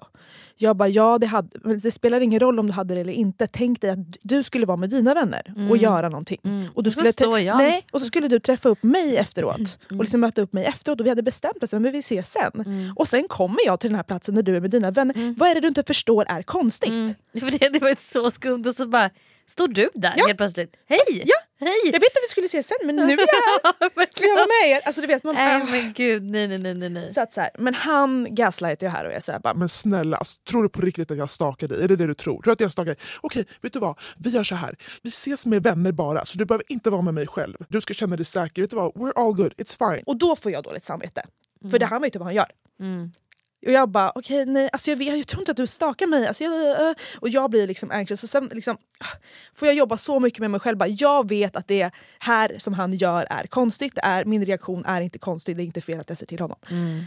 Jag 0.58 0.76
bara, 0.78 0.90
ja 0.90 1.18
det, 1.18 1.26
hade, 1.28 1.76
det 1.76 1.92
spelar 1.92 2.22
ingen 2.22 2.40
roll 2.40 2.60
om 2.60 2.68
du 2.68 2.74
hade 2.74 2.94
det 2.96 3.02
eller 3.02 3.14
inte. 3.14 3.48
Tänk 3.48 3.82
dig 3.82 3.90
att 3.90 4.00
du 4.22 4.44
skulle 4.44 4.66
vara 4.66 4.78
med 4.78 4.90
dina 4.90 5.14
vänner 5.14 5.42
och 5.48 5.60
Mm. 5.62 5.78
göra 5.78 6.10
någonting. 6.10 6.40
Och, 6.74 6.84
du 6.84 6.90
Och 6.90 6.94
så 6.94 7.12
skulle 7.12 7.40
jag. 7.40 7.58
nej, 7.58 7.86
och 7.92 8.02
så 8.02 8.08
skulle 8.08 8.28
du 8.28 8.40
träffa 8.40 8.70
upp 8.70 8.84
mig 8.84 9.18
efteråt. 9.18 9.58
Mm. 9.58 10.00
Och 10.00 10.04
liksom 10.04 10.22
möta 10.22 10.42
upp 10.42 10.54
mig 10.54 10.66
efteråt. 10.66 11.00
Och 11.00 11.06
vi 11.06 11.10
hade 11.10 11.24
bestämt 11.24 11.64
oss, 11.64 11.72
men 11.72 11.84
vi 11.92 12.00
ses 12.00 12.32
sen. 12.32 12.92
Och 12.96 13.08
sen 13.08 13.28
kommer 13.28 13.58
jag 13.66 13.80
till 13.80 13.90
den 13.90 13.96
här 13.96 14.04
platsen 14.04 14.36
där 14.36 14.44
du 14.44 14.56
är 14.56 14.62
med 14.62 14.72
dina 14.72 14.92
vänner. 14.92 15.36
Vad 15.46 15.52
är 15.52 15.56
det 15.56 15.62
du 15.62 15.68
inte 15.68 15.84
förstår 15.84 16.26
är 16.30 16.42
konstigt? 16.44 17.16
För 17.40 17.52
det, 17.60 17.70
det 17.70 17.80
var 17.82 17.96
så 18.00 18.32
skumt 18.32 18.64
och 18.68 18.76
så 18.76 18.88
bara 18.88 19.10
står 19.48 19.68
du 19.68 19.90
där 19.94 20.14
Ja. 20.18 20.26
helt 20.28 20.38
plötsligt. 20.38 20.74
Hej! 20.90 21.00
Ja, 21.26 21.36
Hej! 21.60 21.76
Jag 21.86 21.92
vet 22.00 22.04
att 22.18 22.24
vi 22.24 22.30
skulle 22.30 22.46
ses 22.46 22.68
sen 22.68 22.78
men 22.84 22.96
nu 22.96 23.02
är 23.04 23.10
jag 23.10 23.18
här. 23.80 23.90
Vill 23.96 24.08
jag 24.30 24.36
vara 24.36 24.48
med 24.64 24.78
er? 24.78 24.82
Alltså, 24.86 25.02
du 25.02 25.08
vet, 25.08 25.24
man, 25.24 25.36
Nej 25.36 25.64
men 25.72 25.94
gud, 25.94 26.24
nej 26.24 26.48
nej 26.48 26.74
nej 26.74 26.90
nej. 26.90 27.14
så 27.14 27.22
att, 27.22 27.34
så 27.34 27.42
här, 27.42 27.50
men 27.60 27.74
han 27.74 28.28
gaslightar 28.30 28.88
ju 28.88 28.92
här 28.92 29.06
och 29.06 29.14
jag 29.14 29.24
säger 29.24 29.40
bara 29.40 29.54
Men 29.54 29.70
snälla, 29.70 30.18
alltså, 30.18 30.36
tror 30.50 30.64
du 30.64 30.70
på 30.70 30.82
riktigt 30.82 31.12
att 31.12 31.18
jag 31.18 31.30
stalkar 31.30 31.68
dig? 31.68 31.84
Är 31.84 31.88
det 31.88 31.96
det 31.96 32.08
du 32.08 32.14
tror? 32.14 32.34
Tror 32.34 32.44
du 32.44 32.52
att 32.52 32.60
jag 32.60 32.72
stalkar 32.72 32.92
dig? 32.96 33.02
Okej, 33.22 33.46
vet 33.62 33.74
du 33.74 33.80
vad? 33.80 34.00
Vi 34.18 34.30
gör 34.30 34.44
så 34.44 34.56
här. 34.56 34.76
Vi 35.02 35.10
ses 35.10 35.46
med 35.46 35.64
vänner 35.64 35.92
bara, 35.92 36.26
så 36.26 36.38
du 36.38 36.46
behöver 36.46 36.72
inte 36.72 36.90
vara 36.90 37.02
med 37.02 37.14
mig 37.14 37.28
själv. 37.28 37.56
Du 37.70 37.82
ska 37.82 37.94
känna 37.94 38.16
dig 38.16 38.26
säker. 38.26 38.62
Vet 38.62 38.70
du 38.72 38.76
vad? 38.76 38.94
We're 38.94 39.14
all 39.16 39.34
good. 39.36 39.54
It's 39.58 39.78
fine. 39.94 40.04
Och 40.06 40.18
då 40.18 40.36
får 40.36 40.52
jag 40.52 40.64
dåligt 40.64 40.84
samvete. 40.84 41.26
För 41.72 41.80
det 41.80 41.86
han 41.86 42.02
vet 42.02 42.16
ju 42.16 42.20
vad 42.20 42.28
han 42.28 42.36
gör. 42.36 42.48
Mm. 42.80 43.12
Och 43.66 43.72
jag 43.72 43.90
bara, 43.90 44.12
okej 44.16 44.46
nej, 44.46 44.70
alltså 44.74 44.90
jag, 44.90 44.98
vet- 44.98 45.18
jag 45.18 45.28
tror 45.28 45.42
inte 45.42 45.52
att 45.52 45.58
du 45.58 45.68
stakar 45.68 46.08
mig. 46.08 46.28
Alltså 46.28 46.44
jag, 46.44 46.90
äh. 46.90 46.96
Och 47.20 47.30
jag 47.30 47.50
blir 47.50 47.68
liksom 47.68 47.92
anxious. 47.92 48.24
Och 48.24 48.30
sen 48.30 48.50
liksom, 48.54 48.78
ah, 49.00 49.18
får 49.54 49.68
jag 49.68 49.76
jobba 49.76 49.98
så 49.98 50.20
mycket 50.20 50.40
med 50.40 50.52
mig 50.52 50.60
själv. 50.60 50.78
Bara, 50.78 50.90
jag 50.90 51.30
vet 51.30 51.56
att 51.56 51.68
det 51.68 51.92
här 52.20 52.56
som 52.60 52.74
han 52.74 52.94
gör 52.94 53.28
är 53.30 53.48
konstigt. 53.48 53.96
Det 53.96 54.02
är, 54.04 54.26
min 54.26 54.46
reaktion 54.46 54.86
är 54.86 55.02
inte 55.02 55.20
konstig. 55.20 55.58
Det 55.58 55.64
är 55.64 55.66
inte 55.66 55.82
fel 55.82 56.00
att 56.00 56.10
jag 56.10 56.18
säger 56.18 56.28
till 56.28 56.40
honom. 56.40 56.58
Mm. 56.70 57.04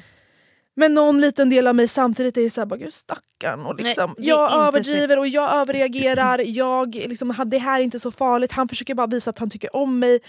Men 0.74 0.94
någon 0.94 1.20
liten 1.20 1.50
del 1.50 1.66
av 1.66 1.74
mig 1.74 1.88
samtidigt 1.88 2.36
är 2.36 2.48
såhär, 2.48 2.66
bara, 2.66 2.76
gud 2.76 2.94
stackarn. 2.94 3.66
Och 3.66 3.74
liksom, 3.80 4.14
Nej, 4.18 4.28
jag 4.28 4.52
överdriver 4.52 5.18
och 5.18 5.28
jag 5.28 5.52
överreagerar. 5.54 6.40
Jag, 6.44 6.94
liksom, 6.94 7.34
det 7.46 7.58
här 7.58 7.80
är 7.80 7.84
inte 7.84 8.00
så 8.00 8.12
farligt. 8.12 8.52
Han 8.52 8.68
försöker 8.68 8.94
bara 8.94 9.06
visa 9.06 9.30
att 9.30 9.38
han 9.38 9.50
tycker 9.50 9.76
om 9.76 9.98
mig. 9.98 10.20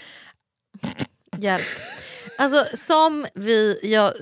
Hjälp. 1.36 1.62
Alltså 2.40 2.66
som 2.76 3.26
vi, 3.34 3.78
jag, 3.82 4.12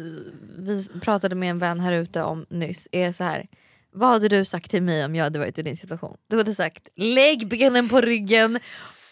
vi 0.59 0.89
pratade 1.03 1.35
med 1.35 1.51
en 1.51 1.59
vän 1.59 1.81
här 1.81 1.93
ute 1.93 2.23
om 2.23 2.47
nyss 2.51 2.89
är 2.93 3.13
så 3.13 3.25
här. 3.25 3.47
Vad 3.93 4.09
hade 4.09 4.29
du 4.29 4.45
sagt 4.45 4.71
till 4.71 4.83
mig 4.83 5.05
om 5.05 5.15
jag 5.15 5.25
hade 5.25 5.39
varit 5.39 5.59
i 5.59 5.63
din 5.63 5.77
situation? 5.77 6.17
Du 6.29 6.37
hade 6.37 6.55
sagt 6.55 6.89
lägg 6.97 7.49
benen 7.49 7.89
på 7.89 8.01
ryggen 8.01 8.59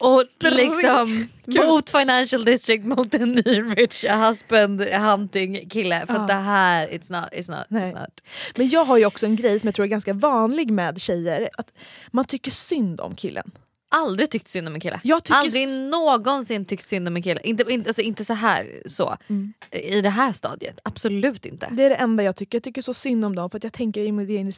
och 0.00 0.24
liksom 0.40 1.28
mot 1.66 1.90
financial 1.90 2.44
district 2.44 2.84
mot 2.84 3.14
en 3.14 3.32
ny 3.32 3.62
rich 3.62 4.04
husband 4.04 4.80
hunting 4.82 5.68
kille 5.68 6.06
för 6.06 6.14
att 6.14 6.28
det 6.28 6.34
här 6.34 6.88
it's 6.88 7.20
not, 7.20 7.32
it's 7.32 7.58
not, 7.58 7.66
Nej. 7.68 7.92
it's 7.92 8.00
not. 8.00 8.22
Men 8.56 8.68
jag 8.68 8.84
har 8.84 8.98
ju 8.98 9.06
också 9.06 9.26
en 9.26 9.36
grej 9.36 9.60
som 9.60 9.66
jag 9.66 9.74
tror 9.74 9.84
är 9.86 9.90
ganska 9.90 10.12
vanlig 10.12 10.70
med 10.70 11.00
tjejer. 11.00 11.48
Att 11.58 11.72
man 12.10 12.24
tycker 12.24 12.50
synd 12.50 13.00
om 13.00 13.14
killen. 13.14 13.50
Aldrig 13.96 14.30
tyckt 14.30 14.48
synd 14.48 14.68
om 14.68 14.74
en 14.74 14.80
kille. 14.80 15.00
Jag 15.02 15.24
tycker 15.24 15.38
Aldrig 15.38 15.68
någonsin 15.68 16.64
tyckt 16.64 16.88
synd 16.88 17.08
om 17.08 17.16
en 17.16 17.22
kille. 17.22 17.40
Inte, 17.44 17.64
inte, 17.68 17.90
alltså 17.90 18.02
inte 18.02 18.24
så 18.24 18.34
här 18.34 18.82
så. 18.86 19.16
Mm. 19.28 19.52
I 19.70 20.00
det 20.00 20.10
här 20.10 20.32
stadiet. 20.32 20.78
Absolut 20.82 21.46
inte. 21.46 21.68
Det 21.72 21.82
är 21.84 21.90
det 21.90 21.96
enda 21.96 22.22
jag 22.22 22.36
tycker. 22.36 22.56
Jag 22.58 22.62
tycker 22.62 22.82
så 22.82 22.94
synd 22.94 23.24
om 23.24 23.34
dem 23.34 23.50
för 23.50 23.56
att 23.56 23.64
jag 23.64 23.72
tänker 23.72 24.00
i, 24.00 24.10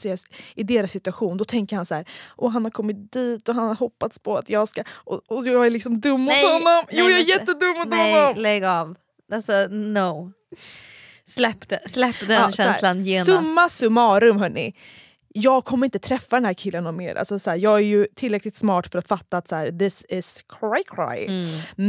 deras, 0.03 0.25
i 0.55 0.63
deras 0.63 0.91
situation. 0.91 1.37
Då 1.37 1.45
tänker 1.45 1.77
han 1.77 1.87
så 1.87 1.95
här, 1.95 2.09
och 2.29 2.53
han 2.53 2.65
har 2.65 2.71
kommit 2.71 3.13
dit 3.13 3.49
och 3.49 3.55
han 3.55 3.69
har 3.69 3.75
hoppats 3.75 4.19
på 4.19 4.37
att 4.37 4.51
jag 4.51 4.69
ska... 4.69 4.83
Och, 4.91 5.23
och 5.29 5.47
jag 5.47 5.67
är 5.67 5.71
liksom 5.71 6.01
dum 6.01 6.21
mot 6.21 6.35
honom. 6.35 6.85
Jo 6.91 7.05
jag 7.05 7.11
är 7.11 7.17
men- 7.17 7.25
jättedum 7.25 7.79
mot 7.79 7.89
nej, 7.89 8.13
honom. 8.15 8.43
lägg 8.43 8.65
av. 8.65 8.97
Alltså 9.33 9.67
no. 9.71 10.33
Släpp, 11.25 11.69
det, 11.69 11.81
släpp 11.87 12.21
den 12.21 12.31
Ja, 12.31 12.53
känslan 12.53 13.05
genast. 13.05 13.31
Summa 13.31 13.69
summarum 13.69 14.41
hörni. 14.41 14.75
Jag 15.35 15.65
kommer 15.65 15.87
inte 15.87 15.99
träffa 15.99 16.37
den 16.37 16.45
här 16.45 16.55
killen 16.55 16.85
någon 16.85 16.97
mer. 16.97 17.15
Alltså, 17.15 17.39
så 17.39 17.51
här, 17.51 17.57
jag 17.57 17.75
är 17.75 17.85
ju 17.85 18.07
tillräckligt 18.15 18.57
smart 18.57 18.89
för 18.93 18.99
att 18.99 19.09
fatta 19.09 19.37
att 19.37 19.49
så 19.49 19.55
här, 19.57 19.71
this 19.73 20.05
is 20.09 20.45
cry 20.49 20.83
cry. 20.87 21.27
Mm. 21.27 21.47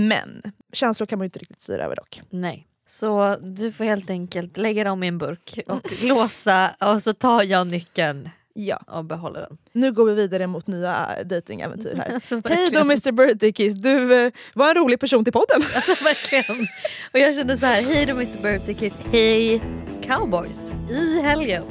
Men 0.09 0.41
känslor 0.73 1.07
kan 1.07 1.19
man 1.19 1.23
ju 1.23 1.27
inte 1.27 1.39
riktigt 1.39 1.61
styra 1.61 1.85
över 1.85 1.95
dock. 1.95 2.21
Nej. 2.29 2.65
Så 2.87 3.37
du 3.41 3.71
får 3.71 3.83
helt 3.83 4.09
enkelt 4.09 4.57
lägga 4.57 4.83
dem 4.83 5.03
i 5.03 5.07
en 5.07 5.17
burk 5.17 5.59
och 5.67 5.91
låsa 6.03 6.75
och 6.79 7.03
så 7.03 7.13
tar 7.13 7.43
jag 7.43 7.67
nyckeln 7.67 8.29
Ja. 8.53 8.77
och 8.87 9.05
behåller 9.05 9.39
den. 9.41 9.57
Nu 9.71 9.91
går 9.91 10.05
vi 10.05 10.13
vidare 10.13 10.47
mot 10.47 10.67
nya 10.67 11.15
äh, 11.19 11.27
datingäventyr 11.27 11.95
här. 11.95 12.11
Alltså, 12.13 12.41
Hej 12.45 12.69
då 12.71 12.79
Mr 12.79 13.11
Birthday 13.11 13.51
Kiss, 13.53 13.75
du 13.75 14.25
eh, 14.25 14.31
var 14.53 14.69
en 14.69 14.75
rolig 14.75 14.99
person 14.99 15.23
till 15.23 15.33
podden. 15.33 15.61
Alltså 15.75 16.03
verkligen. 16.03 16.67
Och 17.13 17.19
jag 17.19 17.35
kände 17.35 17.57
så 17.57 17.65
här, 17.65 17.81
hej 17.81 18.05
då 18.05 18.13
Mr 18.13 18.41
Birthday 18.43 18.75
Kiss, 18.75 18.93
hej 19.11 19.61
cowboys. 20.03 20.59
I 20.89 21.21
helgen 21.21 21.63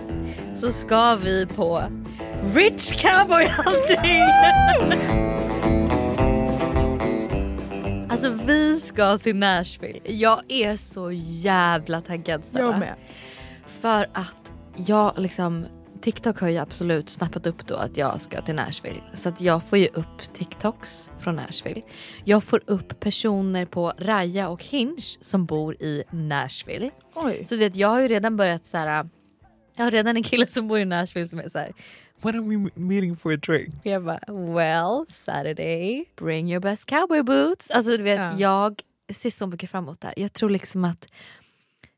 så 0.60 0.72
ska 0.72 1.16
vi 1.16 1.46
på 1.46 1.82
Rich 2.54 3.02
Cowboy 3.02 3.46
Hunting! 3.46 4.22
alltså 8.08 8.30
vi 8.46 8.80
ska 8.80 9.18
till 9.18 9.36
Nashville. 9.36 10.00
Jag 10.04 10.42
är 10.48 10.76
så 10.76 11.12
jävla 11.12 12.00
taggad 12.00 12.44
Stella. 12.44 12.64
Jag 12.64 12.78
med. 12.78 12.94
För 13.66 14.10
att 14.12 14.52
jag 14.76 15.18
liksom 15.18 15.66
TikTok 16.00 16.40
har 16.40 16.48
ju 16.48 16.58
absolut 16.58 17.10
snappat 17.10 17.46
upp 17.46 17.66
då 17.66 17.74
att 17.76 17.96
jag 17.96 18.20
ska 18.20 18.42
till 18.42 18.54
Nashville. 18.54 19.00
Så 19.14 19.28
att 19.28 19.40
jag 19.40 19.62
får 19.62 19.78
ju 19.78 19.88
upp 19.88 20.34
TikToks 20.34 21.10
från 21.18 21.36
Nashville. 21.36 21.82
Jag 22.24 22.44
får 22.44 22.62
upp 22.66 23.00
personer 23.00 23.64
på 23.64 23.92
Raya 23.98 24.48
och 24.48 24.64
Hinge 24.64 25.02
som 25.20 25.46
bor 25.46 25.82
i 25.82 26.04
Nashville. 26.10 26.90
Oj. 27.14 27.44
Så 27.46 27.56
vet, 27.56 27.76
jag 27.76 27.88
har 27.88 28.00
ju 28.00 28.08
redan 28.08 28.36
börjat 28.36 28.66
så 28.66 28.76
här. 28.76 29.08
Jag 29.78 29.84
har 29.84 29.90
redan 29.90 30.16
en 30.16 30.22
kille 30.22 30.46
som 30.46 30.68
bor 30.68 30.78
i 30.80 30.84
Nashville 30.84 31.28
som 31.28 31.38
är 31.38 31.48
så 31.48 31.58
här. 31.58 31.72
When 32.22 32.34
are 32.34 32.42
we 32.42 32.70
meeting 32.74 33.16
for 33.16 33.32
a 33.32 33.36
drink? 33.36 33.74
Jag 33.82 34.04
bara 34.04 34.20
well 34.56 35.06
Saturday 35.08 36.04
bring 36.16 36.50
your 36.50 36.60
best 36.60 36.86
cowboy 36.86 37.22
boots. 37.22 37.70
Alltså 37.70 37.96
du 37.96 38.02
vet 38.02 38.18
Ja. 38.18 38.32
jag 38.38 38.80
ser 39.14 39.30
så 39.30 39.46
mycket 39.46 39.70
fram 39.70 39.86
det 39.86 40.06
här. 40.06 40.14
Jag 40.16 40.32
tror 40.32 40.50
liksom 40.50 40.84
att 40.84 41.06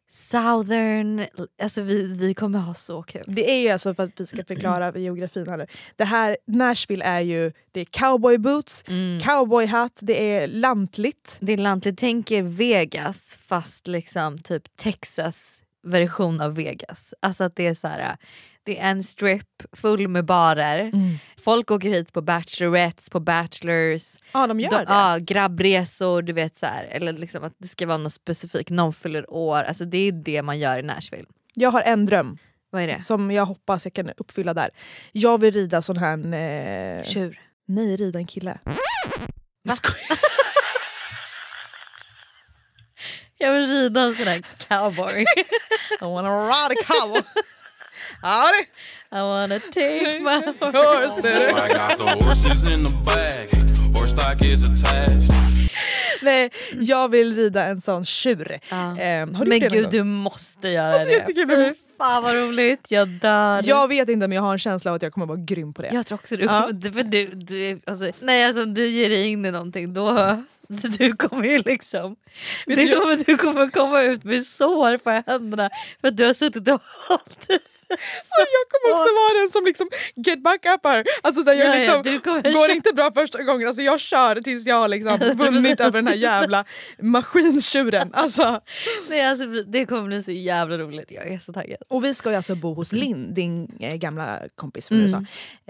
Southern, 0.08 1.26
alltså 1.62 1.82
vi, 1.82 2.06
vi 2.06 2.34
kommer 2.34 2.58
ha 2.58 2.74
så 2.74 3.02
kul. 3.02 3.22
Det 3.26 3.50
är 3.50 3.60
ju 3.62 3.68
alltså 3.68 3.94
för 3.94 4.02
att 4.02 4.20
vi 4.20 4.26
ska 4.26 4.44
förklara 4.44 4.98
geografin 4.98 5.48
här 5.48 5.56
nu. 5.56 5.66
Det 5.96 6.04
här, 6.04 6.36
Nashville 6.46 7.04
är 7.04 7.20
ju, 7.20 7.52
det 7.72 7.80
är 7.80 7.84
cowboy 7.84 8.38
boots, 8.38 8.84
Mm. 8.88 9.20
cowboyhatt, 9.20 9.98
det 10.00 10.30
är 10.36 10.46
lantligt. 10.48 11.36
Det 11.40 11.52
är 11.52 11.56
lantligt, 11.56 11.98
tänk 11.98 12.30
er 12.30 12.42
Vegas 12.42 13.38
fast 13.46 13.86
liksom 13.86 14.38
typ 14.38 14.76
Texas 14.76 15.59
version 15.82 16.40
av 16.40 16.54
Vegas. 16.54 17.14
Alltså 17.22 17.44
att 17.44 17.56
det 17.56 17.66
är 17.66 17.74
så 17.74 17.88
här. 17.88 18.16
Det 18.62 18.78
är 18.78 18.90
en 18.90 19.02
strip 19.02 19.46
full 19.72 20.08
med 20.08 20.24
barer. 20.24 20.92
Folk 21.44 21.70
åker 21.70 21.90
hit 21.90 22.12
på 22.12 22.20
bachelorettes, 22.22 23.10
på 23.10 23.20
bachelors. 23.20 24.14
Ja 24.32 24.46
de 24.46 24.60
gör 24.60 24.70
De- 24.70 24.76
det. 24.76 24.84
Ja, 24.88 25.18
grabbresor, 25.20 26.22
du 26.22 26.32
vet 26.32 26.58
så 26.58 26.66
här. 26.66 26.84
Eller 26.84 27.12
liksom 27.12 27.44
att 27.44 27.52
det 27.58 27.68
ska 27.68 27.86
vara 27.86 27.98
något 27.98 28.12
specifikt, 28.12 28.70
någon 28.70 28.92
fyller 28.92 29.30
år. 29.30 29.62
Alltså 29.62 29.84
det 29.84 29.98
är 29.98 30.12
det 30.12 30.42
man 30.42 30.58
gör 30.58 30.78
i 30.78 30.82
Nashville. 30.82 31.24
Jag 31.54 31.70
har 31.70 31.82
en 31.82 32.04
dröm 32.04 32.38
Vad 32.70 32.82
är 32.82 32.86
det? 32.86 33.00
som 33.00 33.30
jag 33.30 33.46
hoppas 33.46 33.86
jag 33.86 33.92
kan 33.94 34.10
uppfylla 34.16 34.54
där. 34.54 34.68
Jag 35.12 35.40
vill 35.40 35.54
rida 35.54 35.82
sån 35.82 35.96
här... 35.96 36.34
Eh... 36.98 37.02
Tjur. 37.02 37.40
Nej, 37.66 37.96
rida 37.96 38.18
en 38.18 38.26
kille. 38.26 38.58
Skojar. 39.68 40.18
Jag 43.40 43.52
vill 43.52 43.66
rida 43.66 44.00
en 44.00 44.14
sån 44.14 44.26
här 44.26 44.42
cowboy. 44.68 45.20
I 46.00 46.04
wanna 46.04 46.46
ride 46.48 46.74
a 46.80 46.84
cowboy. 46.86 47.22
I 49.12 49.20
wanna 49.20 49.58
take 49.58 50.20
my 50.20 50.40
horse. 50.60 51.20
I 51.28 51.68
got 51.68 51.98
the 51.98 52.24
horses 52.24 52.70
in 52.70 52.84
the 52.86 52.96
bag. 53.06 53.48
Horse 53.96 54.12
stock 54.12 54.44
is 54.44 54.70
attached. 54.70 55.30
Nej, 56.22 56.50
jag 56.72 57.08
vill 57.08 57.36
rida 57.36 57.64
en 57.64 57.80
sån 57.80 58.04
tjur. 58.04 58.58
Ja. 58.68 58.76
Eh, 58.98 59.18
har 59.20 59.44
du 59.44 59.50
Men 59.50 59.60
det 59.60 59.68
gud 59.68 59.90
du 59.90 60.02
måste 60.04 60.68
göra 60.68 60.94
Alltså, 60.94 61.08
det. 61.46 61.74
Fan 61.98 62.22
vad 62.22 62.34
roligt, 62.34 62.90
jag 62.90 63.08
dör. 63.08 63.62
Jag 63.64 63.88
vet 63.88 64.08
inte 64.08 64.28
men 64.28 64.36
jag 64.36 64.42
har 64.42 64.52
en 64.52 64.58
känsla 64.58 64.90
av 64.90 64.94
att 64.94 65.02
jag 65.02 65.12
kommer 65.12 65.26
vara 65.26 65.38
grym 65.38 65.72
på 65.74 65.82
det. 65.82 65.90
Jag 65.92 66.06
tror 66.06 66.18
också 66.18 66.36
du 66.36 66.44
Ja. 66.44 66.70
för 66.82 67.02
du, 67.02 67.26
du, 67.26 67.80
alltså, 67.86 68.10
nej 68.20 68.44
alltså 68.44 68.64
du 68.64 68.86
ger 68.86 69.08
dig 69.08 69.26
in 69.26 69.44
i 69.46 69.50
någonting 69.50 69.94
då 69.94 70.10
du 70.98 71.12
kommer 71.16 71.44
ju 71.44 71.58
liksom 71.58 72.16
du- 72.66 72.74
kommer, 72.94 73.24
du 73.24 73.36
kommer 73.36 73.70
komma 73.70 74.02
ut 74.02 74.24
med 74.24 74.44
sår 74.46 74.96
på 74.98 75.10
händerna 75.26 75.70
för 76.00 76.08
att 76.08 76.16
du 76.16 76.24
har 76.26 76.34
suttit 76.34 76.68
och 76.68 76.80
hållit 77.08 77.48
Och 77.90 78.46
jag 78.56 78.64
kommer 78.72 78.94
också 78.94 79.14
vara 79.14 79.40
den 79.40 79.50
som 79.50 79.64
liksom 79.64 79.88
get 80.26 80.42
back 80.42 80.66
up 80.66 80.84
her. 80.84 81.04
Alltså, 81.22 81.42
så 81.44 81.50
här, 81.50 81.56
jag 81.56 81.66
Ja, 81.68 81.84
ja, 81.84 82.02
liksom, 82.02 82.20
kommer 82.20 82.52
går 82.52 82.70
inte 82.70 82.92
bra 82.92 83.10
första 83.14 83.42
gången, 83.42 83.66
alltså, 83.68 83.82
jag 83.82 84.00
kör 84.00 84.34
tills 84.36 84.66
jag 84.66 84.76
har 84.76 84.88
liksom 84.88 85.18
vunnit 85.34 85.80
över 85.80 85.92
den 85.92 86.06
här 86.06 86.14
jävla 86.14 86.64
maskintjuren. 86.98 88.10
Alltså. 88.14 88.60
Nej, 89.10 89.22
alltså, 89.26 89.46
det 89.46 89.86
kommer 89.86 90.02
bli 90.02 90.22
så 90.22 90.32
jävla 90.32 90.78
roligt. 90.78 91.10
Jag 91.10 91.28
är 91.32 91.38
så 91.38 91.52
taggad. 91.52 91.76
Och 91.88 92.04
vi 92.04 92.14
ska 92.14 92.30
ju 92.30 92.36
alltså 92.36 92.54
bo 92.54 92.74
hos 92.74 92.92
Linn, 92.92 93.34
din 93.34 93.76
eh, 93.80 93.94
gamla 93.96 94.40
kompis 94.54 94.88
från 94.88 94.98
Mm. 95.00 95.04
USA, 95.06 95.24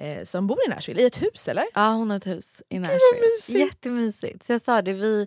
eh, 0.04 0.24
som 0.24 0.46
bor 0.46 0.58
i 0.66 0.68
Nashville 0.68 1.02
i 1.02 1.06
ett 1.06 1.22
hus 1.22 1.48
eller? 1.48 1.64
Ja 1.74 1.88
hon 1.92 2.10
har 2.10 2.16
ett 2.16 2.26
hus 2.26 2.62
i 2.68 2.78
Nashville. 2.78 3.00
mysigt. 3.36 3.58
Jättemysigt. 3.58 4.44
Så 4.44 4.52
jag 4.52 4.60
sa 4.60 4.82
det, 4.82 4.92
vi 4.92 5.26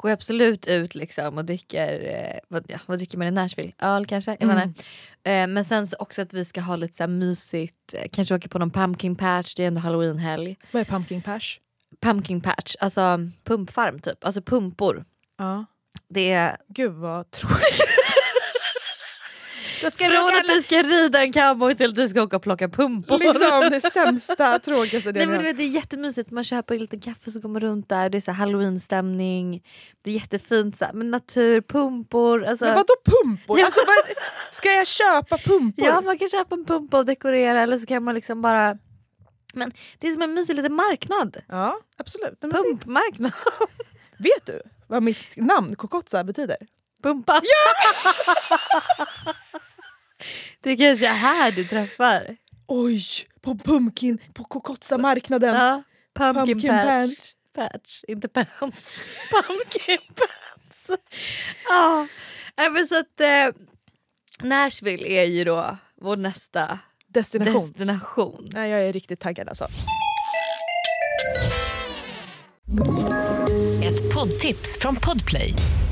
går 0.00 0.10
absolut 0.10 0.66
ut 0.66 0.94
liksom 0.94 1.38
och 1.38 1.44
dricker, 1.44 2.14
eh, 2.14 2.38
vad, 2.48 2.64
ja, 2.68 2.78
vad 2.86 2.98
dricker 2.98 3.18
man 3.18 3.26
i 3.26 3.30
Nashville? 3.30 3.72
Öl 3.78 4.06
kanske? 4.06 4.36
Jag 4.40 4.50
Mm. 4.50 4.72
Eh, 5.24 5.54
men 5.54 5.64
sen 5.64 5.86
så 5.86 5.96
också 5.98 6.22
att 6.22 6.32
vi 6.32 6.44
ska 6.44 6.60
ha 6.60 6.76
lite 6.76 6.96
så 6.96 7.02
här 7.02 7.08
mysigt, 7.08 7.94
eh, 7.94 8.08
kanske 8.12 8.34
åka 8.34 8.48
på 8.48 8.58
någon 8.58 8.70
pumpkin 8.70 9.16
patch, 9.16 9.54
det 9.54 9.62
är 9.62 9.66
ändå 9.66 9.80
halloweenhelg. 9.80 10.56
Vad 10.72 10.80
är 10.80 10.84
pumpkin 10.84 11.22
patch? 11.22 11.58
Pumpkin 12.00 12.40
patch, 12.40 12.76
alltså 12.80 13.18
pumpfarm 13.44 13.98
typ, 13.98 14.24
alltså 14.24 14.42
pumpor. 14.42 15.04
Ja. 15.38 15.64
Det 16.08 16.30
är 16.32 16.56
Gud 16.68 16.92
vad 16.92 17.30
tråkigt. 17.30 17.80
Då 19.82 19.90
ska 19.90 20.04
från 20.04 20.36
att 20.38 20.46
du 20.46 20.62
ska 20.62 20.82
rida 20.82 21.22
en 21.22 21.32
cowboy 21.32 21.74
till 21.74 21.88
att 21.88 21.94
du 21.94 22.08
ska 22.08 22.22
åka 22.22 22.36
och 22.36 22.42
plocka 22.42 22.68
pumpor. 22.68 23.18
liksom 23.18 23.70
det 23.70 23.80
sämsta, 23.92 24.58
tråkigaste 24.58 25.12
Nej, 25.12 25.26
men 25.26 25.38
du 25.38 25.44
vet, 25.44 25.56
det 25.56 25.62
är 25.62 25.68
jättemysigt, 25.68 26.30
man 26.30 26.44
köper 26.44 26.78
lite 26.78 26.98
kaffe 26.98 27.30
så 27.30 27.40
går 27.40 27.48
man 27.48 27.60
runt 27.60 27.88
där, 27.88 28.10
det 28.10 28.18
är 28.18 28.20
så 28.20 28.32
halloweenstämning, 28.32 29.62
det 30.02 30.10
är 30.10 30.14
jättefint 30.14 30.78
så 30.78 30.84
här, 30.84 30.92
med 30.92 31.06
natur, 31.06 31.60
pumpor. 31.60 32.44
Alltså, 32.44 32.64
Men 32.64 32.74
vadå 32.74 32.94
pumpor? 33.04 33.58
Ja. 33.58 33.64
Alltså, 33.64 33.80
vad, 33.86 34.16
ska 34.52 34.68
jag 34.68 34.86
köpa 34.86 35.38
pumpor? 35.38 35.86
Ja 35.86 36.00
man 36.00 36.18
kan 36.18 36.28
köpa 36.28 36.54
en 36.54 36.64
pumpa 36.64 36.98
och 36.98 37.04
dekorera 37.04 37.60
eller 37.60 37.78
så 37.78 37.86
kan 37.86 38.02
man 38.02 38.14
liksom 38.14 38.42
bara 38.42 38.78
Men 39.54 39.72
det 39.98 40.08
är 40.08 40.12
som 40.12 40.22
en 40.22 40.34
mysig 40.34 40.54
liten 40.56 40.74
marknad. 40.74 41.36
Ja 41.48 41.80
absolut. 41.96 42.38
Men 42.40 42.50
Pumpmarknad. 42.50 43.32
Vet 44.18 44.46
du 44.46 44.60
vad 44.86 45.02
mitt 45.02 45.36
namn 45.36 45.76
Kokotsa 45.76 46.24
betyder? 46.24 46.56
Pumpa. 47.02 47.40
det 50.62 50.76
kanske 50.76 51.08
är 51.08 51.14
här 51.14 51.52
du 51.52 51.64
träffar. 51.64 52.36
Oj! 52.66 53.02
På 53.42 53.54
pumpkin, 53.58 54.18
på 54.34 54.44
Kokotsa-marknaden. 54.44 55.54
Ja, 55.56 55.82
pumpkin, 56.14 56.46
Pumpkin 56.46 56.70
patch. 56.70 57.08
patch. 57.54 57.72
patch. 57.72 58.00
Inte 58.08 58.28
pants. 58.28 59.00
pumpkin 59.30 59.98
pants. 60.16 61.02
Ja, 61.68 62.06
men 62.70 62.86
så 62.86 62.98
att 62.98 63.20
eh, 63.20 63.62
Nashville 64.42 65.06
är 65.08 65.24
ju 65.24 65.44
då 65.44 65.76
vår 66.00 66.16
nästa 66.16 66.78
Destination. 67.08 67.66
destination. 67.66 68.48
Nej, 68.52 68.70
jag 68.70 68.80
är 68.80 68.92
riktigt 68.92 69.20
taggad 69.20 69.48
alltså. 69.48 69.68
Ett 73.84 74.14
poddtips 74.14 74.78
från 74.80 74.96
Podplay. 74.96 75.54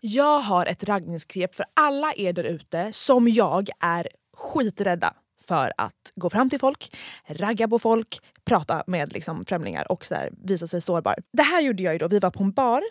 Jag 0.00 0.40
har 0.40 0.66
ett 0.66 0.84
raggningsknep 0.84 1.54
för 1.54 1.66
alla 1.74 2.12
er 2.16 2.32
där 2.32 2.44
ute 2.44 2.92
som 2.92 3.28
jag 3.28 3.70
är 3.80 4.08
skiträdda 4.36 5.14
för 5.46 5.72
att 5.76 6.12
gå 6.14 6.30
fram 6.30 6.50
till 6.50 6.58
folk, 6.58 6.96
ragga 7.26 7.68
på 7.68 7.78
folk, 7.78 8.20
prata 8.44 8.84
med 8.86 9.12
liksom 9.12 9.44
främlingar 9.44 9.92
och 9.92 10.06
så 10.06 10.14
här, 10.14 10.30
visa 10.44 10.66
sig 10.66 10.80
sårbar. 10.80 11.14
Det 11.32 11.42
här 11.42 11.60
gjorde 11.60 11.82
jag 11.82 11.92
ju 11.92 11.98
då. 11.98 12.08
Vi 12.08 12.18
var 12.18 12.30
på 12.30 12.42
en 12.42 12.52
bar. 12.52 12.82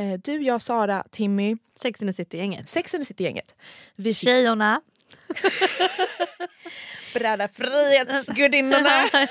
Eh, 0.00 0.18
Du, 0.24 0.42
jag, 0.42 0.62
Sara, 0.62 1.04
Timmy. 1.10 1.56
Sex 1.76 2.02
and 2.02 2.08
the 2.08 2.12
City-gänget. 2.12 2.68
Sex 2.68 2.94
and 2.94 3.02
the 3.02 3.06
City-gänget. 3.06 3.54
Vi 3.96 4.14
Tjejerna. 4.14 4.80
Bröda 7.14 7.48
Frihetsgudinnorna. 7.48 9.08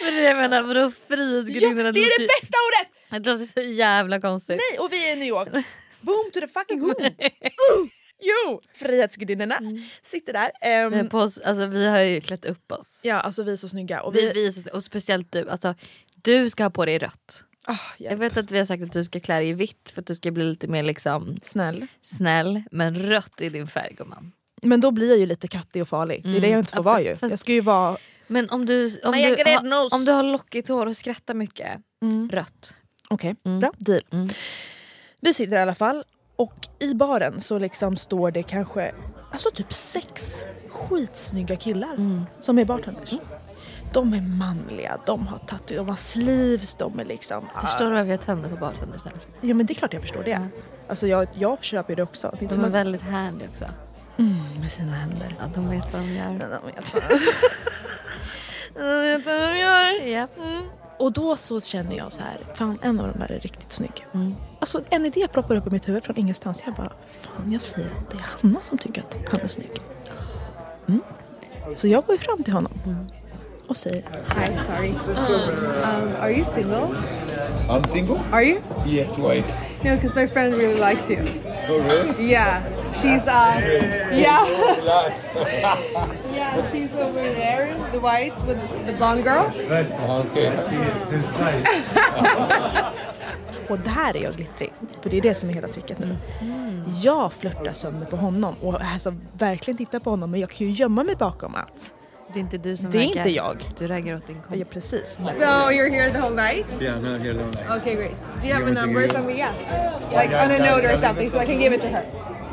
Jag 0.00 0.36
menar, 0.36 0.62
vadå 0.62 0.80
ja, 0.80 0.90
frihetsgudinnorna? 1.08 1.92
det 1.92 2.00
är 2.00 2.18
det 2.20 2.26
bästa 2.26 2.56
ordet! 2.66 3.22
Det 3.24 3.30
låter 3.30 3.44
så 3.44 3.60
jävla 3.60 4.20
konstigt. 4.20 4.60
Nej, 4.70 4.78
och 4.78 4.92
vi 4.92 5.08
är 5.08 5.12
i 5.12 5.16
New 5.16 5.28
York. 5.28 5.48
Boom 6.00 6.30
to 6.34 6.40
the 6.40 6.48
fucking 6.48 6.80
who. 6.80 6.94
Jo! 8.20 8.60
Frihetsgudinnorna 8.74 9.58
sitter 10.02 10.32
där. 10.32 10.90
Men 10.90 11.08
på 11.08 11.18
oss, 11.18 11.38
alltså, 11.38 11.66
vi 11.66 11.86
har 11.88 11.98
ju 11.98 12.20
klätt 12.20 12.44
upp 12.44 12.72
oss. 12.72 13.02
ja, 13.04 13.20
alltså 13.20 13.42
vi 13.42 13.52
är 13.52 13.56
så 13.56 13.68
snygga. 13.68 14.02
Och 14.02 14.14
Vi, 14.14 14.32
vi, 14.34 14.50
vi 14.50 14.70
och 14.72 14.84
speciellt 14.84 15.32
du. 15.32 15.50
Alltså, 15.50 15.74
du 16.22 16.50
ska 16.50 16.62
ha 16.62 16.70
på 16.70 16.84
dig 16.84 16.98
rött. 16.98 17.44
Ah, 17.66 17.78
Jag 17.98 18.16
vet 18.16 18.36
att 18.36 18.50
vi 18.50 18.58
har 18.58 18.64
sagt 18.64 18.82
att 18.82 18.92
du 18.92 19.04
ska 19.04 19.20
klä 19.20 19.34
dig 19.38 19.48
i 19.48 19.52
vitt 19.52 19.90
för 19.94 20.00
att 20.02 20.06
du 20.06 20.14
ska 20.14 20.30
bli 20.30 20.44
lite 20.44 20.66
mer 20.68 20.82
liksom 20.82 21.36
Snäll. 21.42 21.86
snäll. 22.02 22.62
Men 22.70 22.94
rött 23.02 23.40
är 23.40 23.50
din 23.50 23.66
färg 23.68 23.94
gumman. 23.98 24.32
Men 24.62 24.80
då 24.80 24.90
blir 24.90 25.08
jag 25.08 25.18
ju 25.18 25.26
lite 25.26 25.48
kattig 25.48 25.82
och 25.82 25.88
farlig. 25.88 26.22
Det 26.24 26.36
är 26.36 26.40
det 26.40 26.48
jag 26.48 26.58
inte 26.58 26.72
får 26.72 26.78
Ja, 26.78 26.82
vara 26.82 26.94
fast- 26.96 27.06
ju. 27.06 27.16
fast- 27.16 27.30
Jag 27.30 27.38
ska 27.40 27.52
ju 27.52 27.60
vara... 27.60 27.96
Men 28.26 28.50
om 28.50 28.66
du, 28.66 29.00
om 29.04 29.12
du, 29.12 29.36
gräddnos. 29.44 29.92
om 29.92 30.04
du 30.04 30.12
har 30.12 30.22
lockigt 30.22 30.68
hår 30.68 30.86
och 30.86 30.96
skrattar 30.96 31.34
mycket, 31.34 31.80
rött. 32.30 32.74
Okej, 33.10 33.34
Mm. 33.44 33.60
bra. 33.60 33.72
Deal. 33.78 34.02
Mm. 35.26 35.30
Vi 35.30 35.34
sitter 35.34 35.56
i 35.56 35.60
alla 35.60 35.74
fall 35.74 36.04
och 36.36 36.54
i 36.78 36.94
baren 36.94 37.40
så 37.40 37.58
liksom 37.58 37.96
står 37.96 38.30
det 38.30 38.42
kanske 38.42 38.92
alltså 39.32 39.50
typ 39.50 39.72
sex 39.72 40.42
skitsnygga 40.70 41.56
killar 41.56 41.94
Mm. 41.94 42.26
som 42.40 42.58
är 42.58 42.64
bartenders. 42.64 43.10
De 43.92 44.12
är 44.14 44.20
manliga, 44.20 44.98
de 45.06 45.26
har 45.26 45.38
tatu, 45.38 45.76
de 45.76 45.88
har 45.88 45.96
sleeves, 45.96 46.74
de 46.74 47.00
är 47.00 47.04
liksom... 47.04 47.44
Förstår 47.60 47.84
du 47.84 47.90
varför 47.90 48.10
jag 48.10 48.20
tänder 48.20 48.48
på 48.50 48.56
bartenders 48.56 49.04
nu? 49.04 49.10
Ja 49.48 49.54
men 49.54 49.66
det 49.66 49.72
är 49.72 49.74
klart 49.74 49.92
jag 49.92 50.02
förstår 50.02 50.24
det. 50.24 50.48
Alltså 50.88 51.06
jag, 51.06 51.28
jag 51.34 51.64
köper 51.64 51.92
ju 51.92 51.96
det 51.96 52.02
också. 52.02 52.36
Det 52.38 52.44
är 52.44 52.48
De 52.48 52.60
är 52.60 52.64
att, 52.66 52.72
väldigt 52.72 53.02
handy 53.02 53.44
också. 53.48 53.64
mm, 54.18 54.60
med 54.60 54.72
sina 54.72 54.92
händer. 54.92 55.34
Ja, 55.38 55.44
de 55.54 55.70
vet 55.70 55.92
vad 55.92 56.02
de 56.02 56.08
gör. 56.14 56.26
De 56.28 56.38
vet 56.38 56.94
vad 56.94 57.02
de 58.74 59.00
vet 59.02 59.26
vad 59.26 59.34
de 59.34 59.58
gör. 59.58 60.06
Ja. 60.06 60.26
Och 60.98 61.12
då 61.12 61.36
så 61.36 61.60
känner 61.60 61.96
jag 61.96 62.12
så 62.12 62.22
här, 62.22 62.38
fan 62.54 62.78
en 62.82 63.00
av 63.00 63.08
de 63.08 63.18
där 63.18 63.32
är 63.32 63.40
riktigt 63.40 63.72
snygg. 63.72 64.06
Mm. 64.14 64.34
Alltså 64.58 64.80
en 64.90 65.06
idé 65.06 65.28
ploppar 65.28 65.56
upp 65.56 65.66
i 65.66 65.70
mitt 65.70 65.88
huvud 65.88 66.04
från 66.04 66.18
ingenstans. 66.18 66.62
Jag 66.66 66.74
bara, 66.74 66.92
fan 67.06 67.52
jag 67.52 67.62
säger 67.62 67.88
att 67.88 68.10
det 68.10 68.16
är 68.16 68.26
Hanna 68.42 68.60
som 68.60 68.78
tycker 68.78 69.02
att 69.02 69.16
han 69.32 69.40
är 69.40 69.48
snygg. 69.48 69.70
Mm. 70.88 71.00
Så 71.74 71.88
jag 71.88 72.04
går 72.04 72.14
ju 72.14 72.18
fram 72.18 72.42
till 72.42 72.52
honom 72.52 72.72
och 73.66 73.76
säger, 73.76 74.04
Hi, 74.36 74.58
sorry. 74.66 74.90
Um, 74.90 76.14
are 76.20 76.32
you 76.32 76.44
single? 76.54 76.88
I'm 77.68 77.84
single? 77.84 78.18
Are 78.32 78.42
you? 78.42 78.62
Yes, 78.86 79.18
why? 79.18 79.42
No, 79.84 79.94
because 79.94 80.14
my 80.14 80.26
friend 80.26 80.54
really 80.54 80.78
likes 80.80 81.10
you. 81.10 81.18
Oh, 81.68 81.80
really? 81.82 82.30
Yeah, 82.30 82.62
she's 82.94 83.28
uh, 83.28 83.60
yeah, 84.12 84.46
Relax. 84.76 85.28
yeah, 85.34 86.70
she's 86.70 86.92
over 86.92 87.12
there, 87.12 87.76
the 87.92 88.00
white 88.00 88.36
with 88.46 88.58
the 88.86 88.92
blonde 88.92 89.24
girl. 89.24 89.52
okay. 90.20 90.52
och 93.68 93.78
där 93.78 94.16
är 94.16 94.22
jag 94.22 94.34
glittrig. 94.34 94.72
För 95.02 95.10
det 95.10 95.16
är 95.16 95.22
det 95.22 95.34
som 95.34 95.50
är 95.50 95.54
hela 95.54 95.68
tricket 95.68 95.98
nu. 95.98 96.16
Jag 97.02 97.32
flörtar 97.32 97.72
sönder 97.72 98.06
på 98.06 98.16
honom 98.16 98.54
och 98.62 98.80
alltså, 98.80 99.14
verkligen 99.32 99.78
tittar 99.78 99.98
på 99.98 100.10
honom 100.10 100.30
men 100.30 100.40
jag 100.40 100.50
kan 100.50 100.66
ju 100.66 100.72
gömma 100.72 101.04
mig 101.04 101.16
bakom 101.16 101.54
att 101.54 101.92
Det 102.36 102.40
är 102.40 102.42
inte 102.42 102.58
du 102.58 102.76
som 102.76 102.90
det 102.90 102.98
är 102.98 103.02
inte 103.02 103.30
jag. 103.30 103.56
Du 103.78 103.86
raggar 103.86 104.16
åt 104.16 104.26
din 104.26 104.36
kompis. 104.36 104.58
Ja, 104.60 104.66
precis. 104.70 105.18
So 105.38 105.70
you're 105.70 105.90
here 105.90 106.10
the 106.10 106.18
whole 106.18 106.36
night? 106.36 106.66
Yeah, 106.80 106.96
I'm 106.96 107.12
not 107.12 107.20
here 107.20 107.30
alone. 107.30 107.50
Like, 107.50 107.70
Okay, 107.76 107.94
great. 107.94 108.18
Do 108.40 108.46
you 108.46 108.54
have 108.54 108.66
a 108.66 108.74
number 108.74 109.04
or 109.04 109.08
something? 109.08 109.38
Yeah, 109.38 109.52
like 110.10 110.34
on 110.44 110.50
a 110.50 110.58
note 110.58 110.84
or 110.84 110.96
something, 110.96 111.30
so 111.30 111.38
I 111.38 111.46
can 111.46 111.58
give 111.58 111.72
it 111.76 111.80
to 111.80 111.88
her. 111.88 112.04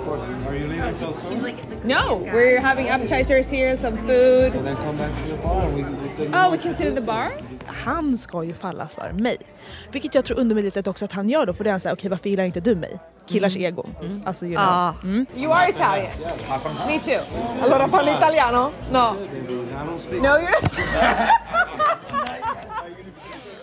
of 0.04 0.06
course. 0.06 0.22
Are 0.48 0.56
you 0.56 0.68
leaving 0.68 0.94
so 0.94 1.14
soon? 1.14 1.56
No, 1.84 2.24
we're 2.34 2.62
having 2.62 2.88
appetizers 2.88 3.52
here, 3.52 3.78
some 3.78 3.98
food. 3.98 4.52
So 4.52 4.62
then 4.64 4.76
come 4.76 4.98
back 4.98 5.12
to 5.24 5.28
the 5.28 5.38
bar 5.44 5.70
we 5.76 5.82
can 5.82 5.96
we 6.18 6.28
Oh, 6.34 6.52
we 6.52 6.58
can 6.58 6.74
sit 6.74 6.86
in 6.86 6.96
the 6.96 7.02
bar. 7.02 7.32
Han 7.68 8.18
ska 8.18 8.44
ju 8.44 8.54
falla 8.54 8.88
för 8.88 9.12
mig. 9.12 9.38
Vilket 9.92 10.16
jag 10.16 10.26
tror 10.26 10.40
undermedvetet 10.40 10.88
också 10.88 11.06
att 11.06 11.12
han 11.12 11.30
gör 11.30 11.46
då 11.46 11.54
för 11.54 11.64
det 11.64 11.70
är 11.70 11.72
han 11.72 11.80
säger 11.80 11.96
okej 11.96 12.10
varför 12.10 12.30
gillar 12.30 12.44
inte 12.44 12.60
du 12.60 12.76
mig? 12.76 13.00
Killars 13.28 13.56
egon. 13.56 13.96
Alltså 14.26 14.46
you 14.46 14.56
know. 14.56 14.66
Ja. 14.66 14.96
Mm. 15.04 15.26
You 15.36 15.54
are 15.54 15.70
Italian. 15.70 16.12
Me 16.88 17.00
too. 17.00 17.22
Allora 17.64 17.88
parli 17.88 18.12
italiano? 18.12 18.72
No. 18.92 19.16
No, 20.22 20.38
you're. 20.38 20.54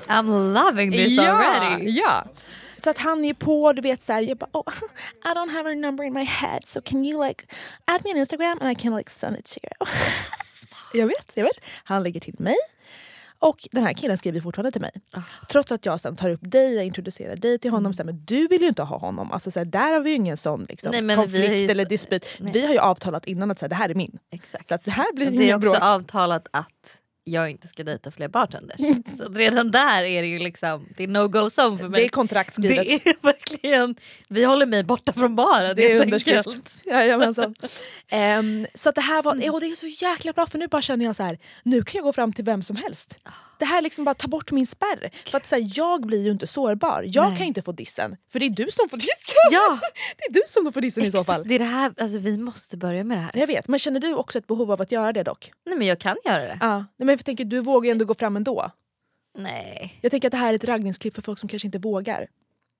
I'm 0.09 0.53
loving 0.53 0.91
this 0.91 1.19
already. 1.19 1.91
Ja. 1.91 2.25
Så 2.77 2.91
att 2.91 2.99
han 2.99 3.25
är 3.25 3.35
på, 3.35 3.73
du 3.73 3.83
vet 3.83 4.03
såhär, 4.03 4.23
jag 4.23 4.39
bara 4.39 4.51
oh, 4.53 4.73
I 5.25 5.29
don't 5.29 5.51
have 5.51 5.69
her 5.69 5.77
number 5.77 6.05
in 6.05 6.13
my 6.13 6.25
head 6.25 6.61
so 6.67 6.81
can 6.81 7.05
you 7.05 7.27
like 7.27 7.47
add 7.85 8.05
me 8.05 8.11
on 8.11 8.17
Instagram 8.17 8.59
and 8.61 8.71
I 8.73 8.75
can 8.75 8.97
like 8.97 9.11
send 9.11 9.37
it 9.37 9.45
to 9.45 9.61
you. 9.63 9.89
jag 11.01 11.07
vet, 11.07 11.33
jag 11.35 11.45
vet. 11.45 11.61
Han 11.85 12.03
lägger 12.03 12.21
till 12.21 12.35
mig. 12.39 12.57
Och 13.43 13.69
den 13.73 13.85
här 13.85 13.93
killen 13.93 14.19
skriver 14.19 14.41
fortfarande 14.41 14.71
till 14.73 14.81
mig. 14.81 14.91
Ah. 15.13 15.21
Trots 15.51 15.73
att 15.73 15.87
jag 15.87 16.01
sen 16.01 16.17
tar 16.17 16.31
upp 16.31 16.41
dig, 16.43 16.75
jag 16.75 16.85
introducerar 16.87 17.37
dig 17.37 17.59
till 17.59 17.71
honom. 17.71 17.93
Så 17.95 18.03
här, 18.03 18.05
men 18.05 18.25
du 18.25 18.47
vill 18.49 18.63
ju 18.63 18.69
inte 18.69 18.83
ha 18.83 18.99
honom. 18.99 19.33
Alltså, 19.33 19.51
så 19.51 19.61
här, 19.61 19.65
där 19.65 19.93
har 19.93 20.01
vi 20.01 20.11
ju 20.11 20.17
ingen 20.17 20.37
sån 20.37 20.65
liksom, 20.69 20.91
Nej, 20.91 21.03
men 21.03 21.17
konflikt 21.17 21.53
ju- 21.53 21.67
eller 21.69 21.85
dispyt. 21.85 22.27
Vi 22.41 22.67
har 22.67 22.73
ju 22.73 22.79
avtalat 22.79 23.27
innan 23.27 23.51
att 23.51 23.59
så 23.59 23.65
här, 23.65 23.69
det 23.69 23.75
här 23.75 23.89
är 23.89 23.95
min. 23.95 24.19
Exakt. 24.31 24.69
Så 24.69 24.75
att 24.75 24.85
det 24.85 24.91
här 24.91 25.15
blir 25.15 25.31
Det 25.31 25.51
är 25.51 25.55
också 25.57 25.71
bråk. 25.71 25.83
avtalat 25.83 26.47
att 26.51 26.97
jag 27.31 27.51
inte 27.51 27.69
ska 27.69 27.85
dejta 27.85 28.11
fler 28.11 28.29
bartenders. 28.29 28.81
Så 29.19 29.29
redan 29.29 29.71
där 29.71 30.03
är 30.03 30.23
det 30.23 30.29
ju 30.29 30.39
liksom, 30.39 30.87
det 30.97 31.05
är 31.05 31.09
no 31.09 31.29
go 31.29 31.51
zone 31.51 31.79
för 31.79 31.89
mig. 31.89 32.01
Det 32.01 32.07
är 32.07 32.09
kontraktskrivet. 32.09 32.87
Det 32.87 33.11
är 33.11 33.17
verkligen, 33.23 33.95
vi 34.29 34.45
håller 34.45 34.67
mig 34.67 34.85
borta 34.85 35.13
från 35.13 35.37
baren. 35.37 35.77
Det 35.77 35.93
är 35.93 36.03
underskrift. 36.03 36.85
Jajamensan. 36.85 37.55
Ehm, 38.09 38.67
så 38.75 38.89
att 38.89 38.95
det 38.95 39.01
här 39.01 39.23
var, 39.23 39.51
och 39.53 39.61
det 39.61 39.67
är 39.67 39.75
så 39.75 39.87
jäkla 39.87 40.33
bra 40.33 40.47
för 40.47 40.59
nu 40.59 40.69
bara 40.69 40.83
känner 40.83 41.05
jag 41.05 41.17
så 41.17 41.23
här, 41.23 41.39
nu 41.63 41.83
kan 41.83 41.99
jag 41.99 42.05
gå 42.05 42.13
fram 42.13 42.33
till 42.33 42.45
vem 42.45 42.63
som 42.63 42.77
helst. 42.77 43.19
Det 43.61 43.67
här 43.67 43.83
liksom 43.83 44.05
bara 44.05 44.15
tar 44.15 44.29
bort 44.29 44.51
min 44.53 44.67
spärr. 44.67 45.11
För 45.31 45.37
att 45.39 45.47
så 45.47 45.55
här, 45.55 45.71
jag 45.75 46.07
blir 46.07 46.23
ju 46.25 46.31
inte 46.31 46.47
sårbar. 46.47 47.05
Jag 47.07 47.29
Nej. 47.29 47.37
kan 47.37 47.47
inte 47.47 47.63
få 47.63 47.73
dissen. 47.73 48.17
För 48.33 48.41
det 48.41 48.47
är 48.47 48.51
du 48.51 48.67
som 48.71 48.89
får 48.89 48.97
dissen. 48.97 49.51
Ja. 49.51 49.79
det 50.17 50.25
är 50.25 50.33
du 50.33 50.43
som 50.47 50.73
får 50.73 50.81
dissen 50.81 51.05
i 51.05 51.11
så 51.11 51.19
Exakt, 51.19 51.27
fall. 51.27 51.49
Det 51.49 51.55
är 51.55 51.59
det 51.59 51.65
här, 51.65 51.95
alltså, 51.99 52.19
vi 52.19 52.39
måste 52.39 52.77
börja 52.77 53.05
med 53.05 53.17
det 53.17 53.21
här. 53.23 53.31
Jag 53.35 53.47
vet, 53.47 53.69
men 53.69 53.79
känner 53.79 54.01
du 54.01 54.15
också 54.15 54.39
ett 54.39 54.47
behov 54.47 54.73
av 54.73 54.81
att 54.81 54.93
göra 54.93 55.13
det 55.13 55.23
dock? 55.23 55.53
Nej 55.67 55.79
men 55.79 55.87
jag 55.87 55.99
kan 55.99 56.17
göra 56.25 56.43
det. 56.43 56.59
Ja. 56.61 56.77
Nej, 56.79 56.87
men 56.97 57.09
jag 57.09 57.25
tänker, 57.25 57.45
du 57.45 57.61
vågar 57.61 57.87
ju 57.87 57.91
ändå 57.91 58.05
gå 58.05 58.15
fram 58.15 58.37
ändå. 58.37 58.71
Nej. 59.39 59.99
Jag 60.01 60.11
tänker 60.11 60.29
att 60.29 60.33
det 60.33 60.39
här 60.39 60.53
är 60.53 60.57
ett 60.57 60.65
raggningsklipp 60.65 61.15
för 61.15 61.23
folk 61.23 61.39
som 61.39 61.49
kanske 61.49 61.69
inte 61.69 61.79
vågar. 61.79 62.27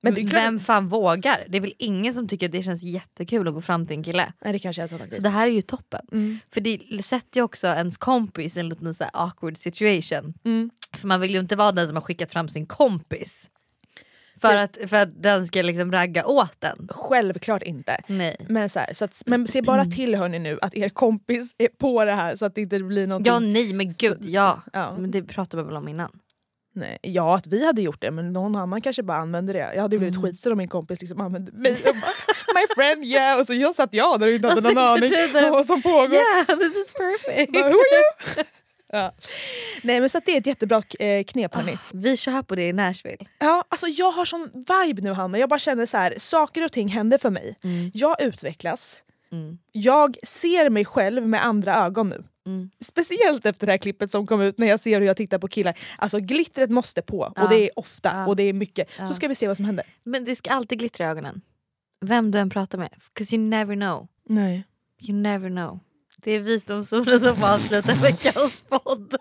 Men 0.03 0.29
Vem 0.29 0.61
fan 0.61 0.89
vågar? 0.89 1.47
Det 1.49 1.57
är 1.57 1.61
väl 1.61 1.75
ingen 1.79 2.15
som 2.15 2.29
tycker 2.29 2.47
att 2.47 2.53
det 2.53 2.63
känns 2.63 2.83
jättekul 2.83 3.49
att 3.49 3.55
gå 3.55 3.61
fram 3.61 3.87
till 3.87 3.97
en 3.97 4.05
kille. 4.05 4.33
Nej 4.45 4.53
det 4.53 4.59
kanske 4.59 4.83
är 4.83 4.87
så 4.87 4.99
faktiskt. 4.99 5.17
Så 5.17 5.23
det 5.23 5.29
här 5.29 5.47
är 5.47 5.53
ju 5.53 5.63
toppen. 5.63 6.07
Mm. 6.13 6.39
För 6.51 6.61
det 6.61 7.03
sätter 7.05 7.37
ju 7.37 7.43
också 7.43 7.67
ens 7.67 7.97
kompis 7.97 8.57
i 8.57 8.61
en 8.61 8.69
liten 8.69 8.95
så 8.95 9.05
awkward 9.05 9.57
situation. 9.57 10.35
Mm. 10.45 10.71
För 10.97 11.09
man 11.09 11.21
vill 11.21 11.31
ju 11.31 11.41
inte 11.41 11.57
vara 11.57 11.73
den 11.73 11.87
som 11.87 11.97
har 11.97 12.03
skickat 12.03 12.33
fram 12.33 12.49
sin 12.49 12.67
kompis. 12.67 13.51
För 14.41 14.57
att, 14.57 14.79
för 14.87 14.97
att 14.97 15.23
den 15.23 15.47
ska 15.47 15.63
liksom 15.63 15.93
ragga 15.93 16.27
åt 16.27 16.57
den. 16.59 16.89
Självklart 16.91 17.63
inte. 17.63 18.01
Nej. 18.07 18.37
Men, 18.49 18.69
så 18.69 18.79
här, 18.79 18.95
så 18.95 19.05
att, 19.05 19.23
men 19.27 19.47
se 19.47 19.63
bara 19.63 19.85
till 19.85 20.15
hörni 20.15 20.39
nu 20.39 20.59
att 20.63 20.75
er 20.75 20.89
kompis 20.89 21.55
är 21.59 21.69
på 21.69 22.05
det 22.05 22.15
här 22.15 22.37
så 22.37 22.45
att 22.45 22.55
det 22.55 22.61
inte 22.61 22.81
blir 22.81 23.07
någonting. 23.07 23.33
Ja 23.33 23.39
nej 23.39 23.73
men 23.73 23.95
gud 23.95 24.19
ja. 24.21 24.63
Ja. 24.73 24.97
Men 24.99 25.11
det 25.11 25.23
pratade 25.23 25.63
vi 25.63 25.67
väl 25.67 25.77
om 25.77 25.89
innan. 25.89 26.11
Nej, 26.81 26.99
ja, 27.03 27.37
att 27.37 27.47
vi 27.47 27.67
hade 27.67 27.83
gjort 27.83 28.01
det 28.01 28.11
men 28.11 28.33
någon 28.33 28.57
annan 28.57 28.81
kanske 28.81 29.03
bara 29.03 29.19
använde 29.19 29.53
det. 29.53 29.59
Jag 29.75 29.83
hade 29.83 29.99
blivit 29.99 30.17
Mm. 30.17 30.31
skitsur 30.31 30.53
om 30.53 30.59
min 30.59 30.69
kompis 30.69 31.01
liksom 31.01 31.21
använde 31.21 31.53
mig 31.53 31.73
och 31.73 31.95
bara 31.95 32.13
My 32.55 32.67
friend 32.77 33.05
yeah 33.05 33.41
och 33.41 33.47
så 33.47 33.55
jag 33.55 33.75
satt 33.75 33.95
jag 33.95 34.21
där 34.21 34.27
och 34.27 34.33
inte 34.33 34.49
hade 34.49 34.61
någon 34.61 34.77
Jag 34.77 35.03
aning 35.03 35.45
om 35.45 35.51
vad 35.51 35.67
som 35.67 35.83
pågår. 35.83 36.13
Yeah 36.15 36.47
this 36.47 36.77
is 36.77 36.93
perfect. 36.93 37.53
Bara, 37.53 37.63
Who 37.63 37.69
are 37.69 37.75
you? 38.37 38.45
ja. 38.93 39.13
Nej 39.83 40.01
men 40.01 40.11
så 40.11 40.21
det 40.27 40.33
är 40.33 40.39
ett 40.39 40.47
jättebra 40.47 40.83
eh, 40.99 41.25
knep 41.25 41.55
hörni. 41.55 41.79
Vi 41.93 42.17
kör 42.17 42.43
på 42.43 42.55
det 42.55 42.69
i 42.69 42.73
Nashville. 42.73 43.27
Ja, 43.39 43.65
alltså 43.69 43.87
jag 43.87 44.11
har 44.13 44.25
sån 44.25 44.51
vibe 44.55 45.03
nu 45.03 45.13
Hanna. 45.13 45.39
Jag 45.39 45.49
bara 45.49 45.59
känner 45.59 45.87
så 45.87 45.97
här, 45.97 46.15
saker 46.19 46.65
och 46.65 46.73
ting 46.73 46.89
händer 46.89 47.19
för 47.19 47.31
mig. 47.31 47.57
Jag 47.95 48.23
utvecklas. 48.23 49.03
Mm. 49.33 49.59
Jag 49.73 50.17
ser 50.23 50.71
mig 50.71 50.85
själv 50.85 51.29
med 51.29 51.45
andra 51.47 51.75
ögon 51.77 52.09
nu. 52.09 52.25
Mm. 52.51 52.71
Speciellt 52.81 53.47
efter 53.47 53.67
det 53.67 53.73
här 53.73 53.79
klippet 53.79 54.11
som 54.11 54.27
kom 54.27 54.41
ut 54.43 54.59
när 54.59 54.67
jag 54.67 54.81
ser 54.81 55.01
hur 55.01 55.07
jag 55.07 55.17
tittar 55.17 55.39
på 55.39 55.49
killar. 55.49 55.79
Alltså 55.99 56.19
glittret 56.19 56.71
måste 56.71 57.03
på 57.03 57.33
Ja. 57.37 57.43
och 57.43 57.49
det 57.49 57.57
är 57.57 57.71
ofta 57.79 58.11
Ja. 58.15 58.27
och 58.27 58.37
det 58.37 58.43
är 58.43 58.53
mycket. 58.53 58.91
Ja. 58.99 59.09
Så 59.09 59.15
ska 59.15 59.29
vi 59.29 59.35
se 59.35 59.47
vad 59.49 59.57
som 59.57 59.67
händer. 59.67 59.85
Men 60.05 60.25
det 60.25 60.37
ska 60.37 60.51
alltid 60.51 60.79
glittra 60.79 61.05
i 61.05 61.09
ögonen. 61.09 61.41
Vem 62.01 62.31
du 62.31 62.39
än 62.39 62.51
pratar 62.51 62.79
med. 62.79 62.91
'Cause 63.15 63.37
you 63.37 63.45
never 63.45 63.75
know. 63.75 64.09
Nej. 64.29 64.65
You 65.01 65.19
never 65.19 65.49
know. 65.49 65.81
Det 66.17 66.31
är 66.33 66.39
visdomsorden 66.39 67.21
som 67.21 67.37
får 67.37 67.47
avsluta 67.55 67.93
veckans 68.03 68.61
podd. 68.69 69.15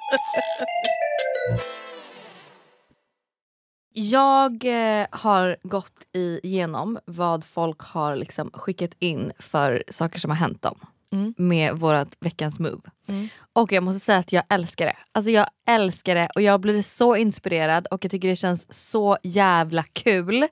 Jag 3.94 4.66
eh, 4.66 5.08
har 5.12 5.58
gått 5.64 6.08
igenom 6.14 7.00
vad 7.06 7.44
folk 7.46 7.80
har 7.82 8.16
liksom 8.16 8.52
skickat 8.54 8.92
in 9.00 9.32
för 9.40 9.84
saker 9.90 10.20
som 10.20 10.32
har 10.32 10.38
hänt 10.38 10.62
dem. 10.62 10.80
Mm. 11.12 11.34
Med 11.38 11.74
vårat 11.76 12.18
veckans 12.20 12.60
move. 12.60 12.82
Mm. 13.08 13.28
Och 13.54 13.72
jag 13.72 13.84
måste 13.84 14.00
säga 14.00 14.18
att 14.18 14.32
jag 14.32 14.44
älskar 14.50 14.86
det. 14.86 14.98
Alltså 15.12 15.32
jag 15.32 15.48
älskar 15.68 16.16
det 16.16 16.30
och 16.36 16.42
jag 16.42 16.60
blir 16.60 16.82
så 16.82 17.16
inspirerad 17.16 17.88
och 17.88 18.06
jag 18.06 18.12
tycker 18.12 18.30
det 18.30 18.36
känns 18.36 18.92
så 18.92 19.18
jävla 19.24 19.84
kul 19.84 20.48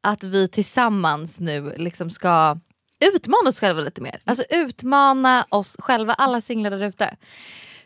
att 0.00 0.24
vi 0.24 0.48
tillsammans 0.48 1.40
nu 1.40 1.74
liksom 1.76 2.10
ska 2.10 2.58
utmana 3.14 3.48
oss 3.48 3.60
själva 3.60 3.80
lite 3.80 4.00
mer. 4.00 4.20
Alltså 4.24 4.44
utmana 4.50 5.46
oss 5.48 5.76
själva, 5.78 6.14
alla 6.14 6.40
singlar 6.40 6.70
där 6.70 6.84
ute. 6.84 7.16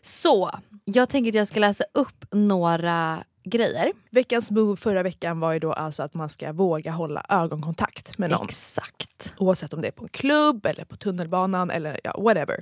Så 0.03 0.51
jag 0.85 1.09
tänker 1.09 1.31
att 1.31 1.35
jag 1.35 1.49
ska 1.49 1.61
läsa 1.61 1.85
upp 1.95 2.25
några 2.33 3.25
grejer. 3.45 3.93
Veckans 4.11 4.51
move 4.51 4.76
förra 4.76 5.03
veckan 5.03 5.40
var 5.40 5.53
ju 5.53 5.59
då 5.59 5.72
alltså 5.72 6.03
att 6.03 6.14
man 6.14 6.28
ska 6.28 6.53
våga 6.53 6.90
hålla 6.90 7.22
ögonkontakt 7.28 8.18
med 8.18 8.30
någon. 8.30 8.45
Exakt. 8.45 9.34
Oavsett 9.38 9.72
om 9.72 9.80
det 9.80 9.88
är 9.88 9.93
på 9.93 10.05
en 10.05 10.09
klubb 10.09 10.66
eller 10.66 10.84
på 10.84 10.97
tunnelbanan 10.97 11.70
eller 11.70 12.01
ja, 12.05 12.16
whatever. 12.18 12.57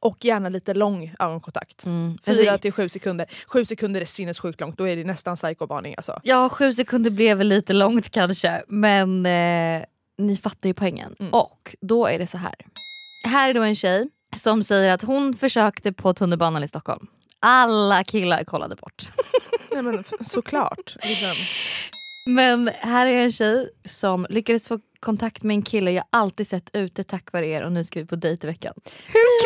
Och 0.00 0.24
gärna 0.24 0.48
lite 0.48 0.74
lång 0.74 1.14
ögonkontakt. 1.18 1.86
Mm. 1.86 2.18
Fyra 2.24 2.58
till 2.58 2.72
sju 2.72 2.88
sekunder. 2.88 3.26
Sju 3.46 3.64
sekunder 3.64 4.00
är 4.00 4.04
sinnessjukt 4.04 4.60
långt, 4.60 4.78
då 4.78 4.88
är 4.88 4.96
det 4.96 5.04
nästan 5.04 5.36
psykovarning 5.36 5.94
alltså. 5.96 6.20
ja, 6.22 6.48
sju 6.48 6.72
sekunder 6.72 7.10
blev 7.10 7.38
väl 7.38 7.46
lite 7.46 7.72
långt 7.72 8.10
kanske 8.10 8.62
men 8.68 9.26
eh, 9.26 9.84
ni 10.18 10.36
fattar 10.36 10.68
ju 10.68 10.74
poängen. 10.74 11.16
Mm. 11.18 11.34
Och 11.34 11.76
då 11.80 12.06
är 12.06 12.18
det 12.18 12.26
så 12.26 12.38
här. 12.38 12.54
Här 13.26 13.50
är 13.50 13.54
då 13.54 13.62
en 13.62 13.76
tjej 13.76 14.08
som 14.36 14.62
säger 14.62 14.92
att 14.92 15.02
hon 15.02 15.34
försökte 15.34 15.92
på 15.92 16.12
tunnelbanan 16.14 16.64
i 16.64 16.68
Stockholm. 16.68 17.06
Alla 17.40 18.04
killar 18.04 18.44
kollade 18.44 18.76
bort. 18.76 19.02
Nej, 19.74 19.82
men, 19.82 20.04
såklart. 20.26 20.96
Liksom. 21.02 21.34
Men 22.26 22.70
här 22.80 23.06
är 23.06 23.18
en 23.24 23.32
tjej 23.32 23.70
som 23.84 24.26
lyckades 24.30 24.68
få 24.68 24.80
kontakt 25.00 25.42
med 25.42 25.54
en 25.54 25.62
kille 25.62 25.90
jag 25.90 26.04
alltid 26.10 26.48
sett 26.48 26.70
ute 26.72 27.04
tack 27.04 27.32
vare 27.32 27.46
er 27.48 27.62
och 27.62 27.72
nu 27.72 27.84
ska 27.84 28.00
vi 28.00 28.06
på 28.06 28.16
dejt 28.16 28.46
i 28.46 28.50
veckan. 28.50 28.74
Hur 29.06 29.40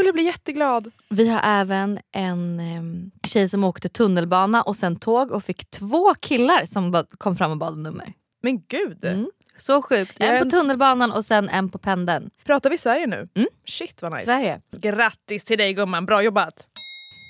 kul! 0.00 0.06
Jag 0.06 0.14
blir 0.14 0.24
jätteglad. 0.24 0.90
Vi 1.10 1.28
har 1.28 1.40
även 1.44 1.98
en 2.12 2.60
em, 2.60 3.10
tjej 3.26 3.48
som 3.48 3.64
åkte 3.64 3.88
tunnelbana 3.88 4.62
och 4.62 4.76
sen 4.76 4.96
tåg 4.96 5.30
och 5.30 5.44
fick 5.44 5.70
två 5.70 6.14
killar 6.14 6.64
som 6.64 7.04
kom 7.18 7.36
fram 7.36 7.50
och 7.50 7.56
bad 7.58 7.72
om 7.72 7.82
nummer. 7.82 8.12
Men 8.42 8.62
gud! 8.68 9.04
Mm. 9.04 9.30
Så 9.56 9.82
sjukt. 9.82 10.16
En- 10.18 10.44
på 10.44 10.50
tunnelbanan 10.50 11.12
och 11.12 11.24
sen 11.24 11.48
en 11.48 11.70
på 11.70 11.78
pendeln. 11.78 12.30
Pratar 12.44 12.70
vi 12.70 12.78
Sverige 12.78 13.06
nu? 13.06 13.28
Mm. 13.34 13.48
Shit 13.66 14.02
vad 14.02 14.12
nice. 14.12 14.24
Sverige. 14.24 14.60
Grattis 14.76 15.44
till 15.44 15.58
dig 15.58 15.72
gumman, 15.74 16.06
bra 16.06 16.22
jobbat! 16.22 16.66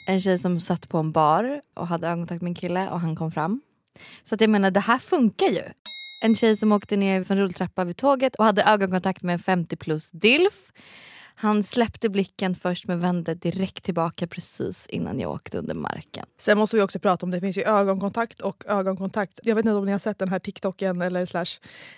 En 0.07 0.21
tjej 0.21 0.39
som 0.39 0.61
satt 0.61 0.89
på 0.89 0.99
en 0.99 1.13
bar 1.13 1.61
och 1.75 1.87
hade 1.87 2.07
ögonkontakt 2.07 2.43
med 2.43 2.51
en 2.51 2.55
kille 2.55 2.91
och 2.91 3.01
han 3.01 3.17
kom 3.17 3.33
fram. 3.33 3.61
Så 4.23 4.35
att 4.35 4.41
jag 4.41 4.51
menar 4.51 4.71
det 4.71 4.81
här 4.81 4.99
funkar 4.99 5.47
ju. 5.47 5.63
En 6.23 6.37
tjej 6.37 6.57
som 6.57 6.73
åkte 6.73 6.97
ner 6.97 7.23
för 7.23 7.35
en 7.35 7.41
rulltrappa 7.41 7.85
vid 7.85 7.97
tåget 7.97 8.35
och 8.35 8.45
hade 8.45 8.63
ögonkontakt 8.63 9.23
med 9.23 9.33
en 9.33 9.39
50 9.39 9.77
plus 9.77 10.11
DILF. 10.11 10.73
Han 11.37 11.65
släppte 11.65 12.09
blicken 12.09 12.55
först 12.55 12.87
men 12.87 13.01
vände 13.01 13.35
direkt 13.35 13.85
tillbaka 13.85 14.27
precis 14.27 14.87
innan 14.87 15.21
jag 15.21 15.31
åkte 15.31 15.59
under 15.59 15.75
marken. 15.75 16.27
Sen 16.39 16.59
måste 16.59 16.77
vi 16.77 16.83
också 16.83 16.99
prata 16.99 17.27
om 17.27 17.31
det 17.31 17.41
finns 17.41 17.59
ju 17.59 17.63
ögonkontakt 17.63 18.41
och 18.41 18.65
ögonkontakt. 18.69 19.41
Jag 19.43 19.55
vet 19.55 19.65
inte 19.65 19.77
om 19.77 19.85
ni 19.85 19.93
har 19.93 19.99
sett 19.99 20.19
den 20.19 20.29
här 20.29 20.39
TikToken 20.39 21.03
eller 21.03 21.27
slash 21.27 21.45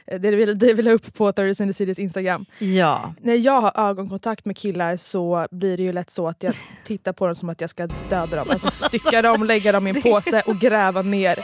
eh, 0.07 0.21
det 0.21 0.31
vi, 0.31 0.55
det 0.55 0.75
vi 0.75 0.83
la 0.83 0.91
upp 0.91 1.15
på 1.15 1.33
Thursdays 1.33 1.61
in 1.61 1.69
the 1.69 1.75
Citys 1.75 1.99
Instagram. 1.99 2.47
Ja. 2.59 3.15
När 3.21 3.35
jag 3.35 3.61
har 3.61 3.91
ögonkontakt 3.91 4.45
med 4.45 4.57
killar 4.57 4.97
så 4.97 5.47
blir 5.51 5.77
det 5.77 5.83
ju 5.83 5.93
lätt 5.93 6.11
så 6.11 6.29
att 6.29 6.43
jag 6.43 6.55
tittar 6.85 7.13
på 7.13 7.27
dem 7.27 7.35
som 7.35 7.49
att 7.49 7.61
jag 7.61 7.71
ska 7.71 7.87
döda 7.87 8.37
dem. 8.37 8.47
Alltså 8.51 8.71
stycka 8.87 9.23
dem, 9.23 9.45
lägga 9.45 9.73
dem 9.73 9.87
i 9.87 9.91
en 9.91 10.03
påse 10.03 10.43
och 10.47 10.57
gräva 10.57 11.03
ner. 11.03 11.39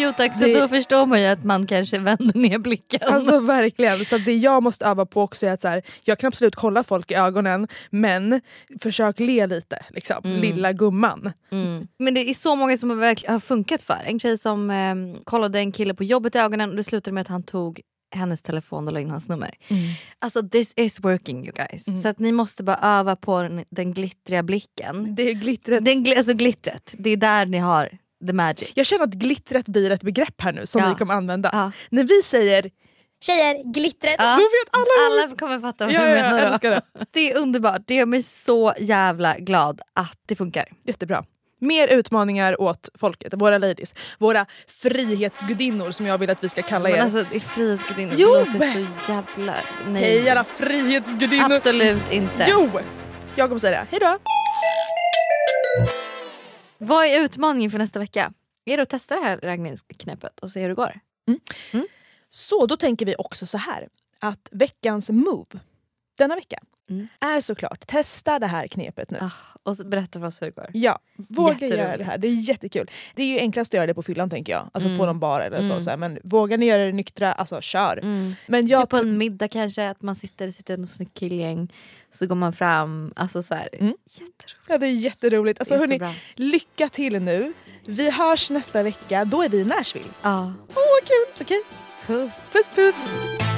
Jo 0.00 0.12
tack, 0.16 0.36
så 0.36 0.44
Det- 0.44 0.60
då 0.60 0.68
förstår 0.68 1.06
man 1.06 1.20
ju 1.20 1.26
att 1.26 1.44
man 1.44 1.66
kanske 1.66 1.98
vänder 1.98 2.38
ner 2.38 2.58
blicken. 2.58 3.00
Alltså 3.02 3.40
verkligen. 3.40 4.04
Så 4.04 4.18
det 4.18 4.36
jag 4.36 4.62
måste 4.62 4.84
öva 4.84 5.06
på 5.06 5.22
också 5.22 5.46
är 5.46 5.52
att 5.52 5.60
så 5.60 5.68
här, 5.68 5.82
jag 6.04 6.18
kan 6.18 6.28
absolut 6.28 6.54
kolla 6.54 6.84
folk 6.84 7.10
i 7.10 7.14
ögonen 7.14 7.68
men 7.90 8.40
försök 8.82 9.20
le 9.20 9.46
lite. 9.46 9.78
Liksom. 9.90 10.16
Mm. 10.24 10.40
Lilla 10.40 10.72
gumman. 10.72 11.32
Mm. 11.52 11.88
Men 11.98 12.14
det 12.14 12.30
är 12.30 12.34
så 12.34 12.54
många 12.56 12.76
som 12.76 12.90
har, 12.90 12.96
verkligen, 12.96 13.32
har 13.32 13.40
funkat 13.40 13.82
för. 13.82 13.98
En 14.04 14.20
tjej 14.20 14.38
som 14.38 14.70
eh, 14.70 14.94
kollade 15.24 15.58
en 15.58 15.72
kille 15.72 15.94
på 15.94 16.04
jobbet 16.04 16.34
i 16.34 16.38
ögonen 16.38 16.70
och 16.70 16.76
det 16.76 16.84
slutade 16.84 17.14
med 17.14 17.20
att 17.20 17.28
han 17.28 17.42
tog 17.42 17.80
hennes 18.14 18.42
telefon 18.42 18.86
och 18.86 18.92
la 18.92 19.00
in 19.00 19.10
hans 19.10 19.28
nummer. 19.28 19.54
Alltså 20.18 20.48
this 20.48 20.72
is 20.76 21.00
working 21.00 21.44
you 21.46 21.52
guys. 21.56 21.88
Mm. 21.88 22.02
Så 22.02 22.08
att 22.08 22.18
ni 22.18 22.32
måste 22.32 22.62
bara 22.64 22.76
öva 22.82 23.16
på 23.16 23.42
den, 23.42 23.64
den 23.70 23.94
glittriga 23.94 24.42
blicken. 24.42 25.14
Det 25.14 25.22
är 25.30 25.34
glittret. 25.34 25.84
Den, 25.84 26.04
alltså 26.16 26.32
glittret, 26.34 26.94
det 26.98 27.10
är 27.10 27.16
där 27.16 27.46
ni 27.46 27.58
har 27.58 27.98
the 28.26 28.32
magic. 28.32 28.72
Jag 28.74 28.86
känner 28.86 29.04
att 29.04 29.10
glittret 29.14 29.66
blir 29.68 29.90
ett 29.90 30.02
begrepp 30.02 30.40
här 30.40 30.52
nu 30.52 30.66
som 30.66 30.80
Ja. 30.82 30.88
vi 30.88 30.94
kommer 30.94 31.14
använda. 31.14 31.50
Ja. 31.52 31.72
När 31.90 32.04
vi 32.04 32.22
säger 32.22 32.70
Tjejer, 33.20 33.72
glittret. 33.72 34.14
Ja. 34.18 34.24
då 34.36 34.42
vet 34.42 34.76
alla 34.76 35.22
Alla 35.24 35.36
kommer 35.36 35.60
fatta 35.60 35.84
vad 35.84 35.94
Ja, 35.94 36.08
ja, 36.08 36.14
menar. 36.22 36.38
jag 36.38 36.52
älskar 36.52 36.70
det. 36.70 36.82
Det 37.10 37.32
är 37.32 37.36
underbart, 37.38 37.82
det 37.86 37.94
gör 37.94 38.06
mig 38.06 38.22
så 38.22 38.74
jävla 38.78 39.38
glad 39.38 39.80
att 39.94 40.18
det 40.26 40.36
funkar. 40.36 40.68
Jättebra. 40.84 41.24
Mer 41.60 41.88
utmaningar 41.88 42.60
åt 42.60 42.88
folket, 42.94 43.32
våra 43.36 43.58
ladies. 43.58 43.94
Våra 44.18 44.46
frihetsgudinnor 44.82 45.90
som 45.90 46.06
jag 46.06 46.18
vill 46.18 46.30
att 46.30 46.44
vi 46.44 46.48
ska 46.48 46.62
kalla 46.62 46.88
er. 46.88 46.92
Men 46.92 47.02
alltså 47.02 47.24
det 47.30 47.36
är 47.36 47.40
frihetsgudinnor, 47.40 48.10
det 48.12 48.22
Jo! 48.22 48.28
låter 48.34 48.72
så 49.06 49.12
jävla... 49.12 49.54
Nej. 49.88 50.02
Hej 50.02 50.30
alla 50.30 50.44
frihetsgudinnor! 50.44 51.52
Absolut 51.56 52.12
inte. 52.12 52.46
Jo! 52.50 52.70
Jag 53.36 53.48
kommer 53.48 53.58
säga 53.60 53.80
det. 53.80 53.86
Hej 53.90 54.00
då! 54.00 54.18
Vad 56.78 57.06
är 57.06 57.20
utmaningen 57.20 57.70
för 57.70 57.78
nästa 57.78 57.98
vecka? 57.98 58.32
Är 58.64 58.76
det 58.76 58.82
att 58.82 58.88
testa 58.88 59.16
det 59.16 59.22
här 59.22 59.36
raggningsknepet 59.36 60.40
och 60.40 60.50
se 60.50 60.60
hur 60.60 60.68
det 60.68 60.74
går? 60.74 61.00
Så 62.28 62.66
då 62.66 62.76
tänker 62.76 63.06
vi 63.06 63.14
också 63.18 63.46
så 63.46 63.58
här 63.58 63.88
att 64.18 64.48
veckans 64.52 65.10
move 65.10 65.60
denna 66.18 66.34
vecka 66.34 66.58
är 67.20 67.40
såklart 67.40 67.86
testa 67.86 68.38
det 68.38 68.46
här 68.46 68.66
knepet 68.66 69.10
nu. 69.10 69.18
Ah, 69.20 69.30
och 69.62 69.76
berätta 69.86 70.18
för 70.20 70.26
oss 70.26 70.42
hur 70.42 70.46
det 70.46 70.52
går. 70.56 70.70
Ja, 70.72 70.98
våga 71.16 71.52
Jätteroligt. 71.52 71.78
göra 71.78 71.96
det 71.96 72.04
här. 72.04 72.18
Det 72.18 72.28
är 72.28 72.48
jättekul. 72.48 72.90
Det 73.14 73.22
är 73.22 73.26
ju 73.26 73.38
enklast 73.38 73.70
att 73.70 73.76
göra 73.76 73.86
det 73.86 73.94
på 73.94 74.02
fyllan 74.02 74.30
tänker 74.30 74.52
jag. 74.52 74.70
Alltså 74.72 74.88
Mm. 74.88 74.98
på 74.98 75.06
någon 75.06 75.20
bar 75.20 75.40
eller 75.40 75.58
så, 75.58 75.64
Mm. 75.64 75.80
så 75.80 75.90
här. 75.90 75.96
Men 75.96 76.18
vågar 76.24 76.58
ni 76.58 76.66
göra 76.66 76.84
det 76.86 76.92
nyktra, 76.92 77.32
alltså 77.32 77.60
kör. 77.60 78.00
Men 78.46 78.66
jag 78.66 78.82
typ 78.82 78.90
på 78.90 78.96
en 78.96 79.18
middag 79.18 79.48
kanske, 79.48 79.88
att 79.90 80.02
man 80.02 80.16
sitter, 80.16 80.50
sitter 80.50 80.76
något 80.76 80.90
snyggt 80.90 81.14
killgäng. 81.18 81.72
Så 82.10 82.26
går 82.26 82.34
man 82.36 82.52
fram. 82.52 83.12
Alltså 83.16 83.42
så 83.42 83.54
här, 83.54 83.68
Ja, 84.68 84.78
det 84.78 84.86
är 84.86 84.90
jätteroligt. 84.90 85.60
Alltså, 85.60 85.74
Det 85.74 85.78
är 85.78 85.80
hörni, 85.80 85.98
bra. 85.98 86.14
lycka 86.34 86.88
till 86.88 87.22
nu. 87.22 87.52
Vi 87.86 88.10
hörs 88.10 88.50
nästa 88.50 88.82
vecka. 88.82 89.24
Då 89.24 89.42
är 89.42 89.48
vi 89.48 89.58
i 89.58 89.64
Nashville. 89.64 90.08
Ja. 90.22 90.52
Åh, 90.68 90.74
vad 90.74 91.04
kul! 91.08 91.44
Okej. 91.46 91.62
Puss. 92.06 92.32
Puss, 92.52 92.70
puss. 92.74 93.57